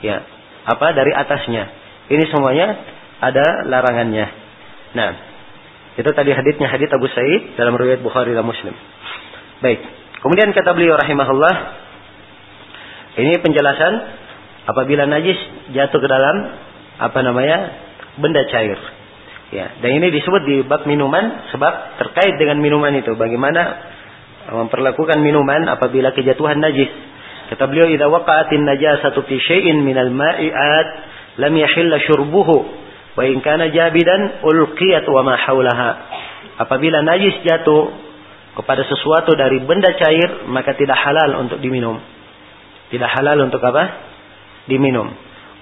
[0.06, 0.22] ya,
[0.70, 0.94] apa?
[0.94, 1.66] dari atasnya.
[2.10, 2.78] Ini semuanya
[3.20, 4.26] ada larangannya.
[4.96, 5.10] Nah,
[6.00, 8.72] itu tadi haditsnya hadits Abu Sa'id dalam riwayat Bukhari dan Muslim.
[9.60, 9.80] Baik.
[10.24, 11.54] Kemudian kata beliau rahimahullah,
[13.20, 13.92] ini penjelasan
[14.68, 15.36] apabila najis
[15.72, 16.36] jatuh ke dalam
[17.00, 17.58] apa namanya
[18.20, 18.76] benda cair.
[19.50, 23.82] Ya, dan ini disebut di bab minuman sebab terkait dengan minuman itu bagaimana
[24.46, 26.86] memperlakukan minuman apabila kejatuhan najis.
[27.50, 30.88] Kata beliau, "Idza waqa'atin najasatu fi syai'in minal ma'i'at
[31.42, 32.56] lam yahilla syurbuhu
[33.16, 35.90] wa in kana jabidan ulqiyat wa ma haulaha."
[36.60, 37.88] Apabila najis jatuh
[38.60, 41.96] kepada sesuatu dari benda cair, maka tidak halal untuk diminum.
[42.92, 43.84] Tidak halal untuk apa?
[44.68, 45.08] Diminum.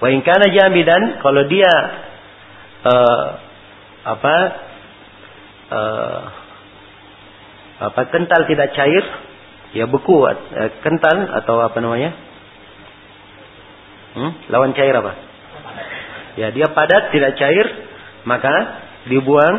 [0.02, 1.70] Wa in kana jabidan, kalau dia
[2.82, 3.26] uh,
[4.08, 4.36] apa
[5.70, 6.22] uh,
[7.78, 9.04] apa kental tidak cair
[9.76, 10.34] ya beku uh,
[10.82, 12.10] kental atau apa namanya
[14.16, 14.50] hmm?
[14.50, 15.27] lawan cair apa
[16.38, 17.66] ya dia padat tidak cair
[18.22, 18.54] maka
[19.10, 19.56] dibuang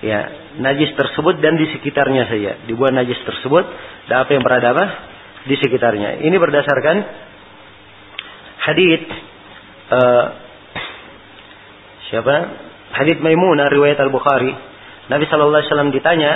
[0.00, 0.20] ya
[0.60, 2.52] najis tersebut dan di sekitarnya saja.
[2.68, 3.64] Dibuang najis tersebut
[4.06, 4.84] dan apa yang berada apa?
[5.44, 6.24] Di sekitarnya.
[6.24, 6.96] Ini berdasarkan
[8.64, 9.10] hadits
[9.92, 10.24] uh,
[12.08, 12.34] siapa?
[12.94, 14.54] Hadits Maimunah riwayat Al-Bukhari,
[15.10, 16.32] Nabi sallallahu alaihi wasallam ditanya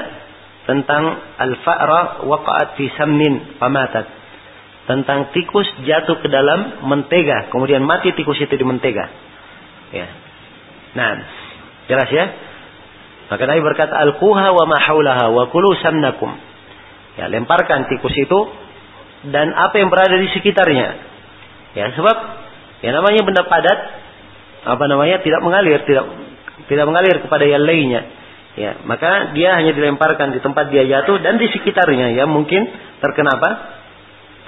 [0.66, 1.05] tentang
[1.39, 4.19] al-fa'ra waqa'at fi samnin pamatat.
[4.90, 9.27] Tentang tikus jatuh ke dalam mentega, kemudian mati tikus itu di mentega.
[9.93, 10.09] Ya.
[10.97, 11.10] Nah,
[11.89, 12.27] jelas ya?
[13.28, 16.32] Maka Nabi berkata al-quha wa ma haulaha wa kulu samnakum.
[17.20, 18.39] Ya, lemparkan tikus itu
[19.28, 20.89] dan apa yang berada di sekitarnya.
[21.77, 22.16] Ya, sebab
[22.81, 23.78] ya namanya benda padat
[24.65, 26.09] apa namanya tidak mengalir, tidak
[26.73, 28.02] tidak mengalir kepada yang lainnya.
[28.59, 32.66] Ya, maka dia hanya dilemparkan di tempat dia jatuh dan di sekitarnya ya mungkin
[32.98, 33.51] terkena apa?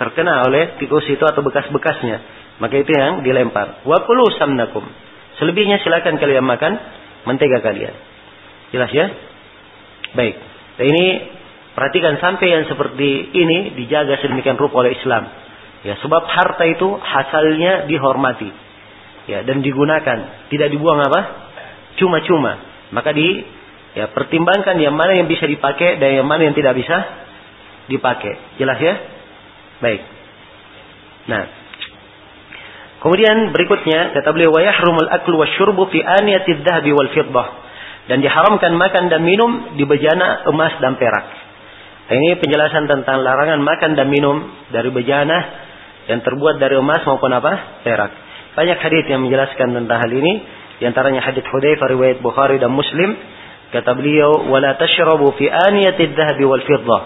[0.00, 2.18] Terkena oleh tikus itu atau bekas-bekasnya.
[2.58, 3.84] Maka itu yang dilempar.
[3.84, 4.84] Wa kulu samnakum.
[5.40, 6.72] Selebihnya silakan kalian makan
[7.24, 7.96] mentega kalian.
[8.76, 9.06] Jelas ya?
[10.14, 10.36] Baik.
[10.76, 11.06] Dan ini
[11.74, 15.26] perhatikan sampai yang seperti ini dijaga sedemikian rupa oleh Islam.
[15.80, 18.52] Ya, sebab harta itu hasilnya dihormati.
[19.32, 21.50] Ya, dan digunakan, tidak dibuang apa?
[22.00, 22.56] cuma-cuma.
[22.96, 23.44] Maka di
[23.92, 26.96] ya pertimbangkan yang mana yang bisa dipakai dan yang mana yang tidak bisa
[27.90, 28.56] dipakai.
[28.56, 28.94] Jelas ya?
[29.84, 30.00] Baik.
[31.26, 31.42] Nah,
[33.00, 37.48] Kemudian berikutnya kata beliau wa yahrumul aklu wasyurbu fi aniyatid dhahabi wal fiddah
[38.12, 41.26] dan diharamkan makan dan minum di bejana emas dan perak.
[42.10, 44.36] Nah, ini penjelasan tentang larangan makan dan minum
[44.68, 45.38] dari bejana
[46.10, 47.82] yang terbuat dari emas maupun apa?
[47.86, 48.12] perak.
[48.58, 50.42] Banyak hadis yang menjelaskan tentang hal ini.
[50.80, 53.14] Di antaranya hadis Hudzaifah riwayat Bukhari dan Muslim
[53.70, 57.02] kata beliau wala tashrabu fi aniyati dhahabi wal fiddah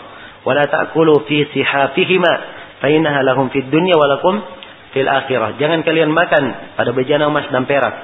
[0.46, 2.32] wala ta'kulu fi sihafihima
[2.80, 4.40] fa innaha lahum fid dunya wa lakum
[4.94, 5.58] fil akhirah.
[5.58, 7.94] Jangan kalian makan pada bejana emas dan perak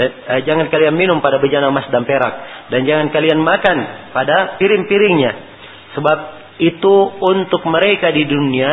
[0.00, 2.34] dan eh, jangan kalian minum pada bejana emas dan perak
[2.72, 3.76] dan jangan kalian makan
[4.16, 5.32] pada piring-piringnya
[5.94, 6.18] sebab
[6.58, 8.72] itu untuk mereka di dunia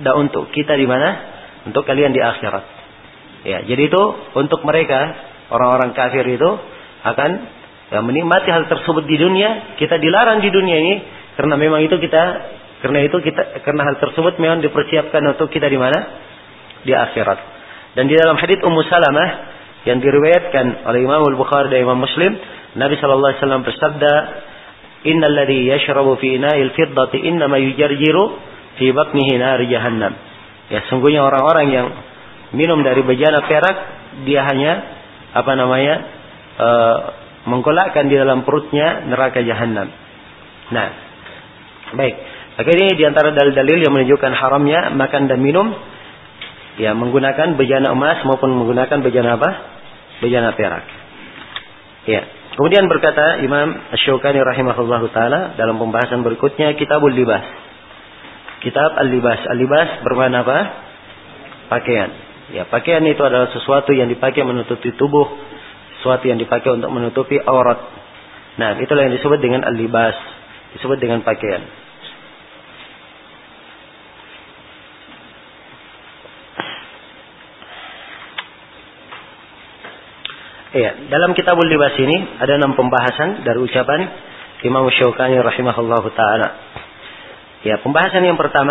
[0.00, 1.08] dan untuk kita di mana?
[1.68, 2.64] Untuk kalian di akhirat.
[3.44, 4.02] Ya, jadi itu
[4.36, 5.12] untuk mereka
[5.52, 6.50] orang-orang kafir itu
[7.04, 7.30] akan
[7.92, 10.94] ya, menikmati hal tersebut di dunia, kita dilarang di dunia ini
[11.36, 12.22] karena memang itu kita
[12.80, 15.98] karena itu kita karena hal tersebut memang dipersiapkan untuk kita di mana?
[16.84, 17.38] Di akhirat.
[17.98, 19.28] Dan di dalam hadits Ummu Salamah
[19.88, 22.36] yang diriwayatkan oleh Imam Al-Bukhari dan Imam Muslim,
[22.76, 24.12] Nabi sallallahu alaihi wasallam bersabda,
[25.08, 28.24] "Innal ladzi yashrabu fi ina'il fiddati innama yujarjiru
[28.78, 30.12] fi batnihi nar jahannam."
[30.70, 31.86] Ya, sungguhnya orang-orang yang
[32.54, 33.76] minum dari bejana perak,
[34.22, 34.72] dia hanya
[35.34, 35.94] apa namanya
[36.54, 36.68] e,
[37.50, 39.90] mengkolakkan di dalam perutnya neraka jahanam.
[40.70, 40.88] Nah,
[41.98, 42.14] baik.
[42.54, 45.72] Maka ini di antara dalil-dalil yang menunjukkan haramnya makan dan minum
[46.80, 49.50] ya menggunakan bejana emas maupun menggunakan bejana apa?
[50.24, 50.84] Bejana perak.
[52.08, 52.24] Ya.
[52.56, 57.44] Kemudian berkata Imam Asy-Syaukani rahimahullahu taala dalam pembahasan berikutnya Kitabul Libas.
[58.60, 59.40] Kitab Al-Libas.
[59.48, 60.58] Al-Libas bermakna apa?
[61.72, 62.10] Pakaian.
[62.50, 65.24] Ya, pakaian itu adalah sesuatu yang dipakai menutupi tubuh,
[66.00, 67.78] sesuatu yang dipakai untuk menutupi aurat.
[68.58, 70.18] Nah, itulah yang disebut dengan al-libas,
[70.74, 71.62] disebut dengan pakaian.
[80.70, 84.06] Iya, dalam kitabul libas ini ada enam pembahasan dari ucapan
[84.62, 86.48] Imam Syaukani rahimahullahu taala.
[87.66, 88.70] Ya, pembahasan yang pertama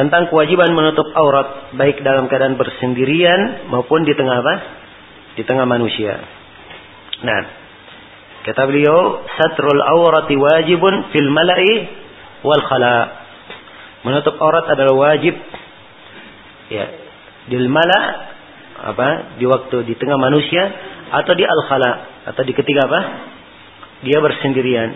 [0.00, 4.54] tentang kewajiban menutup aurat baik dalam keadaan bersendirian maupun di tengah apa?
[5.36, 6.24] Di tengah manusia.
[7.20, 7.40] Nah,
[8.48, 11.72] kata beliau, satrul aurati wajibun fil mala'i
[12.48, 13.28] wal khala.
[14.08, 15.36] Menutup aurat adalah wajib
[16.72, 16.84] ya,
[17.52, 18.00] di mala
[18.88, 19.36] apa?
[19.36, 21.92] Di waktu di tengah manusia atau di al khala
[22.34, 23.00] atau di ketiga apa?
[24.02, 24.90] Dia bersendirian.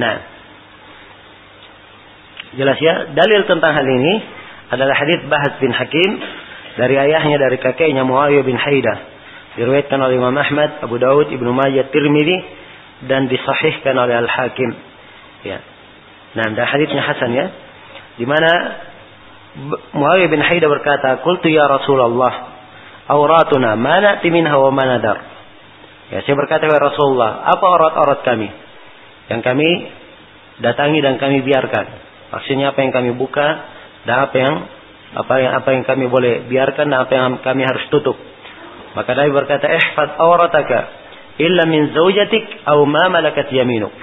[0.00, 0.16] Nah,
[2.50, 4.14] Jelas ya, dalil tentang hal ini
[4.74, 6.10] adalah hadis Bahas bin Hakim
[6.74, 8.98] dari ayahnya dari kakeknya Muawiyah bin Haidah
[9.50, 12.38] Diriwayatkan oleh Imam Ahmad, Abu Daud, Ibnu Majah, Tirmidzi
[13.10, 14.70] dan disahihkan oleh Al-Hakim.
[15.42, 15.58] Ya.
[16.38, 17.46] Nah, dan hadisnya hasan ya.
[18.14, 18.50] Di mana
[19.90, 22.59] Muawiyah bin Haida berkata, "Qultu ya Rasulullah,
[23.10, 25.18] auratuna ma na'ti minha wa ma nadar."
[26.10, 28.50] Ya, saya berkata ya Rasulullah, apa aurat-aurat kami
[29.30, 29.68] yang kami
[30.58, 31.86] datangi dan kami biarkan?
[32.34, 33.46] Maksudnya apa yang kami buka
[34.06, 34.54] dan apa yang
[35.10, 38.18] apa yang apa yang kami boleh biarkan dan apa yang kami harus tutup.
[38.94, 40.78] Maka Nabi berkata, "Ihfaz aurataka
[41.38, 43.94] illa min zaujatik aw ma malakat yaminuk."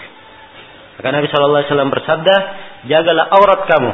[1.00, 2.36] Maka Nabi sallallahu alaihi wasallam bersabda,
[2.88, 3.92] "Jagalah aurat kamu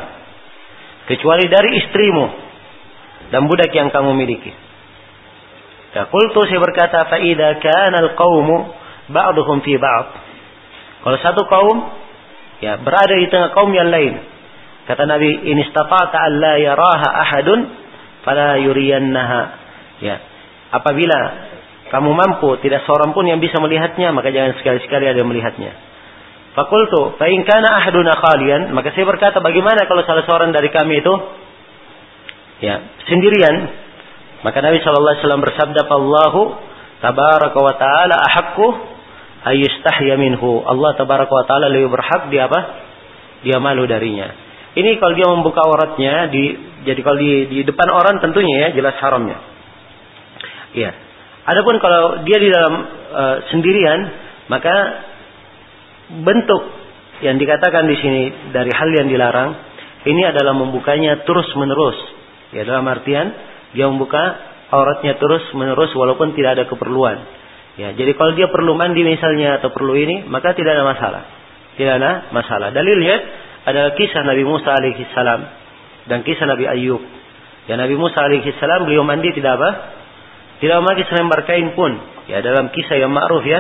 [1.10, 2.26] kecuali dari istrimu
[3.34, 4.53] dan budak yang kamu miliki."
[5.94, 8.57] Qultu saya berkata, "Fa idza kana al-qaumu
[9.14, 10.07] ba'duhum fi ba'd."
[11.06, 11.78] Kalau satu kaum
[12.65, 14.18] ya berada di tengah kaum yang lain.
[14.90, 17.60] Kata Nabi, "In istata'ta an la yaraha ahadun
[18.26, 19.41] fala yuriyannaha."
[20.02, 20.18] Ya.
[20.74, 21.20] Apabila
[21.94, 25.78] kamu mampu tidak seorang pun yang bisa melihatnya, maka jangan sekali-sekali ada yang melihatnya.
[26.57, 31.06] Fakultu, fa in kana ahaduna khalian, maka saya berkata bagaimana kalau salah seorang dari kami
[31.06, 31.14] itu
[32.65, 33.82] ya, sendirian?
[34.44, 36.41] Maka Nabi sallallahu alaihi wasallam bersabda, "Allahu
[36.99, 38.68] tabaraka wa taala ahaqqu
[39.48, 42.60] ayyustahya minhu." Allah tabaraka wa taala lebih berhak dia apa?
[43.48, 44.36] Dia malu darinya.
[44.74, 46.44] Ini kalau dia membuka auratnya di
[46.84, 49.38] jadi kalau di, di depan orang tentunya ya jelas haramnya.
[50.76, 50.91] Iya.
[51.44, 52.74] Adapun kalau dia di dalam
[53.14, 53.99] uh, sendirian,
[54.48, 54.76] maka
[56.24, 56.64] bentuk
[57.24, 58.22] yang dikatakan di sini
[58.52, 59.56] dari hal yang dilarang
[60.03, 61.95] ini adalah membukanya terus menerus.
[62.52, 63.32] Ya dalam artian
[63.74, 64.22] dia membuka
[64.74, 67.18] auratnya terus menerus walaupun tidak ada keperluan.
[67.74, 71.24] Ya, jadi kalau dia perlu mandi misalnya atau perlu ini, maka tidak ada masalah.
[71.74, 72.70] Tidak ada masalah.
[72.70, 73.18] Dalilnya
[73.66, 75.41] adalah kisah Nabi Musa alaihi salam
[76.06, 77.02] dan kisah Nabi Ayub.
[77.66, 79.70] Ya Nabi Musa alaihi salam beliau mandi tidak apa?
[80.62, 81.98] Tidak memakai selembar kain pun.
[82.30, 83.60] Ya dalam kisah yang ma'ruf ya.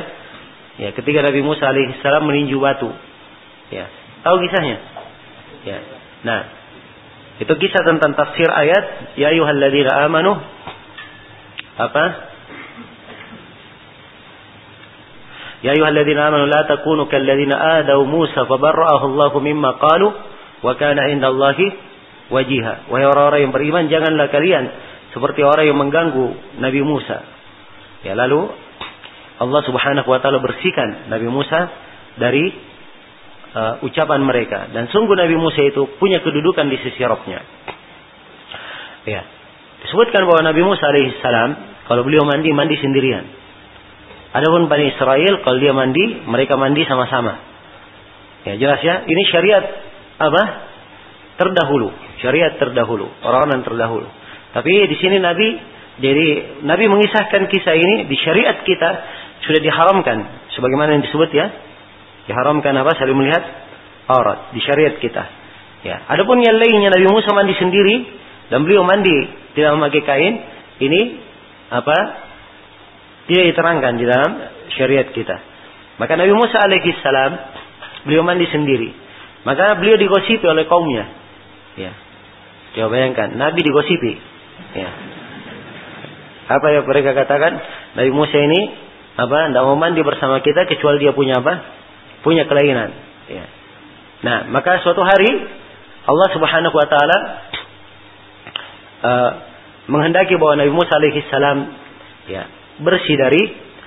[0.77, 2.89] Ya ketika Nabi Musa alaihissalam meninju batu.
[3.69, 3.89] Ya.
[4.25, 4.77] Tahu kisahnya?
[5.67, 5.77] Ya.
[6.23, 6.39] Nah,
[7.41, 10.37] itu kisah tentang tafsir ayat ya ayyuhalladzina amanu
[11.73, 12.03] apa?
[15.65, 20.13] Ya ayyuhalladzina amanu la takunu kalladzina adaw Musa fabarra'ahu Allahu mimma qalu
[20.61, 21.73] wa kana 'indallahi
[22.29, 22.93] wajiha.
[22.93, 24.69] Wahai orang-orang yang beriman janganlah kalian
[25.17, 27.25] seperti orang yang mengganggu Nabi Musa.
[28.05, 28.51] Ya lalu
[29.41, 31.71] Allah Subhanahu wa taala bersihkan Nabi Musa
[32.21, 32.72] dari
[33.53, 37.39] uh, ucapan mereka dan sungguh Nabi Musa itu punya kedudukan di sisi Rabbnya.
[39.07, 39.21] Ya.
[39.83, 41.49] Disebutkan bahwa Nabi Musa alaihissalam
[41.87, 43.25] kalau beliau mandi mandi sendirian.
[44.33, 47.37] Adapun Bani Israel kalau dia mandi mereka mandi sama-sama.
[48.43, 49.63] Ya jelas ya, ini syariat
[50.19, 50.43] apa?
[51.39, 51.89] Terdahulu,
[52.19, 54.07] syariat terdahulu, orang-orang terdahulu.
[54.53, 55.47] Tapi di sini Nabi
[56.01, 58.89] jadi Nabi mengisahkan kisah ini di syariat kita
[59.45, 61.47] sudah diharamkan sebagaimana yang disebut ya.
[62.29, 62.95] Diharamkan apa?
[62.95, 63.43] Saling melihat
[64.07, 65.23] aurat di syariat kita.
[65.83, 66.07] Ya.
[66.07, 67.95] Adapun yang lainnya Nabi Musa mandi sendiri
[68.47, 69.11] dan beliau mandi
[69.53, 70.33] tidak memakai kain,
[70.79, 71.01] ini
[71.69, 71.97] apa?
[73.27, 74.31] Tidak diterangkan di dalam
[74.75, 75.35] syariat kita.
[75.99, 77.31] Maka Nabi Musa alaihi salam
[78.07, 78.89] beliau mandi sendiri.
[79.43, 81.03] Maka beliau digosipi oleh kaumnya.
[81.75, 81.91] Ya.
[82.73, 84.15] Coba bayangkan, Nabi digosipi.
[84.73, 84.89] Ya.
[86.47, 87.59] Apa yang mereka katakan?
[87.99, 88.61] Nabi Musa ini
[89.19, 89.51] apa?
[89.51, 91.82] Tidak mau mandi bersama kita kecuali dia punya apa?
[92.23, 92.89] Punya kelainan.
[93.27, 93.45] Ya.
[94.23, 95.27] Nah, maka suatu hari
[96.07, 97.17] Allah Subhanahu Wa Taala
[99.03, 99.31] uh,
[99.91, 101.57] menghendaki bahwa Nabi Musa alaihissalam
[102.31, 102.43] ya
[102.79, 103.41] bersih dari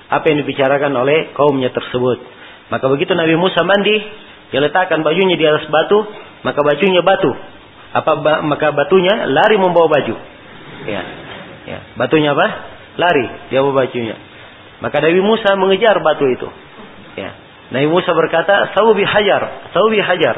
[0.07, 2.21] apa yang dibicarakan oleh kaumnya tersebut.
[2.69, 3.95] Maka begitu Nabi Musa mandi,
[4.53, 6.05] dia letakkan bajunya di atas batu,
[6.43, 7.31] maka bajunya batu.
[7.95, 10.15] Apa maka batunya lari membawa baju.
[10.85, 11.01] Ya.
[11.67, 11.79] Ya.
[11.99, 12.47] Batunya apa?
[12.95, 13.25] Lari.
[13.51, 14.15] Dia bawa bajunya.
[14.79, 16.47] Maka Nabi Musa mengejar batu itu.
[17.17, 17.31] Ya.
[17.73, 19.71] Nabi Musa berkata, Saubi hajar.
[19.75, 20.35] Saubi hajar.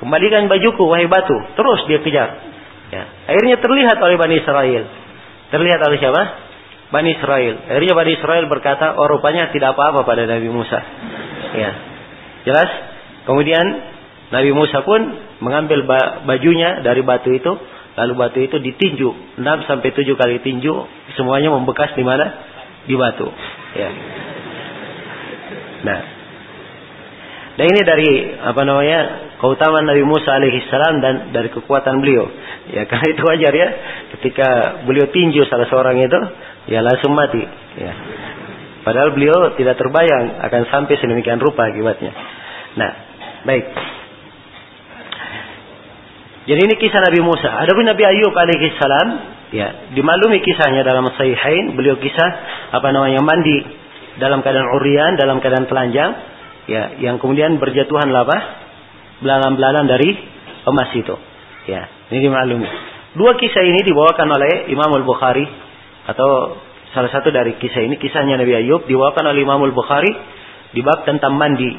[0.00, 1.36] Kembalikan bajuku, wahai batu.
[1.54, 2.28] Terus dia kejar.
[2.92, 3.04] Ya.
[3.28, 4.82] Akhirnya terlihat oleh Bani Israel.
[5.52, 6.22] Terlihat oleh siapa?
[6.90, 7.54] Bani Israel.
[7.68, 10.80] Akhirnya Bani Israel berkata, oh rupanya tidak apa-apa pada Nabi Musa.
[11.54, 11.70] Ya.
[12.44, 12.70] Jelas?
[13.24, 13.64] Kemudian
[14.32, 15.00] Nabi Musa pun
[15.40, 15.84] mengambil
[16.24, 17.52] bajunya dari batu itu
[17.94, 20.74] Lalu batu itu ditinju 6 sampai 7 kali tinju,
[21.14, 22.26] semuanya membekas di mana?
[22.90, 23.30] Di batu.
[23.78, 23.90] Ya.
[25.86, 26.00] Nah.
[27.54, 28.10] Dan ini dari
[28.42, 29.00] apa namanya?
[29.44, 32.24] keutamaan Nabi Musa alaihi salam dan dari kekuatan beliau.
[32.72, 33.68] Ya, karena itu wajar ya.
[34.16, 34.48] Ketika
[34.88, 36.18] beliau tinju salah seorang itu,
[36.72, 37.44] ya langsung mati,
[37.76, 37.92] ya.
[38.84, 42.12] Padahal beliau tidak terbayang akan sampai sedemikian rupa akibatnya.
[42.76, 42.90] Nah,
[43.48, 43.64] baik.
[46.44, 47.48] Jadi ini kisah Nabi Musa.
[47.48, 49.08] Adapun Nabi Ayub alaihi salam,
[49.56, 52.30] ya, dimaklumi kisahnya dalam Sahihain, beliau kisah
[52.76, 53.64] apa namanya mandi
[54.20, 56.12] dalam keadaan urian, dalam keadaan telanjang,
[56.68, 58.36] ya, yang kemudian berjatuhan apa?
[59.20, 60.10] Belalang-belalang dari
[60.64, 61.16] emas itu.
[61.70, 62.68] Ya, ini dimaklumi.
[63.14, 65.46] Dua kisah ini dibawakan oleh Imam Al-Bukhari
[66.04, 66.58] atau
[66.92, 70.12] salah satu dari kisah ini kisahnya Nabi Ayub dibawakan oleh Imam Al-Bukhari
[70.74, 71.72] di bab tentang mandi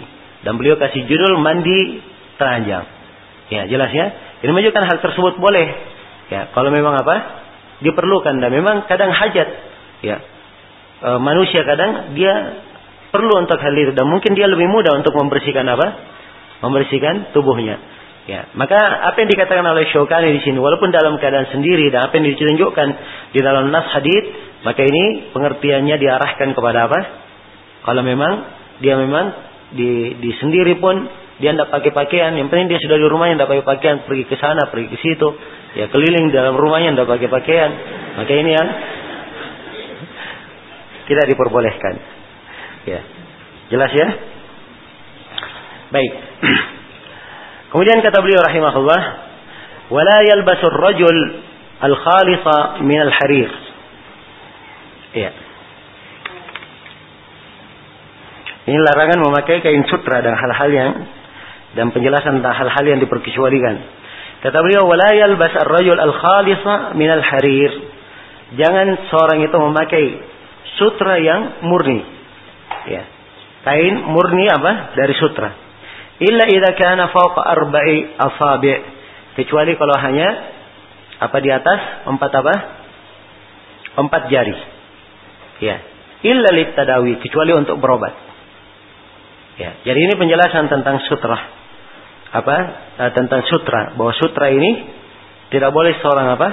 [0.47, 1.99] dan beliau kasih judul mandi
[2.39, 2.85] telanjang.
[3.51, 4.05] Ya, jelas ya.
[4.41, 5.67] Ini menunjukkan hal tersebut boleh.
[6.29, 7.15] Ya, kalau memang apa?
[7.81, 9.49] Diperlukan dan memang kadang hajat.
[10.01, 10.17] Ya.
[11.01, 12.33] E, manusia kadang dia
[13.15, 15.87] perlu untuk hal itu dan mungkin dia lebih mudah untuk membersihkan apa?
[16.59, 17.79] Membersihkan tubuhnya.
[18.25, 22.17] Ya, maka apa yang dikatakan oleh Syaukani di sini, walaupun dalam keadaan sendiri dan apa
[22.17, 22.87] yang ditunjukkan
[23.37, 24.25] di dalam nas hadis,
[24.65, 26.99] maka ini pengertiannya diarahkan kepada apa?
[27.85, 28.33] Kalau memang
[28.81, 29.25] dia memang
[29.77, 31.05] di, di sendiri pun
[31.37, 34.35] dia tidak pakai pakaian, yang penting dia sudah di rumahnya tidak pakai pakaian, pergi ke
[34.41, 35.27] sana, pergi ke situ,
[35.77, 37.71] ya keliling dalam rumahnya tidak pakai pakaian,
[38.17, 38.67] maka ini yang
[41.05, 42.14] tidak diperbolehkan.
[42.85, 43.01] Ya,
[43.73, 44.07] jelas ya?
[45.89, 46.11] Baik.
[47.73, 49.01] Kemudian kata beliau rahimahullah,
[49.89, 51.17] "Wala yalbasur rajul
[51.81, 53.51] al-khalisa min al-harir."
[55.17, 55.31] Ya.
[58.65, 60.91] Ini larangan memakai kain sutra dan hal-hal yang
[61.75, 63.75] dan penjelasan tentang hal-hal yang diperkecualikan.
[64.41, 67.71] Kata beliau, "Wala yalbas ar-rajul al-khalisa min al-harir."
[68.55, 70.05] Jangan seorang itu memakai
[70.77, 72.14] sutra yang murni.
[72.85, 73.03] Ya.
[73.65, 74.93] Kain murni apa?
[74.93, 75.49] Dari sutra.
[76.21, 78.77] Illa idza kana fawqa arba'i asabi'.
[79.35, 80.27] Kecuali kalau hanya
[81.19, 82.55] apa di atas empat apa?
[83.99, 84.55] Empat jari.
[85.59, 85.77] Ya.
[86.25, 88.13] Illa litadawi, kecuali untuk berobat.
[89.55, 91.55] Ya, jadi ini penjelasan tentang sutra
[92.35, 92.55] apa
[92.99, 94.71] uh, tentang sutra bahwa sutra ini
[95.55, 96.49] tidak boleh seorang apa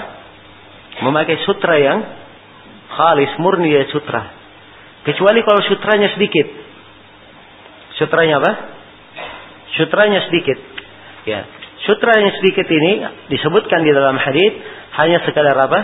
[1.02, 1.98] memakai sutra yang
[2.94, 4.41] khalis murni dari sutra
[5.06, 6.46] kecuali kalau sutranya sedikit.
[7.98, 8.52] Sutranya apa?
[9.78, 10.58] Sutranya sedikit.
[11.28, 11.46] Ya.
[11.82, 14.52] Sutranya sedikit ini disebutkan di dalam hadis
[15.02, 15.80] hanya sekadar apa?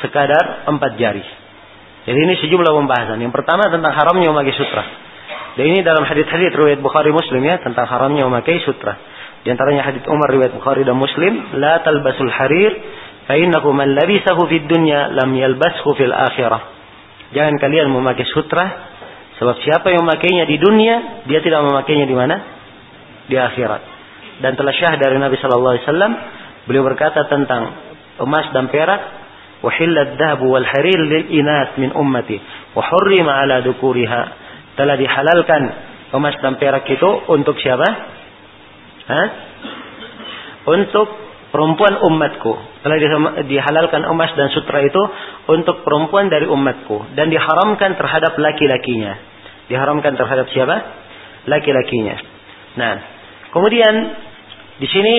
[0.00, 1.24] Sekadar empat jari.
[2.08, 3.20] Jadi ini sejumlah pembahasan.
[3.20, 4.84] Yang pertama tentang haramnya memakai sutra.
[5.60, 8.96] Dan ini dalam hadis-hadis riwayat Bukhari Muslim ya tentang haramnya memakai sutra.
[9.44, 12.72] Di antaranya hadis Umar riwayat Bukhari dan Muslim, la talbasul harir
[13.28, 16.79] fa innahu man labisahu fid dunya lam yalbashu fil akhirah.
[17.30, 18.66] Jangan kalian memakai sutra
[19.38, 22.36] sebab siapa yang memakainya di dunia, dia tidak memakainya di mana?
[23.30, 23.82] Di akhirat.
[24.40, 26.12] Dan telah syah dari Nabi sallallahu alaihi wasallam,
[26.68, 27.72] beliau berkata tentang
[28.20, 29.00] emas dan perak,
[29.64, 32.36] "Wahillat dhahabu wal harir lil inas min ummati
[32.76, 34.50] wa hurrima ala dukuriha."
[34.80, 35.62] telah dihalalkan
[36.16, 37.88] emas dan perak itu untuk siapa?
[39.10, 39.28] Hah?
[40.72, 41.08] Untuk
[41.50, 42.52] perempuan umatku.
[42.82, 42.96] Telah
[43.44, 45.02] dihalalkan emas dan sutra itu
[45.50, 49.14] untuk perempuan dari umatku dan diharamkan terhadap laki-lakinya.
[49.70, 50.76] Diharamkan terhadap siapa?
[51.46, 52.16] Laki-lakinya.
[52.78, 52.94] Nah,
[53.54, 53.94] kemudian
[54.80, 55.14] di sini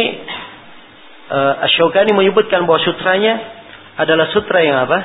[1.32, 3.34] uh, Asyokani menyebutkan bahwa sutranya
[3.99, 4.99] adalah sutra yang apa?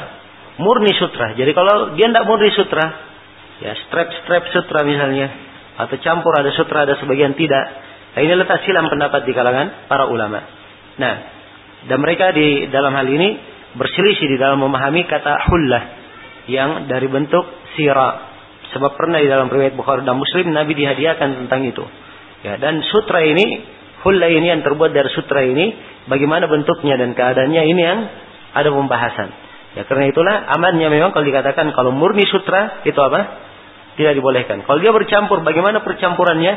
[0.57, 1.37] Murni sutra.
[1.37, 2.87] Jadi kalau dia tidak murni sutra,
[3.61, 5.29] ya strap-strap sutra misalnya
[5.77, 7.65] atau campur ada sutra ada sebagian tidak.
[8.17, 10.56] Nah, ini letak silam pendapat di kalangan para ulama.
[10.97, 11.15] Nah,
[11.87, 13.37] dan mereka di dalam hal ini
[13.77, 15.85] berselisih di dalam memahami kata hullah
[16.49, 17.45] yang dari bentuk
[17.77, 18.35] sirah.
[18.75, 21.85] Sebab pernah di dalam riwayat Bukhari dan Muslim Nabi dihadiahkan tentang itu.
[22.43, 23.63] Ya, dan sutra ini,
[24.03, 25.73] hullah ini yang terbuat dari sutra ini,
[26.11, 28.01] bagaimana bentuknya dan keadaannya ini yang
[28.57, 29.29] ada pembahasan.
[29.77, 33.45] Ya karena itulah amannya memang kalau dikatakan kalau murni sutra itu apa?
[33.97, 34.65] Tidak dibolehkan.
[34.65, 36.55] Kalau dia bercampur, bagaimana percampurannya?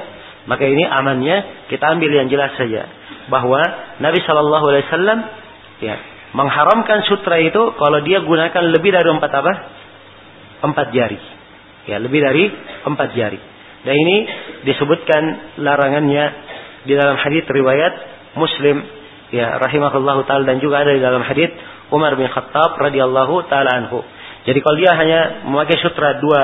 [0.50, 2.90] Maka ini amannya kita ambil yang jelas saja
[3.30, 3.62] bahwa
[4.02, 5.20] Nabi Shallallahu Alaihi Wasallam
[5.86, 5.96] ya
[6.34, 9.54] mengharamkan sutra itu kalau dia gunakan lebih dari empat apa?
[10.66, 11.22] Empat jari.
[11.86, 12.50] Ya lebih dari
[12.82, 13.38] empat jari.
[13.86, 14.18] Dan ini
[14.66, 15.22] disebutkan
[15.62, 16.26] larangannya
[16.90, 17.94] di dalam hadis riwayat
[18.34, 18.82] Muslim
[19.30, 21.54] ya rahimahullahu taala dan juga ada di dalam hadis
[21.94, 24.02] Umar bin Khattab radhiyallahu taala anhu.
[24.50, 26.42] Jadi kalau dia hanya memakai sutra dua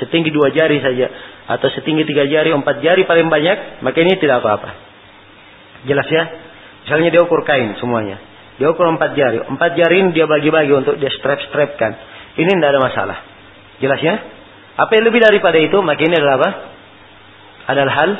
[0.00, 1.06] setinggi dua jari saja
[1.50, 4.70] atau setinggi tiga jari, empat jari paling banyak, maka ini tidak apa-apa.
[5.82, 6.24] Jelas ya?
[6.86, 8.22] Misalnya dia ukur kain semuanya.
[8.62, 9.42] Dia ukur empat jari.
[9.42, 11.92] Empat jari ini dia bagi-bagi untuk dia strap-strapkan.
[12.38, 13.18] Ini tidak ada masalah.
[13.82, 14.14] Jelas ya?
[14.78, 16.50] Apa yang lebih daripada itu, maka ini adalah apa?
[17.74, 18.10] Adalah hal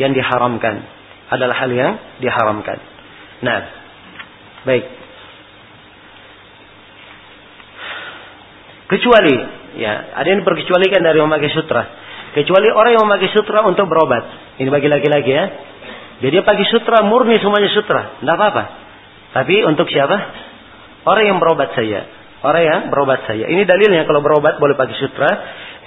[0.00, 0.74] yang diharamkan.
[1.28, 1.92] Adalah hal yang
[2.24, 2.78] diharamkan.
[3.44, 3.60] Nah,
[4.64, 4.84] baik.
[8.90, 11.86] Kecuali Ya, ada yang diperkecualikan dari memakai sutra.
[12.30, 14.22] Kecuali orang yang memakai sutra untuk berobat.
[14.62, 15.44] Ini bagi laki-laki ya.
[16.20, 18.64] Jadi dia pakai sutra murni semuanya sutra, tidak apa-apa.
[19.40, 20.16] Tapi untuk siapa?
[21.08, 22.04] Orang yang berobat saja.
[22.44, 23.48] Orang yang berobat saja.
[23.48, 25.30] Ini dalilnya kalau berobat boleh pakai sutra.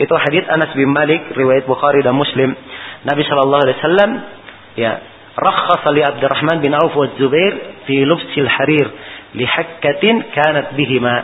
[0.01, 2.49] Itu hadits Anas bin Malik riwayat Bukhari dan Muslim.
[3.05, 4.11] Nabi Shallallahu alaihi wasallam
[4.73, 4.91] ya
[5.33, 8.87] Abdurrahman bin Auf wa Zubair fi lubsil harir
[9.33, 11.15] hakkatin kanat bihima.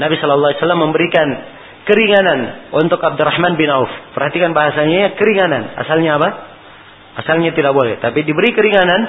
[0.00, 1.28] Nabi Shallallahu alaihi wasallam memberikan
[1.84, 3.88] keringanan untuk Abdurrahman bin Auf.
[4.16, 5.76] Perhatikan bahasanya keringanan.
[5.80, 6.28] Asalnya apa?
[7.14, 9.00] Asalnya tidak boleh, tapi diberi keringanan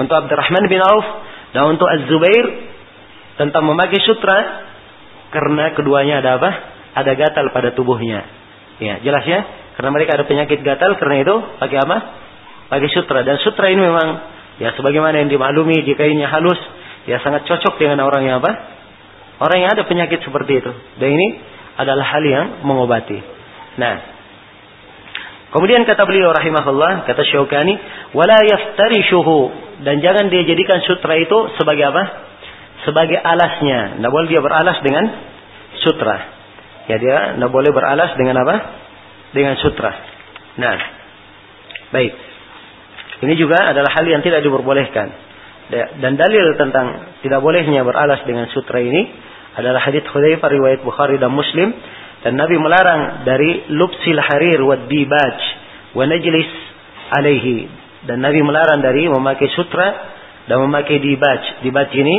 [0.00, 1.06] untuk Abdurrahman bin Auf
[1.52, 2.46] dan untuk Az-Zubair
[3.36, 4.38] tentang memakai sutra
[5.28, 6.50] karena keduanya ada apa?
[6.96, 8.24] Ada gatal pada tubuhnya.
[8.80, 9.44] Ya, jelas ya?
[9.76, 11.96] Karena mereka ada penyakit gatal karena itu pakai apa?
[12.72, 14.08] Pakai sutra dan sutra ini memang
[14.62, 16.58] ya sebagaimana yang dimaklumi jika ini halus
[17.04, 18.52] ya sangat cocok dengan orang yang apa?
[19.40, 20.72] Orang yang ada penyakit seperti itu.
[21.00, 21.26] Dan ini
[21.78, 23.18] adalah hal yang mengobati.
[23.78, 23.94] Nah,
[25.54, 27.74] kemudian kata beliau rahimahullah, kata Syaukani,
[28.16, 29.38] wala yaftarishuhu
[29.86, 32.30] dan jangan dia jadikan sutra itu sebagai apa?
[32.84, 34.00] sebagai alasnya.
[34.00, 35.04] Tidak boleh dia beralas dengan
[35.80, 36.16] sutra.
[36.88, 38.56] Ya dia tidak boleh beralas dengan apa?
[39.36, 39.92] Dengan sutra.
[40.58, 40.76] Nah,
[41.94, 42.12] baik.
[43.20, 45.08] Ini juga adalah hal yang tidak diperbolehkan.
[45.70, 49.06] Dan dalil tentang tidak bolehnya beralas dengan sutra ini
[49.60, 51.70] adalah hadits Hudzaifah riwayat Bukhari dan Muslim
[52.24, 55.38] dan Nabi melarang dari lubsil harir wa dibaj
[55.96, 56.50] wa najlis
[57.12, 57.68] alaihi
[58.08, 59.88] dan Nabi melarang dari memakai sutra
[60.48, 61.62] dan memakai dibaj.
[61.64, 62.16] Dibaj ini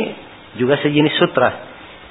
[0.56, 1.50] juga sejenis sutra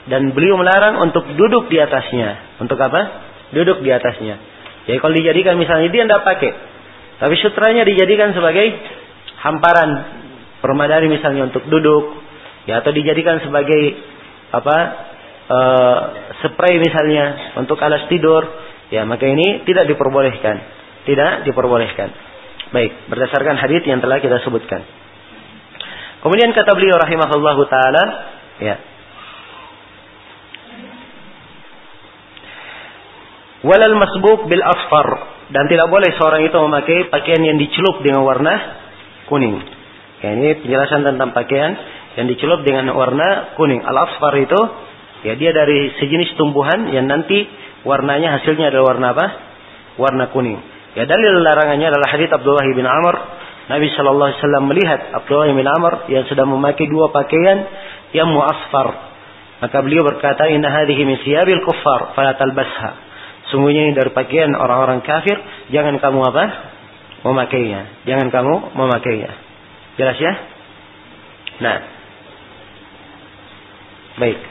[0.10, 2.60] dan beliau melarang untuk duduk di atasnya.
[2.60, 3.30] Untuk apa?
[3.54, 4.36] Duduk di atasnya.
[4.90, 6.52] Jadi kalau dijadikan misalnya dia tidak pakai,
[7.22, 8.66] tapi sutranya dijadikan sebagai
[9.46, 9.90] hamparan
[10.58, 12.18] permadani misalnya untuk duduk,
[12.66, 13.82] ya atau dijadikan sebagai
[14.52, 14.78] apa?
[15.52, 15.58] E,
[16.48, 18.48] spray misalnya untuk alas tidur,
[18.88, 20.56] ya maka ini tidak diperbolehkan.
[21.04, 22.10] Tidak diperbolehkan.
[22.72, 24.80] Baik, berdasarkan hadis yang telah kita sebutkan.
[26.24, 28.04] Kemudian kata beliau rahimahullahu taala,
[28.64, 28.76] ya.
[33.62, 35.08] Walal masbuk bil asfar
[35.52, 38.54] dan tidak boleh seorang itu memakai pakaian yang dicelup dengan warna
[39.30, 39.60] kuning.
[40.22, 41.76] Ya, ini penjelasan tentang pakaian
[42.18, 43.84] yang dicelup dengan warna kuning.
[43.84, 44.58] Al asfar itu
[45.26, 47.46] ya dia dari sejenis tumbuhan yang nanti
[47.86, 49.26] warnanya hasilnya adalah warna apa?
[49.98, 50.60] Warna kuning.
[50.98, 53.16] Ya dalil larangannya adalah hadits Abdullah bin Amr
[53.72, 57.64] Nabi Shallallahu Alaihi Wasallam melihat Abdullah bin Amr yang sedang memakai dua pakaian
[58.12, 59.12] yang muasfar.
[59.64, 62.98] Maka beliau berkata, Inna hadhihi min siyabil kuffar, fala talbasha.
[63.54, 65.38] Sungguhnya ini dari pakaian orang-orang kafir,
[65.72, 66.46] jangan kamu apa?
[67.22, 68.04] Memakainya.
[68.10, 69.32] Jangan kamu memakainya.
[69.96, 70.34] Jelas ya?
[71.62, 71.78] Nah.
[74.18, 74.51] Baik.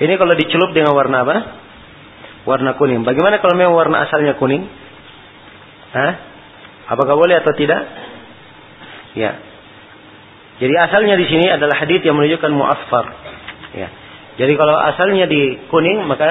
[0.00, 1.36] Ini kalau dicelup dengan warna apa?
[2.48, 3.04] Warna kuning.
[3.04, 4.64] Bagaimana kalau memang warna asalnya kuning?
[5.92, 6.12] Hah?
[6.96, 7.80] Apakah boleh atau tidak?
[9.12, 9.36] Ya.
[10.58, 13.06] Jadi asalnya di sini adalah hadis yang menunjukkan mu'asfar.
[13.76, 13.88] Ya.
[14.40, 16.30] Jadi kalau asalnya di kuning maka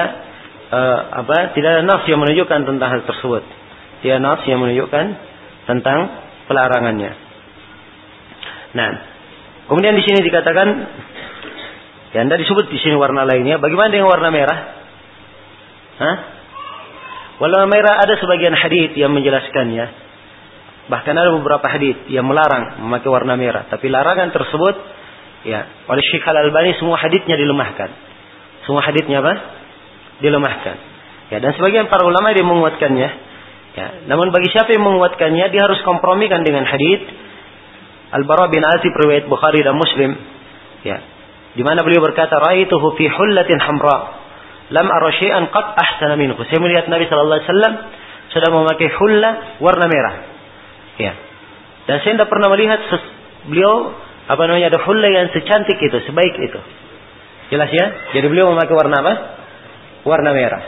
[0.72, 1.54] uh, apa?
[1.54, 3.42] Tidak ada nafs yang menunjukkan tentang hal tersebut.
[4.02, 5.04] Tidak nafs yang menunjukkan
[5.70, 5.98] tentang
[6.50, 7.12] pelarangannya.
[8.72, 8.90] Nah,
[9.68, 10.68] kemudian di sini dikatakan
[12.12, 13.58] ya anda disebut di sini warna lainnya.
[13.58, 14.58] Bagaimana dengan warna merah?
[15.98, 16.16] Hah?
[17.42, 19.86] Warna merah ada sebagian hadis yang menjelaskannya.
[20.92, 23.66] Bahkan ada beberapa hadis yang melarang memakai warna merah.
[23.66, 24.74] Tapi larangan tersebut
[25.42, 27.90] ya oleh Syekh Al Albani semua hadisnya dilemahkan.
[28.68, 29.34] Semua hadisnya apa?
[30.22, 30.76] Dilemahkan.
[31.32, 33.10] Ya dan sebagian para ulama dia menguatkannya.
[33.72, 37.08] Ya, namun bagi siapa yang menguatkannya dia harus kompromikan dengan hadis
[38.12, 40.12] Al-Bara bin Azib riwayat Bukhari dan Muslim.
[40.84, 41.00] Ya.
[41.52, 43.98] Di mana beliau berkata, "Ra'aituhu fi hullatin hamra,
[44.72, 47.74] lam ara syai'an qad ahsana minhu." Saya melihat Nabi sallallahu alaihi wasallam
[48.32, 49.30] sedang memakai hulla
[49.60, 50.14] warna merah.
[50.96, 51.12] Ya.
[51.84, 52.80] Dan saya tidak pernah melihat
[53.48, 53.92] beliau
[54.30, 56.60] apa namanya ada hulla yang secantik itu, sebaik itu.
[57.52, 57.86] Jelas ya?
[58.16, 59.14] Jadi beliau memakai warna apa?
[60.08, 60.62] Warna merah.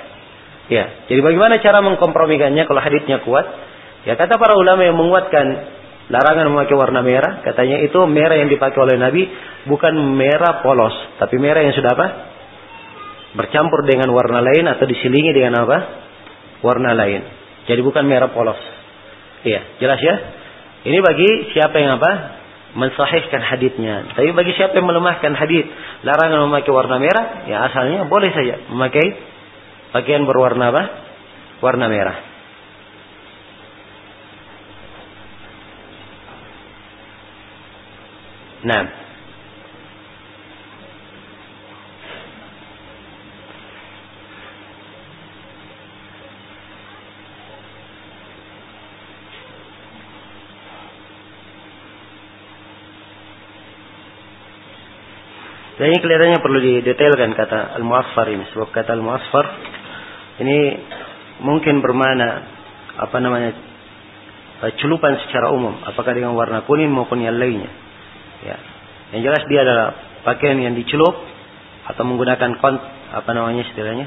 [0.69, 1.09] Ya.
[1.09, 3.47] Jadi bagaimana cara mengkompromikannya kalau hadisnya kuat?
[4.05, 5.47] Ya kata para ulama yang menguatkan
[6.13, 9.25] larangan memakai warna merah, katanya itu merah yang dipakai oleh Nabi
[9.65, 12.07] bukan merah polos, tapi merah yang sudah apa?
[13.35, 15.79] Bercampur dengan warna lain atau diselingi dengan apa?
[16.61, 17.23] Warna lain.
[17.65, 18.61] Jadi bukan merah polos.
[19.45, 20.15] Iya, jelas ya?
[20.85, 22.13] Ini bagi siapa yang apa?
[22.75, 24.13] Mensahihkan haditnya.
[24.13, 25.65] Tapi bagi siapa yang melemahkan hadit,
[26.05, 29.07] larangan memakai warna merah, ya asalnya boleh saja memakai
[29.95, 30.83] pakaian berwarna apa?
[31.65, 32.34] Warna merah.
[38.65, 39.05] Nah,
[55.75, 58.47] Dan ini kelihatannya perlu didetailkan kata al-mu'affar ini.
[58.55, 59.47] Sebab kata al-mu'affar
[60.41, 60.59] ini
[61.43, 62.29] mungkin bermana
[62.95, 63.53] apa namanya
[64.65, 65.75] eh, celupan secara umum.
[65.83, 67.84] Apakah dengan warna kuning maupun yang lainnya.
[68.45, 68.57] Ya.
[69.17, 69.89] Yang jelas dia adalah
[70.25, 71.17] pakaian yang dicelup
[71.85, 72.81] atau menggunakan kont
[73.13, 74.07] apa namanya istilahnya?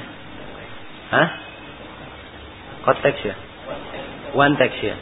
[1.10, 1.28] Hah?
[2.86, 3.34] Konteks ya?
[4.34, 4.96] One text ya.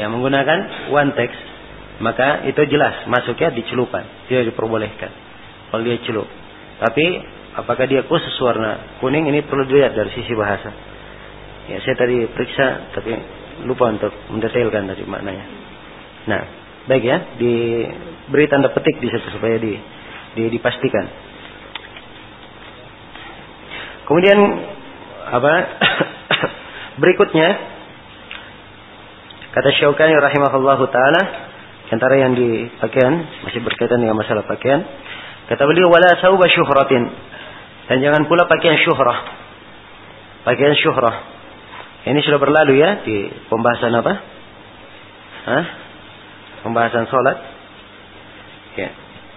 [0.00, 0.58] Yang menggunakan
[0.92, 1.40] one text
[2.00, 5.12] maka itu jelas masuknya di celupan, tidak diperbolehkan
[5.68, 6.24] kalau dia celup.
[6.80, 7.06] Tapi
[7.60, 10.72] apakah dia khusus warna kuning ini perlu dilihat dari sisi bahasa.
[11.68, 13.14] Ya saya tadi periksa tapi
[13.68, 15.46] lupa untuk mendetailkan tadi maknanya.
[16.24, 16.42] Nah,
[16.90, 19.78] baik ya, diberi tanda petik di situ supaya di,
[20.34, 21.06] di dipastikan.
[24.10, 24.38] Kemudian
[25.30, 25.52] apa
[27.02, 27.48] berikutnya
[29.54, 31.22] kata Syaukani rahimahullahu taala
[31.90, 34.82] antara yang di pakaian masih berkaitan dengan masalah pakaian
[35.46, 37.06] kata beliau wala sauba syuhratin
[37.90, 39.18] dan jangan pula pakaian syuhrah
[40.46, 41.16] pakaian syuhrah
[42.06, 44.12] ini sudah berlalu ya di pembahasan apa
[45.40, 45.64] Hah?
[46.62, 47.36] Pembahasan sholat.
[48.76, 48.90] Ya.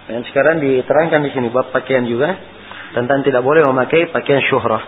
[0.04, 2.36] Dan sekarang diterangkan di sini bab pakaian juga
[2.92, 4.84] tentang tidak boleh memakai pakaian syuhrah.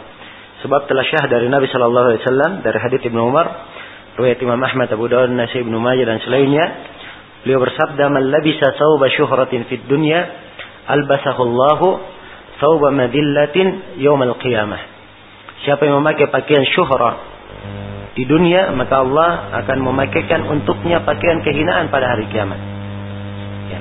[0.65, 3.47] Sebab telah syah dari Nabi Shallallahu Alaihi Wasallam dari hadits Ibnu Umar
[4.17, 6.67] riwayat Imam Ahmad Abu Dawud Nasai Ibnu Majah dan selainnya.
[7.45, 10.19] Beliau bersabda man labisa sauba syuhratin fid dunya
[10.89, 11.81] albasahu Allah
[12.59, 14.81] sauba madillatin yaumal qiyamah.
[15.65, 17.37] Siapa yang memakai pakaian syuhrah
[18.17, 22.57] di dunia maka Allah akan memakaikan untuknya pakaian kehinaan pada hari kiamat
[23.69, 23.81] ya.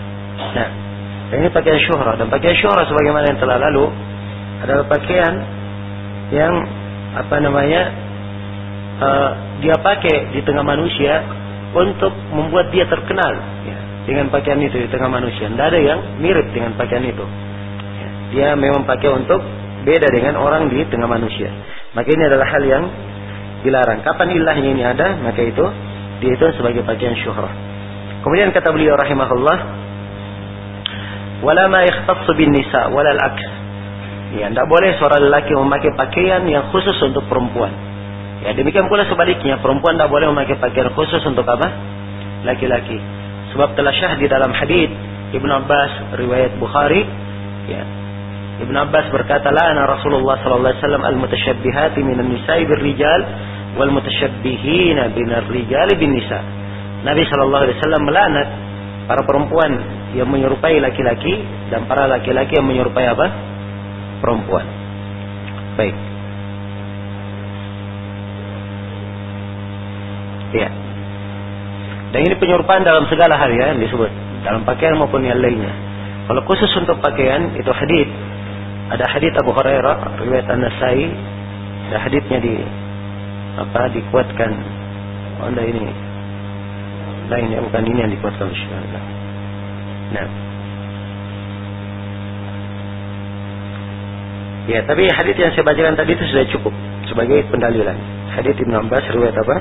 [0.60, 0.68] nah
[1.40, 3.88] ini pakaian syuhrah dan pakaian syuhrah sebagaimana yang telah lalu
[4.62, 5.34] adalah pakaian
[6.36, 6.54] yang
[7.16, 7.82] apa namanya
[9.00, 9.30] uh,
[9.64, 11.24] dia pakai di tengah manusia
[11.76, 13.34] untuk membuat dia terkenal
[13.68, 15.52] ya, dengan pakaian itu di tengah manusia.
[15.52, 17.26] Tidak ada yang mirip dengan pakaian itu.
[18.00, 19.44] Ya, dia memang pakai untuk
[19.84, 21.52] beda dengan orang di tengah manusia.
[21.94, 22.84] Maka ini adalah hal yang
[23.66, 24.06] dilarang.
[24.06, 25.66] Kapan ilahnya ini ada, maka itu
[26.22, 27.52] dia itu sebagai pakaian syuhrah.
[28.22, 29.58] Kemudian kata beliau rahimahullah,
[31.46, 33.46] "Wala ma yakhtassu bin nisa wala al-aks."
[34.36, 37.72] Ya, tidak boleh seorang lelaki memakai pakaian yang khusus untuk perempuan.
[38.44, 41.70] Ya, demikian pula sebaliknya, perempuan tidak boleh memakai pakaian khusus untuk apa?
[42.44, 43.00] Laki-laki.
[43.56, 44.92] Sebab telah syah di dalam hadis
[45.32, 47.06] Ibnu Abbas riwayat Bukhari,
[47.70, 47.82] ya.
[48.66, 53.22] Ibnu Abbas berkata, "La'ana Rasulullah sallallahu alaihi wasallam al-mutasyabbihati minan nisa'i birrijal
[53.76, 56.40] wal mutasyabbihina binar rijali bin nisa."
[57.06, 58.48] Nabi sallallahu alaihi wasallam melaknat
[59.06, 59.72] para perempuan
[60.18, 63.28] yang menyerupai laki-laki dan para laki-laki yang menyerupai apa?
[64.26, 64.66] perempuan.
[65.78, 65.96] Baik.
[70.56, 70.70] Ya.
[72.16, 74.08] Dan ini penyerupaan dalam segala hal ya yang disebut
[74.48, 75.70] dalam pakaian maupun yang lainnya.
[76.26, 78.10] Kalau khusus untuk pakaian itu hadis.
[78.86, 81.10] Ada hadis Abu Hurairah riwayat An-Nasai.
[81.90, 82.54] Ada hadisnya di
[83.56, 84.52] apa dikuatkan.
[85.44, 85.92] Oh, ini
[87.26, 89.04] lain ya bukan ini yang dikuatkan insyaallah.
[90.14, 90.28] Nah.
[94.66, 96.74] Ya, tapi hadis yang saya bacakan tadi itu sudah cukup
[97.06, 97.98] sebagai pendalilan.
[98.34, 99.56] Hadis Ibnu Abbas riwayat apa?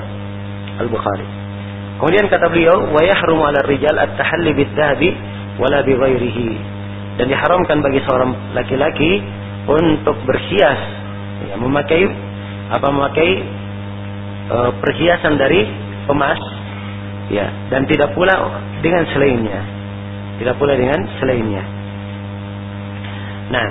[0.81, 1.27] Al-Bukhari.
[2.01, 5.09] Kemudian kata beliau, "Wa yahrumu 'ala rijal at-tahalli bidh-dhahabi
[5.61, 6.49] wala bighairihi."
[7.15, 9.23] Dan diharamkan bagi seorang laki-laki
[9.69, 10.81] untuk berhias,
[11.47, 12.03] ya, memakai
[12.73, 13.29] apa memakai
[14.51, 15.65] uh, perhiasan dari
[16.09, 16.39] emas,
[17.31, 18.33] ya, dan tidak pula
[18.81, 19.61] dengan selainnya.
[20.35, 21.63] Tidak pula dengan selainnya.
[23.45, 23.67] Nah,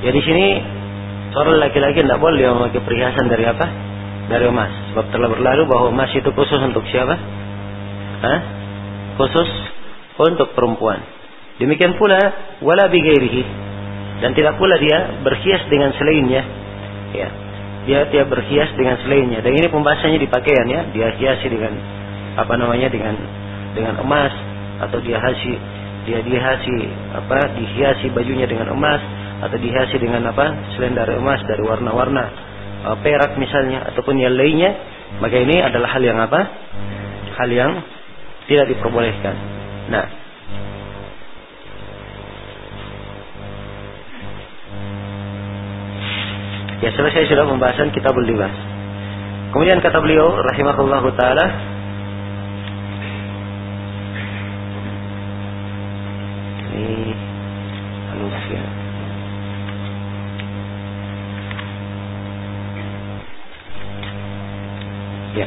[0.00, 0.56] Ya di sini
[1.36, 3.66] seorang laki-laki tidak boleh memakai perhiasan dari apa?
[4.32, 4.72] Dari emas.
[4.92, 7.14] Sebab telah berlalu bahwa emas itu khusus untuk siapa?
[8.24, 8.38] Hah?
[9.20, 9.50] Khusus
[10.16, 11.04] untuk perempuan.
[11.60, 12.16] Demikian pula
[12.64, 13.44] wala bigairihi
[14.24, 16.42] dan tidak pula dia berhias dengan selainnya.
[17.12, 17.28] Ya.
[17.90, 19.42] Dia dia berhias dengan selainnya.
[19.42, 20.86] Dan ini pembahasannya di pakaian ya.
[20.94, 21.74] Dia hiasi dengan
[22.38, 23.18] apa namanya dengan
[23.74, 24.30] dengan emas
[24.78, 25.58] atau dia hiasi
[26.08, 26.78] dia dihiasi
[27.12, 29.02] apa dihiasi bajunya dengan emas
[29.44, 32.24] atau dihiasi dengan apa selain emas dari warna-warna
[32.88, 34.72] uh, perak misalnya ataupun yang lainnya
[35.20, 36.40] maka ini adalah hal yang apa
[37.36, 37.72] hal yang
[38.48, 39.36] tidak diperbolehkan
[39.92, 40.04] nah
[46.80, 48.52] ya selesai sudah pembahasan kitabul libas
[49.52, 51.70] kemudian kata beliau rahimahullahu taala
[65.30, 65.46] Ya.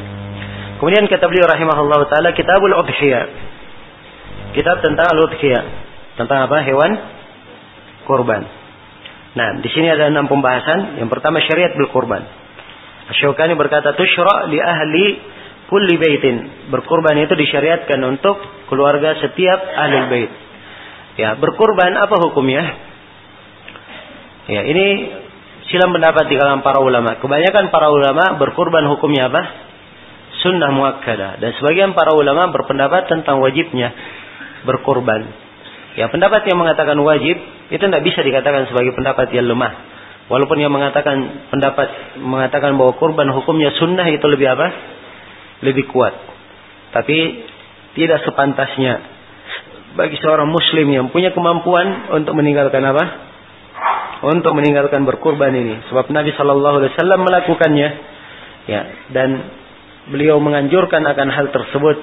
[0.80, 3.24] Kemudian kata beliau rahimahullah taala Kitabul Udhiyah.
[4.56, 5.64] Kitab tentang al-udhiyah.
[6.16, 6.64] Tentang apa?
[6.64, 6.92] Hewan
[8.08, 8.63] kurban.
[9.34, 11.02] Nah, di sini ada enam pembahasan.
[11.02, 12.22] Yang pertama syariat berkurban.
[13.10, 15.04] Asyukani berkata tusyra li ahli
[15.66, 16.70] kulli baitin.
[16.70, 18.38] Berkurban itu disyariatkan untuk
[18.70, 20.30] keluarga setiap ahli bait.
[21.18, 22.64] Ya, berkurban apa hukumnya?
[24.50, 24.86] Ya, ini
[25.70, 27.18] silam pendapat di kalangan para ulama.
[27.18, 29.42] Kebanyakan para ulama berkurban hukumnya apa?
[30.46, 31.42] Sunnah muakkadah.
[31.42, 33.90] Dan sebagian para ulama berpendapat tentang wajibnya
[34.62, 35.43] berkurban.
[35.94, 37.36] Ya, pendapat yang mengatakan wajib
[37.70, 39.72] itu tidak bisa dikatakan sebagai pendapat yang lemah.
[40.26, 44.66] Walaupun yang mengatakan pendapat mengatakan bahwa kurban hukumnya sunnah itu lebih apa?
[45.62, 46.14] Lebih kuat.
[46.96, 47.18] Tapi
[47.94, 49.14] tidak sepantasnya
[49.94, 53.24] bagi seorang muslim yang punya kemampuan untuk meninggalkan apa?
[54.24, 55.84] untuk meninggalkan berkurban ini.
[55.92, 57.88] Sebab Nabi Shallallahu Alaihi Wasallam melakukannya,
[58.64, 59.30] ya, dan
[60.08, 61.98] beliau menganjurkan akan hal tersebut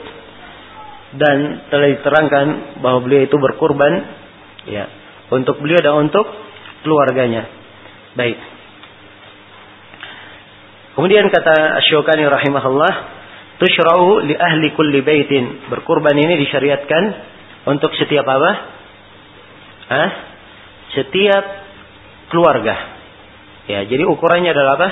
[1.11, 2.45] dan telah diterangkan
[2.79, 3.93] bahwa beliau itu berkurban,
[4.67, 4.87] ya,
[5.31, 6.23] untuk beliau dan untuk
[6.83, 7.47] keluarganya.
[8.15, 8.39] Baik.
[10.95, 12.93] Kemudian kata Asyokani rahimahullah,
[13.59, 15.71] tushra'u li ahli kulli baitin.
[15.71, 17.03] Berkurban ini disyariatkan
[17.67, 18.51] untuk setiap apa?
[19.87, 20.09] Hah?
[20.95, 21.43] Setiap
[22.31, 22.75] keluarga.
[23.71, 24.89] Ya, jadi ukurannya adalah apa?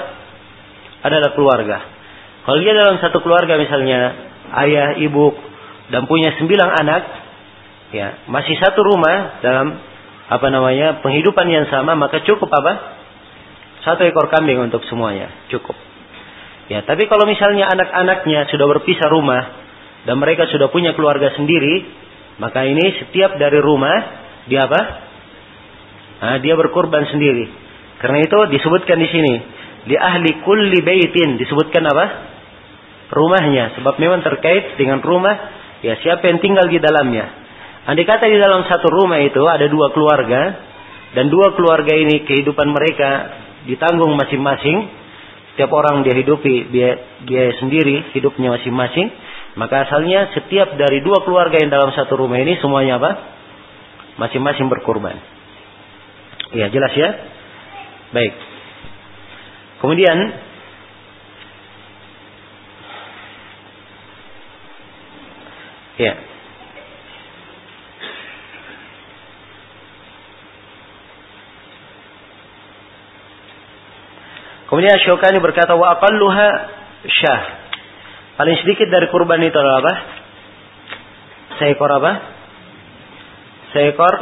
[1.03, 1.77] Adalah keluarga.
[2.47, 3.99] Kalau dia dalam satu keluarga misalnya
[4.63, 5.48] ayah, ibu
[5.89, 7.01] dan punya sembilan anak,
[7.93, 9.67] ya masih satu rumah dalam
[10.29, 12.73] apa namanya penghidupan yang sama maka cukup apa?
[13.81, 15.73] Satu ekor kambing untuk semuanya cukup.
[16.69, 19.41] Ya, tapi kalau misalnya anak-anaknya sudah berpisah rumah
[20.05, 21.81] dan mereka sudah punya keluarga sendiri,
[22.37, 23.97] maka ini setiap dari rumah
[24.45, 24.81] dia apa?
[26.19, 27.49] Nah, dia berkorban sendiri.
[27.97, 29.33] Karena itu disebutkan di sini
[29.89, 32.05] di ahli kulli baitin disebutkan apa?
[33.09, 33.79] Rumahnya.
[33.81, 37.25] Sebab memang terkait dengan rumah ya siapa yang tinggal di dalamnya.
[37.89, 40.41] Andai kata di dalam satu rumah itu ada dua keluarga
[41.17, 43.09] dan dua keluarga ini kehidupan mereka
[43.65, 44.99] ditanggung masing-masing.
[45.53, 46.89] Setiap orang dia hidupi dia,
[47.25, 49.09] dia sendiri hidupnya masing-masing.
[49.57, 53.11] Maka asalnya setiap dari dua keluarga yang dalam satu rumah ini semuanya apa?
[54.21, 55.17] Masing-masing berkorban.
[56.53, 57.09] Ya, jelas ya?
[58.13, 58.33] Baik.
[59.83, 60.17] Kemudian
[65.99, 66.13] ya.
[74.69, 76.49] Kemudian Syukani berkata wa aqalluha
[77.09, 77.41] syah.
[78.37, 79.93] Paling sedikit dari kurban itu adalah apa?
[81.59, 82.11] Seekor apa?
[83.73, 84.13] Seekor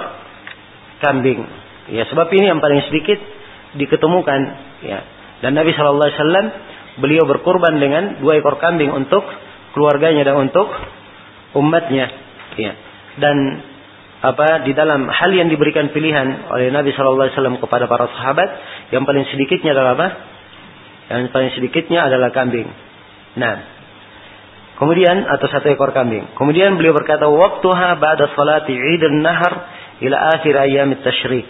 [1.04, 1.46] kambing.
[1.92, 3.20] Ya sebab ini yang paling sedikit
[3.76, 4.40] diketemukan
[4.88, 5.00] ya.
[5.44, 6.48] Dan Nabi Shallallahu alaihi wasallam
[6.98, 9.22] beliau berkorban dengan dua ekor kambing untuk
[9.78, 10.66] keluarganya dan untuk
[11.58, 12.08] umatnya
[12.56, 12.74] ya.
[13.18, 13.38] Dan
[14.18, 18.50] apa di dalam hal yang diberikan pilihan oleh Nabi Shallallahu alaihi wasallam kepada para sahabat
[18.94, 20.08] yang paling sedikitnya adalah apa?
[21.08, 22.68] Yang paling sedikitnya adalah kambing.
[23.38, 23.78] Nah,
[24.78, 26.38] Kemudian atau satu ekor kambing.
[26.38, 29.54] Kemudian beliau berkata, "Waktuha ba'da salati Idul Nahar
[30.06, 31.50] ila akhir ayam tasyrik."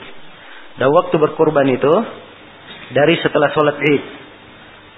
[0.79, 1.91] Dan waktu berkurban itu
[2.95, 4.03] dari setelah sholat id.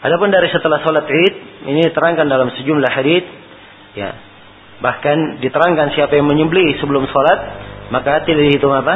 [0.05, 1.33] Adapun dari setelah sholat id,
[1.73, 3.25] ini diterangkan dalam sejumlah hadis.
[3.97, 4.13] Ya,
[4.79, 7.39] bahkan diterangkan siapa yang menyembelih sebelum sholat,
[7.91, 8.95] maka tidak dihitung apa?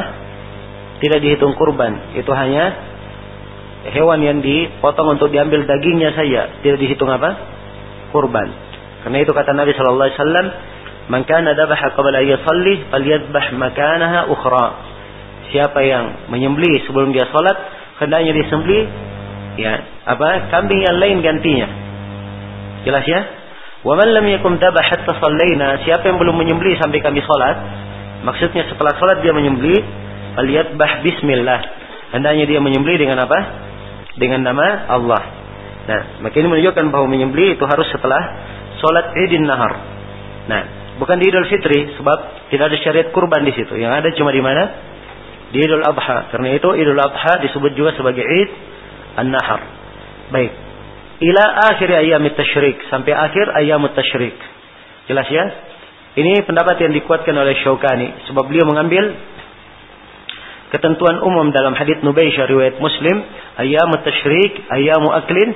[1.03, 2.15] Tidak dihitung kurban.
[2.15, 2.73] Itu hanya
[3.91, 6.64] hewan yang dipotong untuk diambil dagingnya saja.
[6.64, 7.35] Tidak dihitung apa?
[8.15, 8.47] Kurban.
[9.03, 10.47] Karena itu kata Nabi Shallallahu Alaihi Wasallam,
[11.11, 14.93] "Man kana dabaha qabla yusalli, falyadbah makanaha ukhra."
[15.53, 17.53] siapa yang menyembeli sebelum dia sholat
[18.01, 18.89] hendaknya disembeli
[19.61, 19.73] ya
[20.10, 21.69] apa kambing yang lain gantinya
[22.89, 23.22] jelas ya
[23.84, 27.55] wa man lam yakum dabah hatta sallaina siapa yang belum menyembeli sampai kami sholat
[28.23, 29.77] maksudnya setelah sholat dia menyembeli
[30.80, 31.60] bah bismillah
[32.15, 33.39] hendaknya dia menyembeli dengan apa
[34.15, 35.23] dengan nama Allah
[35.84, 38.22] nah maka ini menunjukkan bahwa menyembeli itu harus setelah
[38.80, 39.73] sholat idin nahar
[40.47, 40.64] nah
[40.97, 44.39] bukan di Idul Fitri sebab tidak ada syariat kurban di situ yang ada cuma di
[44.39, 44.93] mana
[45.53, 46.34] di Idul Adha.
[46.34, 48.49] Karena itu Idul Adha disebut juga sebagai Id
[49.22, 49.61] An-Nahar.
[50.34, 50.51] Baik.
[51.22, 52.90] Ila akhir ayam tasyrik.
[52.90, 54.34] Sampai akhir ayam tasyrik.
[55.06, 55.45] Jelas ya?
[56.14, 58.30] Ini pendapat yang dikuatkan oleh Syaukani.
[58.30, 59.14] Sebab beliau mengambil
[60.73, 63.18] ketentuan umum dalam hadits Nubaisyah riwayat Muslim.
[63.61, 65.49] Ayam tasyrik, ayam aklin,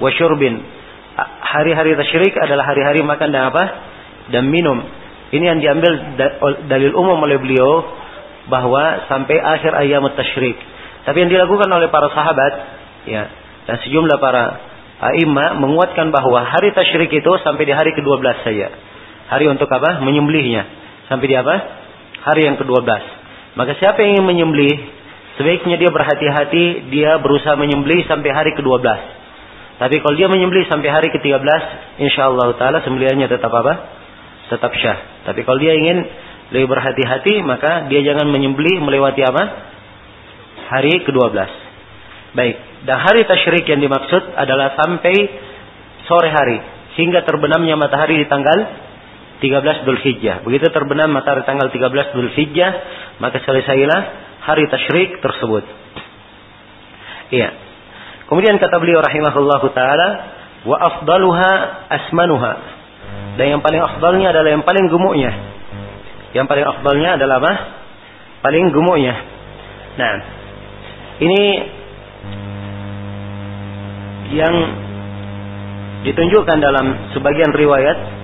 [0.00, 0.60] wa syurbin.
[1.40, 3.64] Hari-hari tasyrik adalah hari-hari makan dan apa?
[4.32, 4.80] Dan minum.
[5.32, 5.92] Ini yang diambil
[6.68, 7.84] dalil umum oleh beliau
[8.48, 10.56] bahwa sampai akhir ayam tasyrik.
[11.04, 12.52] Tapi yang dilakukan oleh para sahabat,
[13.08, 13.28] ya,
[13.66, 14.71] dan sejumlah para
[15.02, 18.68] aima menguatkan bahwa hari tasyrik itu sampai di hari ke-12 saja.
[19.34, 19.98] Hari untuk apa?
[19.98, 20.62] Menyembelihnya.
[21.10, 21.54] Sampai di apa?
[22.22, 22.86] Hari yang ke-12.
[23.58, 24.74] Maka siapa yang ingin menyembelih
[25.36, 28.86] sebaiknya dia berhati-hati, dia berusaha menyembelih sampai hari ke-12.
[29.82, 31.42] Tapi kalau dia menyembelih sampai hari ke-13,
[31.98, 33.72] insyaallah taala sembelihannya tetap apa?
[34.54, 35.26] Tetap syah.
[35.26, 36.06] Tapi kalau dia ingin
[36.54, 39.42] lebih berhati-hati, maka dia jangan menyembelih melewati apa?
[40.70, 41.61] Hari ke-12.
[42.32, 42.56] Baik.
[42.88, 45.14] Dan hari tasyrik yang dimaksud adalah sampai
[46.08, 46.58] sore hari.
[46.96, 48.56] Sehingga terbenamnya matahari di tanggal
[49.40, 50.46] 13 Dhul Hijjah.
[50.46, 52.72] Begitu terbenam matahari tanggal 13 Dhul Hijjah,
[53.20, 54.00] maka selesailah
[54.48, 55.64] hari tasyrik tersebut.
[57.32, 57.48] Iya.
[58.28, 60.08] Kemudian kata beliau rahimahullahu taala,
[60.64, 61.50] wa afdaluha
[61.90, 62.52] asmanuha.
[63.36, 65.32] Dan yang paling afdalnya adalah yang paling gemuknya.
[66.32, 67.52] Yang paling afdalnya adalah apa?
[68.40, 69.14] Paling gemuknya.
[70.00, 70.12] Nah,
[71.20, 71.40] ini
[74.32, 74.54] yang
[76.02, 78.22] ditunjukkan dalam sebagian riwayat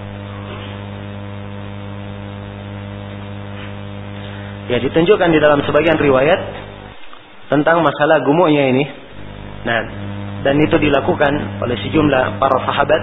[4.69, 6.41] Ya ditunjukkan di dalam sebagian riwayat
[7.49, 8.85] tentang masalah gumuknya ini.
[9.65, 9.81] Nah,
[10.45, 13.03] dan itu dilakukan oleh sejumlah para sahabat.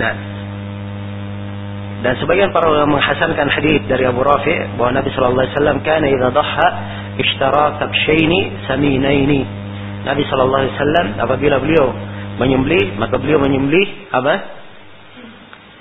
[0.00, 0.14] Nah,
[2.00, 6.06] dan sebagian para ulama menghasankan hadis dari Abu Rafi bahwa Nabi sallallahu alaihi wasallam kana
[6.08, 6.68] idza dhahha
[7.20, 9.40] ishtara kabshaini saminaini.
[10.06, 11.86] Nabi sallallahu alaihi wasallam apabila beliau
[12.36, 14.34] menyembelih maka beliau menyembelih apa?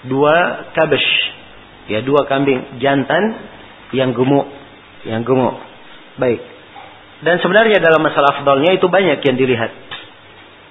[0.05, 0.35] Dua
[0.73, 1.09] kabsh.
[1.85, 3.37] Ya, dua kambing jantan
[3.93, 4.49] yang gemuk,
[5.05, 5.61] yang gemuk.
[6.17, 6.41] Baik.
[7.21, 9.71] Dan sebenarnya dalam masalah afdalnya itu banyak yang dilihat.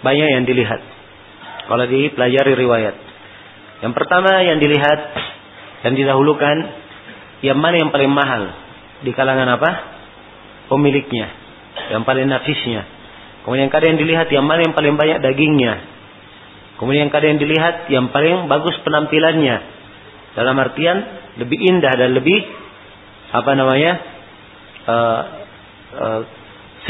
[0.02, 0.82] Banyak yang dilihat.
[1.70, 2.96] Kalau dipelajari riwayat.
[3.80, 5.00] Yang pertama yang dilihat
[5.86, 6.56] dan didahulukan
[7.44, 8.52] yang mana yang paling mahal
[9.04, 9.93] di kalangan apa?
[10.74, 11.30] Pemiliknya.
[11.94, 12.82] Yang paling nafisnya.
[13.46, 15.74] Kemudian kadang yang dilihat yang mana yang paling banyak dagingnya.
[16.82, 19.56] Kemudian kadang yang dilihat yang paling bagus penampilannya.
[20.34, 20.98] Dalam artian
[21.38, 22.42] lebih indah dan lebih
[23.30, 23.92] apa namanya
[24.86, 25.22] uh,
[25.94, 26.20] uh,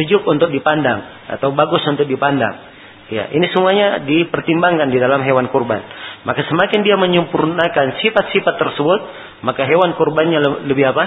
[0.00, 2.72] sejuk untuk dipandang atau bagus untuk dipandang.
[3.12, 5.84] Ya, ini semuanya dipertimbangkan di dalam hewan kurban.
[6.24, 9.00] Maka semakin dia menyempurnakan sifat-sifat tersebut,
[9.44, 11.04] maka hewan kurbannya lebih apa?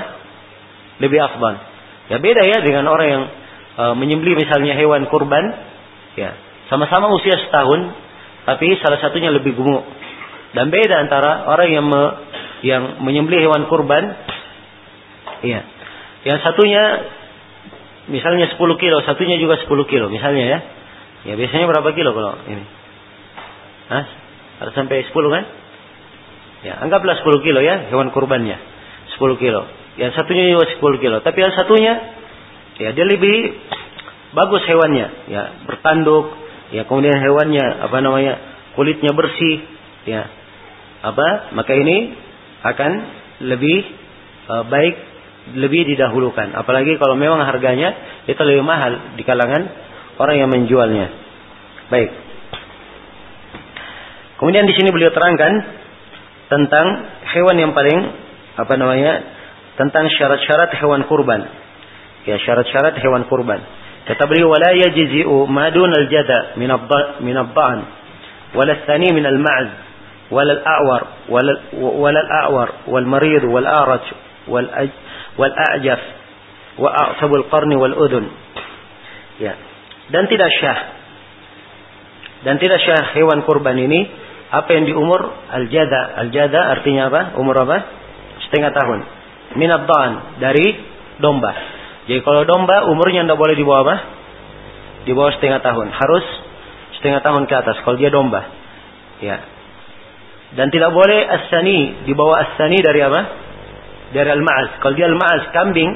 [1.01, 1.76] Lebih afdal.
[2.07, 3.23] Ya beda ya dengan orang yang
[3.75, 5.43] uh, menyembelih misalnya hewan kurban,
[6.15, 6.35] ya
[6.71, 7.91] sama-sama usia setahun,
[8.47, 9.83] tapi salah satunya lebih gemuk.
[10.55, 12.03] Dan beda antara orang yang me,
[12.63, 14.15] yang menyembelih hewan kurban
[15.41, 15.61] Iya.
[16.25, 16.83] Yang satunya
[18.09, 20.59] misalnya 10 kilo, satunya juga 10 kilo misalnya ya.
[21.27, 22.63] Ya biasanya berapa kilo kalau ini?
[23.91, 24.05] Hah?
[24.63, 25.43] Harus sampai 10 kan?
[26.65, 28.57] Ya, anggaplah 10 kilo ya hewan kurbannya.
[29.17, 29.61] 10 kilo.
[29.97, 31.17] Yang satunya juga 10 kilo.
[31.25, 31.93] Tapi yang satunya
[32.77, 33.57] ya dia lebih
[34.37, 35.07] bagus hewannya.
[35.29, 36.33] Ya, bertanduk.
[36.69, 38.33] Ya, kemudian hewannya apa namanya?
[38.77, 39.65] kulitnya bersih.
[40.05, 40.29] Ya.
[41.01, 41.57] Apa?
[41.57, 42.13] Maka ini
[42.61, 42.91] akan
[43.41, 43.77] lebih
[44.49, 44.95] uh, baik
[45.57, 46.53] lebih didahulukan.
[46.53, 49.65] Apalagi kalau memang harganya itu lebih mahal di kalangan
[50.21, 51.07] orang yang menjualnya.
[51.87, 52.11] Baik.
[54.37, 55.53] Kemudian di sini beliau terangkan
[56.51, 56.87] tentang
[57.33, 57.97] hewan yang paling
[58.59, 59.36] apa namanya?
[59.77, 61.45] Tentang syarat-syarat hewan kurban.
[62.25, 63.61] Ya, syarat-syarat hewan kurban.
[64.09, 66.71] Kata beliau wala yajzi'u ma dun al-jada min
[67.23, 67.79] min ad-da'n
[68.55, 69.69] wala thani min al-ma'z
[70.31, 74.05] wala al-a'war wala wala al-a'war wal marid wal araj
[74.47, 74.67] wal
[75.35, 76.01] wal a'jaf
[76.79, 78.31] wa a'sabul qarni wal udun.
[79.43, 79.53] Ya.
[80.07, 80.79] Dan tidak syah.
[82.47, 84.07] Dan tidak syah hewan kurban ini
[84.47, 86.15] apa yang di umur al-jada.
[86.23, 87.21] Al-jada artinya apa?
[87.35, 87.77] Umur apa?
[88.47, 89.16] Setengah tahun.
[89.57, 90.67] Minat da'an dari
[91.17, 91.51] domba.
[92.05, 93.95] Jadi kalau domba umurnya tidak boleh di bawah apa?
[95.03, 95.91] Di bawah setengah tahun.
[95.91, 96.25] Harus
[97.01, 98.45] setengah tahun ke atas kalau dia domba.
[99.19, 99.43] Ya.
[100.55, 103.21] Dan tidak boleh asani di bawah asani dari apa?
[104.11, 104.79] dari al-ma'az.
[104.79, 105.89] Kalau dia al-ma'az kambing,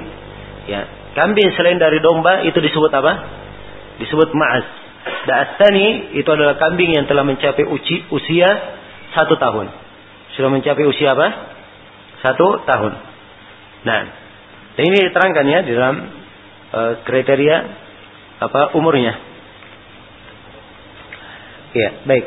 [0.68, 0.82] ya,
[1.16, 3.14] kambing selain dari domba itu disebut apa?
[4.02, 4.66] Disebut ma'az.
[5.02, 7.66] Da'atani itu adalah kambing yang telah mencapai
[8.12, 8.50] usia
[9.18, 9.70] satu tahun.
[10.38, 11.28] Sudah mencapai usia apa?
[12.22, 13.11] Satu tahun.
[13.82, 14.02] Nah,
[14.78, 15.96] dan ini diterangkan ya di dalam
[16.72, 17.58] uh, kriteria
[18.42, 19.14] apa umurnya.
[21.72, 22.26] Ya, baik.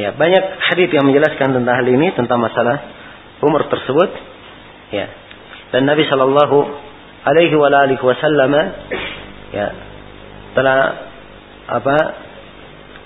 [0.00, 2.80] Ya, banyak hadis yang menjelaskan tentang hal ini, tentang masalah
[3.40, 4.10] umur tersebut
[4.92, 5.06] ya
[5.70, 6.58] dan Nabi Shallallahu
[7.24, 8.52] Alaihi Wasallam
[9.54, 9.66] ya
[10.56, 10.78] telah
[11.70, 11.96] apa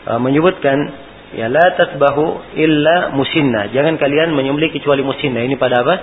[0.09, 1.04] uh, menyebutkan
[1.35, 3.71] ya la tasbahu illa musinna.
[3.75, 5.43] Jangan kalian menyembelih kecuali musinna.
[5.43, 5.95] Ini pada apa?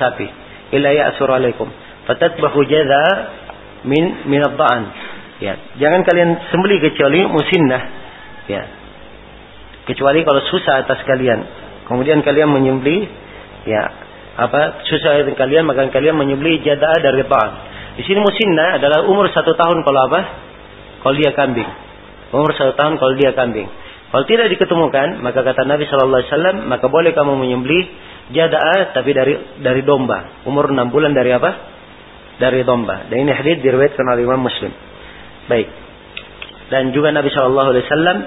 [0.00, 0.26] Sapi.
[0.74, 1.68] Illa ya'sur alaikum.
[2.08, 3.04] Fatatbahu jadha
[3.84, 4.60] min min ad
[5.40, 7.78] ya jangan kalian sembelih kecuali musinna.
[8.48, 8.62] Ya.
[9.88, 11.40] Kecuali kalau susah atas kalian.
[11.88, 13.08] Kemudian kalian menyembelih
[13.66, 13.82] ya
[14.40, 17.52] apa susah kalian maka kalian menyembelih jadah dari ta'am.
[17.98, 20.20] Di sini musinna adalah umur satu tahun kalau apa?
[21.04, 21.68] Kalau dia kambing.
[22.30, 23.66] Umur satu tahun kalau dia kambing.
[24.10, 27.84] Kalau tidak diketemukan, maka kata Nabi Shallallahu Alaihi Wasallam, maka boleh kamu menyembelih
[28.34, 30.42] jadah tapi dari dari domba.
[30.46, 31.50] Umur enam bulan dari apa?
[32.42, 33.06] Dari domba.
[33.06, 34.74] Dan ini hadis diriwayatkan oleh Imam Muslim.
[35.46, 35.68] Baik.
[36.74, 38.18] Dan juga Nabi Shallallahu Alaihi Wasallam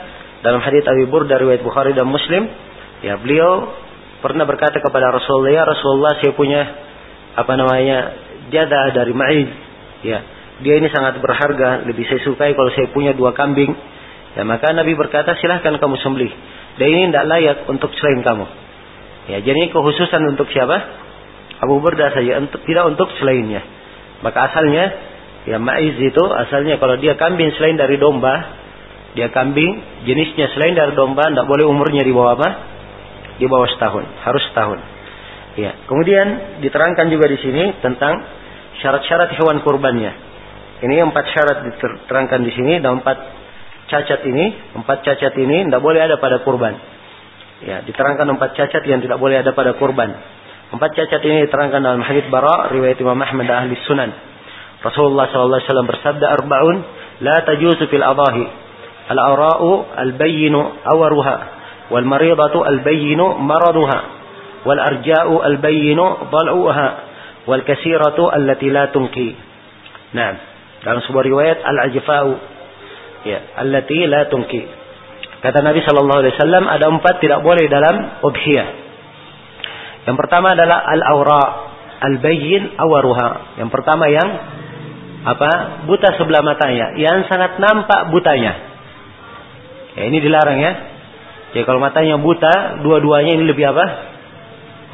[0.43, 2.47] dalam hadis Abi Burda riwayat Bukhari dan Muslim,
[2.99, 3.71] ya beliau
[4.19, 6.61] pernah berkata kepada Rasulullah, ya Rasulullah saya punya
[7.35, 7.97] apa namanya
[8.51, 9.51] jadah dari ma'iz.
[10.03, 10.19] Ya,
[10.59, 13.71] dia ini sangat berharga, lebih saya sukai kalau saya punya dua kambing.
[14.33, 16.33] Ya, maka Nabi berkata, silahkan kamu sembelih.
[16.81, 18.45] Dan ini tidak layak untuk selain kamu.
[19.29, 20.77] Ya, jadi kekhususan untuk siapa?
[21.61, 23.61] Abu Burda saja, untuk, tidak untuk selainnya.
[24.25, 24.83] Maka asalnya,
[25.45, 28.63] ya ma'iz itu asalnya kalau dia kambing selain dari domba,
[29.13, 32.49] dia kambing jenisnya selain dari domba, tidak boleh umurnya di bawah apa?
[33.37, 34.79] di bawah setahun, harus setahun.
[35.57, 35.77] Ya.
[35.85, 38.25] Kemudian diterangkan juga di sini tentang
[38.81, 40.11] syarat-syarat hewan kurbannya.
[40.83, 43.17] Ini empat syarat diterangkan di sini dan empat
[43.93, 46.73] cacat ini, empat cacat ini tidak boleh ada pada kurban.
[47.61, 50.09] Ya, diterangkan empat cacat yang tidak boleh ada pada kurban.
[50.73, 54.09] Empat cacat ini diterangkan dalam hadis Bara riwayat Imam Ahmad dan Ahli Sunan.
[54.81, 56.75] Rasulullah sallallahu alaihi wasallam bersabda arbaun
[57.21, 58.43] la tajuzu fil adahi
[59.13, 61.35] al arau al bayyinu awruha
[61.93, 63.99] wal maridatu al bayyinu maraduha
[64.65, 66.87] wal arja'u al bayyinu dal'uha
[67.47, 69.29] wal kasiratu allati la tunqi.
[70.17, 70.31] Nah,
[70.83, 72.31] dalam sebuah riwayat al ajfa'u
[73.23, 74.61] ya allati la tunki
[75.43, 78.67] kata Nabi sallallahu alaihi wasallam ada empat tidak boleh dalam udhiyah
[80.07, 81.43] yang pertama adalah al-aura
[82.03, 84.29] al-bayyin awaruha yang pertama yang
[85.23, 88.59] apa buta sebelah matanya yang sangat nampak butanya
[89.95, 90.93] ya ini dilarang ya
[91.53, 93.85] Ya kalau matanya buta, dua-duanya ini lebih apa?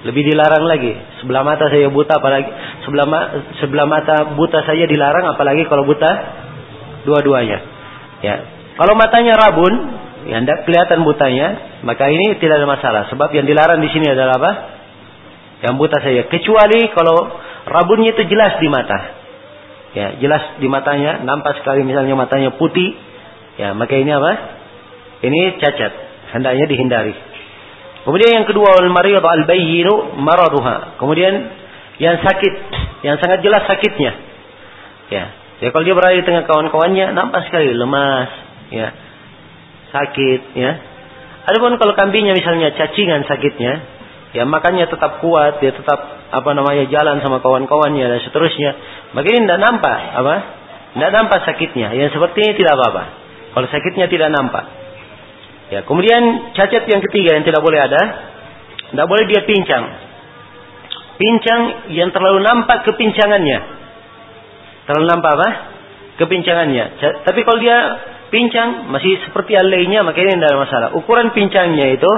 [0.03, 0.91] Lebih dilarang lagi.
[1.23, 2.51] Sebelah mata saya buta apalagi
[2.83, 3.19] sebelah ma
[3.63, 6.11] sebelah mata buta saya dilarang apalagi kalau buta
[7.07, 7.78] dua-duanya.
[8.19, 8.35] Ya.
[8.79, 9.73] Kalau matanya rabun,
[10.27, 11.47] ya tidak kelihatan butanya,
[11.83, 13.01] maka ini tidak ada masalah.
[13.11, 14.51] Sebab yang dilarang di sini adalah apa?
[15.67, 16.21] Yang buta saya.
[16.31, 17.17] Kecuali kalau
[17.67, 18.99] rabunnya itu jelas di mata.
[19.89, 22.93] Ya, jelas di matanya, nampak sekali misalnya matanya putih,
[23.57, 24.31] ya maka ini apa?
[25.25, 25.93] Ini cacat
[26.31, 27.15] hendaknya dihindari.
[28.05, 30.95] Kemudian yang kedua al marid al bayyinu maraduha.
[31.01, 31.33] Kemudian
[31.99, 32.53] yang sakit,
[33.03, 34.11] yang sangat jelas sakitnya.
[35.11, 35.25] Ya.
[35.59, 38.31] Ya kalau dia berada di tengah kawan-kawannya nampak sekali lemas,
[38.71, 38.95] ya.
[39.91, 40.71] Sakit, ya.
[41.51, 43.73] Adapun kalau kambingnya misalnya cacingan sakitnya,
[44.31, 45.99] ya makanya tetap kuat, dia tetap
[46.29, 48.71] apa namanya jalan sama kawan-kawannya dan seterusnya.
[49.17, 50.35] Maka ini tidak nampak apa?
[50.95, 51.91] Tidak nampak sakitnya.
[51.97, 53.03] Yang seperti ini tidak apa-apa.
[53.57, 54.65] Kalau sakitnya tidak nampak.
[55.69, 58.01] Ya, kemudian cacat yang ketiga yang tidak boleh ada,
[58.89, 59.85] tidak boleh dia pincang.
[61.19, 61.61] Pincang
[61.93, 63.78] yang terlalu nampak kepincangannya.
[64.89, 65.49] Terlalu nampak apa?
[66.17, 66.97] Kepincangannya.
[67.21, 67.77] Tapi kalau dia
[68.33, 70.87] pincang masih seperti alainya maka ini tidak ada masalah.
[70.97, 72.11] Ukuran pincangnya itu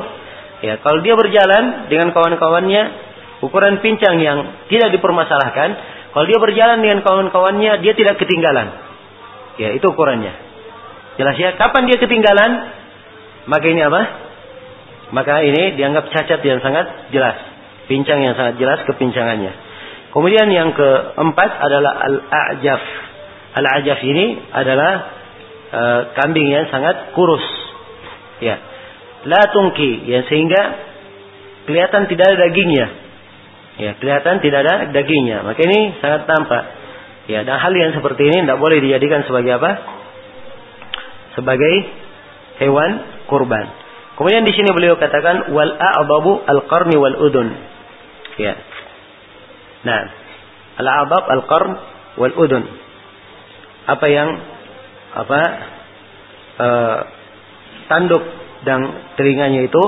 [0.63, 3.11] ya kalau dia berjalan dengan kawan-kawannya
[3.41, 5.69] ukuran pincang yang tidak dipermasalahkan,
[6.13, 8.71] kalau dia berjalan dengan kawan-kawannya dia tidak ketinggalan.
[9.59, 10.31] Ya, itu ukurannya.
[11.19, 12.51] Jelas ya, kapan dia ketinggalan?
[13.51, 14.01] Maka ini apa?
[15.11, 17.35] Maka ini dianggap cacat yang sangat jelas.
[17.91, 19.51] Pincang yang sangat jelas kepincangannya.
[20.11, 22.83] Kemudian yang keempat adalah al-a'jaf.
[23.55, 24.91] Al-a'jaf ini adalah
[25.71, 27.43] uh, kambing yang sangat kurus.
[28.43, 28.59] Ya.
[29.23, 30.03] La tungki.
[30.03, 30.61] Yang sehingga
[31.63, 32.87] kelihatan tidak ada dagingnya.
[33.79, 35.47] Ya, kelihatan tidak ada dagingnya.
[35.47, 36.63] Maka ini sangat tampak.
[37.31, 39.71] Ya, dan hal yang seperti ini tidak boleh dijadikan sebagai apa?
[41.39, 41.73] Sebagai
[42.59, 42.91] hewan
[43.31, 43.71] kurban.
[44.19, 47.47] Kemudian di sini beliau katakan wal a'dabu al-qarni wal udun.
[48.35, 48.59] Ya.
[49.81, 50.01] Nah,
[50.77, 51.71] al-a'dab al-qarn
[52.21, 52.63] wal udun.
[53.89, 54.29] Apa yang
[55.11, 55.41] apa
[56.61, 56.97] uh,
[57.91, 58.23] tanduk
[58.63, 58.79] dan
[59.17, 59.83] telinganya itu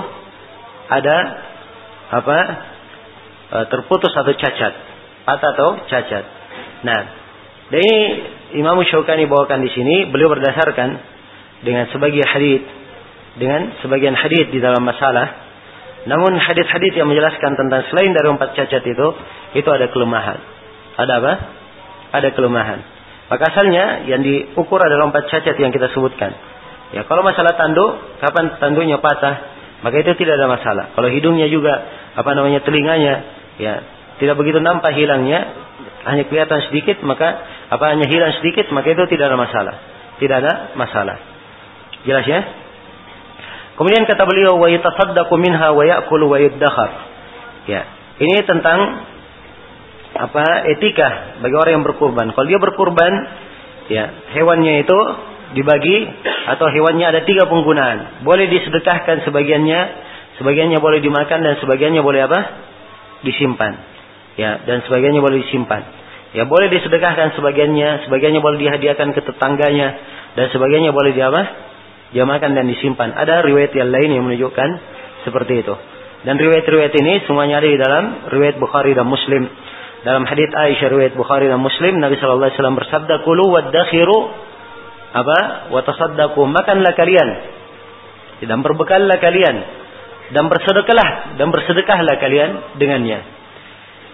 [0.90, 1.18] ada
[2.12, 2.38] apa
[3.54, 4.74] uh, terputus atau cacat,
[5.24, 6.26] patah atau cacat.
[6.84, 7.02] Nah,
[7.72, 7.94] dari
[8.60, 10.90] Imam Syaukani bawakan di sini beliau berdasarkan
[11.64, 12.62] dengan sebagian hadis
[13.34, 15.43] dengan sebagian hadis di dalam masalah.
[16.04, 19.08] Namun hadis-hadis yang menjelaskan tentang selain dari empat cacat itu,
[19.56, 20.40] itu ada kelemahan.
[21.00, 21.34] Ada apa?
[22.12, 22.80] Ada kelemahan.
[23.32, 26.36] Maka asalnya yang diukur adalah empat cacat yang kita sebutkan.
[26.94, 29.36] Ya, kalau masalah tanduk, kapan tanduknya patah,
[29.82, 30.86] maka itu tidak ada masalah.
[30.94, 31.74] Kalau hidungnya juga,
[32.14, 33.14] apa namanya telinganya,
[33.58, 33.74] ya
[34.22, 35.40] tidak begitu nampak hilangnya,
[36.06, 39.76] hanya kelihatan sedikit, maka apa hanya hilang sedikit, maka itu tidak ada masalah.
[40.22, 41.18] Tidak ada masalah.
[42.06, 42.63] Jelas ya?
[43.74, 46.92] Kemudian kata beliau wa yatasaddaqu minha wa ya'kulu wa yaddakhar.
[47.66, 47.82] Ya.
[48.22, 48.80] Ini tentang
[50.14, 52.30] apa etika bagi orang yang berkurban.
[52.38, 53.14] Kalau dia berkurban,
[53.90, 54.06] ya
[54.38, 55.00] hewannya itu
[55.58, 55.98] dibagi
[56.54, 58.22] atau hewannya ada tiga penggunaan.
[58.22, 59.80] Boleh disedekahkan sebagiannya,
[60.38, 62.40] sebagiannya boleh dimakan dan sebagiannya boleh apa?
[63.26, 63.74] Disimpan.
[64.38, 65.82] Ya, dan sebagiannya boleh disimpan.
[66.34, 69.98] Ya, boleh disedekahkan sebagiannya, sebagiannya boleh dihadiahkan ke tetangganya
[70.34, 71.42] dan sebagiannya boleh diapa?
[71.42, 71.73] Dia
[72.22, 73.10] makan dan disimpan.
[73.18, 74.70] Ada riwayat yang lain yang menunjukkan
[75.26, 75.74] seperti itu.
[76.24, 79.44] Dan riwayat-riwayat ini semuanya ada di dalam riwayat Bukhari dan Muslim.
[80.06, 84.20] Dalam hadis Aisyah riwayat Bukhari dan Muslim, Nabi Shallallahu alaihi wasallam bersabda, "Kulu wadakhiru
[85.14, 85.40] apa?
[85.74, 85.82] Wa
[86.48, 87.30] makanlah kalian
[88.44, 89.56] dan berbekallah kalian
[90.32, 93.20] dan bersedekahlah dan bersedekahlah kalian dengannya."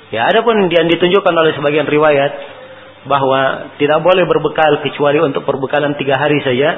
[0.09, 2.33] Ya, adapun yang ditunjukkan oleh sebagian riwayat
[3.05, 6.69] bahwa tidak boleh berbekal kecuali untuk perbekalan tiga hari saja,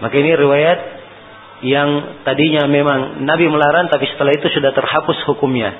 [0.00, 0.78] maka ini riwayat
[1.64, 5.72] yang tadinya memang Nabi melarang tapi setelah itu sudah terhapus hukumnya.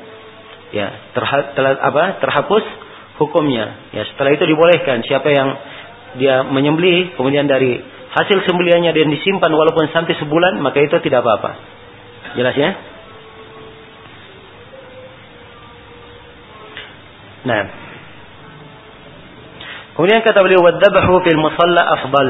[0.73, 2.05] Ya, terha, telah, apa?
[2.19, 2.65] terhapus
[3.21, 3.93] hukumnya.
[3.93, 5.49] Ya, setelah itu dibolehkan siapa yang
[6.17, 7.77] dia menyembelih kemudian dari
[8.17, 11.53] hasil sembelihannya dia disimpan walaupun sampai sebulan maka itu tidak apa-apa.
[12.41, 12.71] Jelas ya?
[17.47, 17.63] Nah.
[19.97, 22.29] Kemudian kata beliau wadzabahu fil musalla afdal.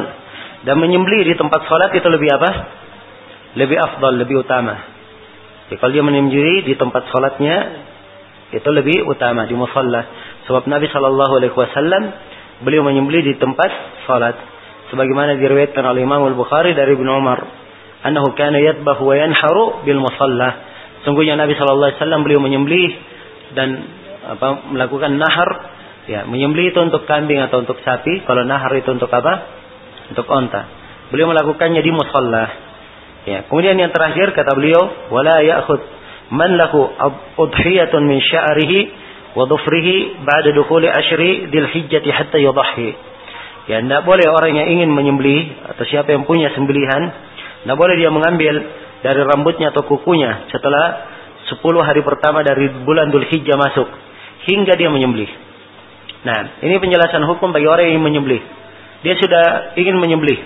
[0.67, 2.51] Dan menyembelih di tempat salat itu lebih apa?
[3.55, 4.75] Lebih afdal, lebih utama.
[5.71, 7.87] Jadi kalau dia menyembelih di tempat salatnya
[8.51, 10.03] itu lebih utama di musalla.
[10.51, 12.03] Sebab Nabi Shallallahu alaihi wasallam
[12.67, 13.71] beliau menyembelih di tempat
[14.11, 14.35] salat.
[14.91, 17.43] Sebagaimana diriwayatkan oleh Imam Al-Bukhari dari Ibnu Umar,
[18.07, 20.51] annahu kana yadbahu wa yanharu bil musalla.
[21.07, 22.91] Sungguhnya Nabi Shallallahu alaihi wasallam beliau menyembelih
[23.55, 23.69] dan
[24.27, 25.51] apa melakukan nahar
[26.11, 29.66] ya menyembelih itu untuk kambing atau untuk sapi kalau nahar itu untuk apa
[30.13, 30.67] untuk onta
[31.11, 32.45] beliau melakukannya di musalla
[33.27, 35.81] ya kemudian yang terakhir kata beliau wala ya'khud
[36.35, 36.91] man lahu
[37.39, 38.79] udhiyatun min sya'rihi
[39.37, 42.95] wa dhufrihi ba'da dukhuli ashri dzil hijjati hatta yudhhi
[43.71, 47.11] ya tidak boleh orang yang ingin menyembelih atau siapa yang punya sembelihan
[47.63, 48.55] tidak boleh dia mengambil
[49.03, 51.15] dari rambutnya atau kukunya setelah
[51.47, 53.87] 10 hari pertama dari bulan Dhul Hijjah masuk
[54.51, 55.31] hingga dia menyembelih.
[56.27, 58.43] Nah, ini penjelasan hukum bagi orang yang menyembelih.
[59.05, 60.41] Dia sudah ingin menyembelih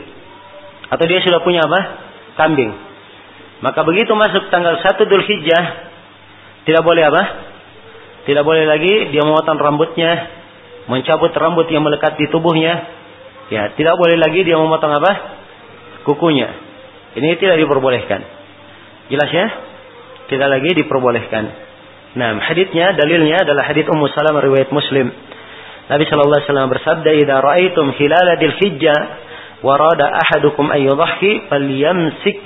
[0.90, 1.80] atau dia sudah punya apa?
[2.34, 2.72] Kambing.
[3.60, 5.64] Maka begitu masuk tanggal 1 Dhul Hijjah
[6.64, 7.22] tidak boleh apa?
[8.28, 10.12] Tidak boleh lagi dia memotong rambutnya,
[10.92, 12.84] mencabut rambut yang melekat di tubuhnya.
[13.50, 15.12] Ya, tidak boleh lagi dia memotong apa?
[16.04, 16.48] Kukunya.
[17.16, 18.20] Ini tidak diperbolehkan.
[19.10, 19.46] Jelas ya?
[20.30, 21.44] Tidak lagi diperbolehkan.
[22.14, 25.10] Nah, hadisnya dalilnya adalah hadis Ummu Salamah riwayat Muslim.
[25.90, 28.98] Nabi sallallahu alaihi wasallam bersabda, "Idza ra'aitum hilala dzil hijjah
[29.66, 32.38] wa rada ahadukum ay yudhhi falyamsik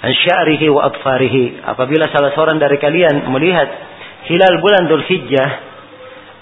[0.00, 3.68] an sya'rihi wa adfarihi." Apabila salah seorang dari kalian melihat
[4.32, 5.50] hilal bulan Dzul Hijjah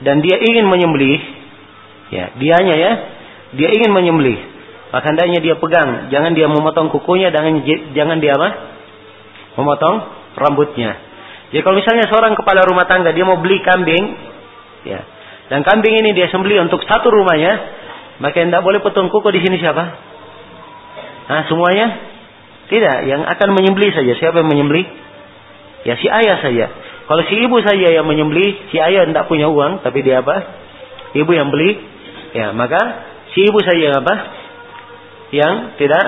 [0.06, 1.20] dan dia ingin menyembelih,
[2.14, 2.92] ya, dianya ya,
[3.56, 4.38] dia ingin menyembelih,
[4.94, 8.48] maka hendaknya dia pegang, jangan dia memotong kukunya, jangan jangan dia apa?
[9.56, 9.96] Memotong
[10.36, 11.02] rambutnya.
[11.50, 14.04] Jadi kalau misalnya seorang kepala rumah tangga dia mau beli kambing,
[14.84, 15.00] ya,
[15.46, 17.52] dan kambing ini dia sembeli untuk satu rumahnya,
[18.18, 19.84] maka tidak boleh potong kuku di sini siapa?
[21.26, 21.86] Nah, semuanya
[22.66, 23.06] tidak.
[23.06, 24.12] Yang akan menyembeli saja.
[24.18, 24.82] Siapa yang menyembeli?
[25.86, 26.66] Ya si ayah saja.
[27.06, 30.34] Kalau si ibu saja yang menyembeli, si ayah tidak punya uang, tapi dia apa?
[31.14, 31.78] Ibu yang beli,
[32.34, 34.14] ya maka si ibu saja yang apa?
[35.30, 36.04] Yang tidak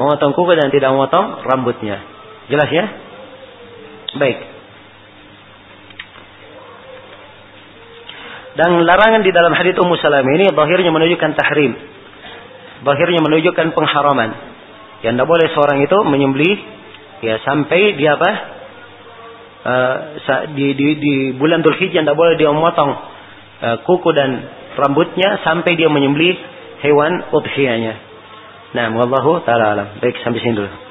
[0.00, 2.00] memotong kuku dan tidak memotong rambutnya.
[2.48, 2.84] Jelas ya?
[4.16, 4.57] Baik.
[8.58, 11.78] Dan larangan di dalam hadis Ummu Salamah ini bahirnya menunjukkan tahrim.
[12.82, 14.30] Bahirnya menunjukkan pengharaman.
[15.06, 16.56] Yang tidak boleh seorang itu menyembelih
[17.22, 18.30] ya sampai dia apa?
[19.58, 19.94] Uh,
[20.58, 22.90] di, di, di bulan Dzulhijjah tidak boleh dia memotong
[23.62, 24.30] uh, kuku dan
[24.74, 26.34] rambutnya sampai dia menyembelih
[26.82, 27.94] hewan udhiyahnya.
[28.74, 30.02] Nah, wallahu taala.
[30.02, 30.87] Baik sampai sini dulu.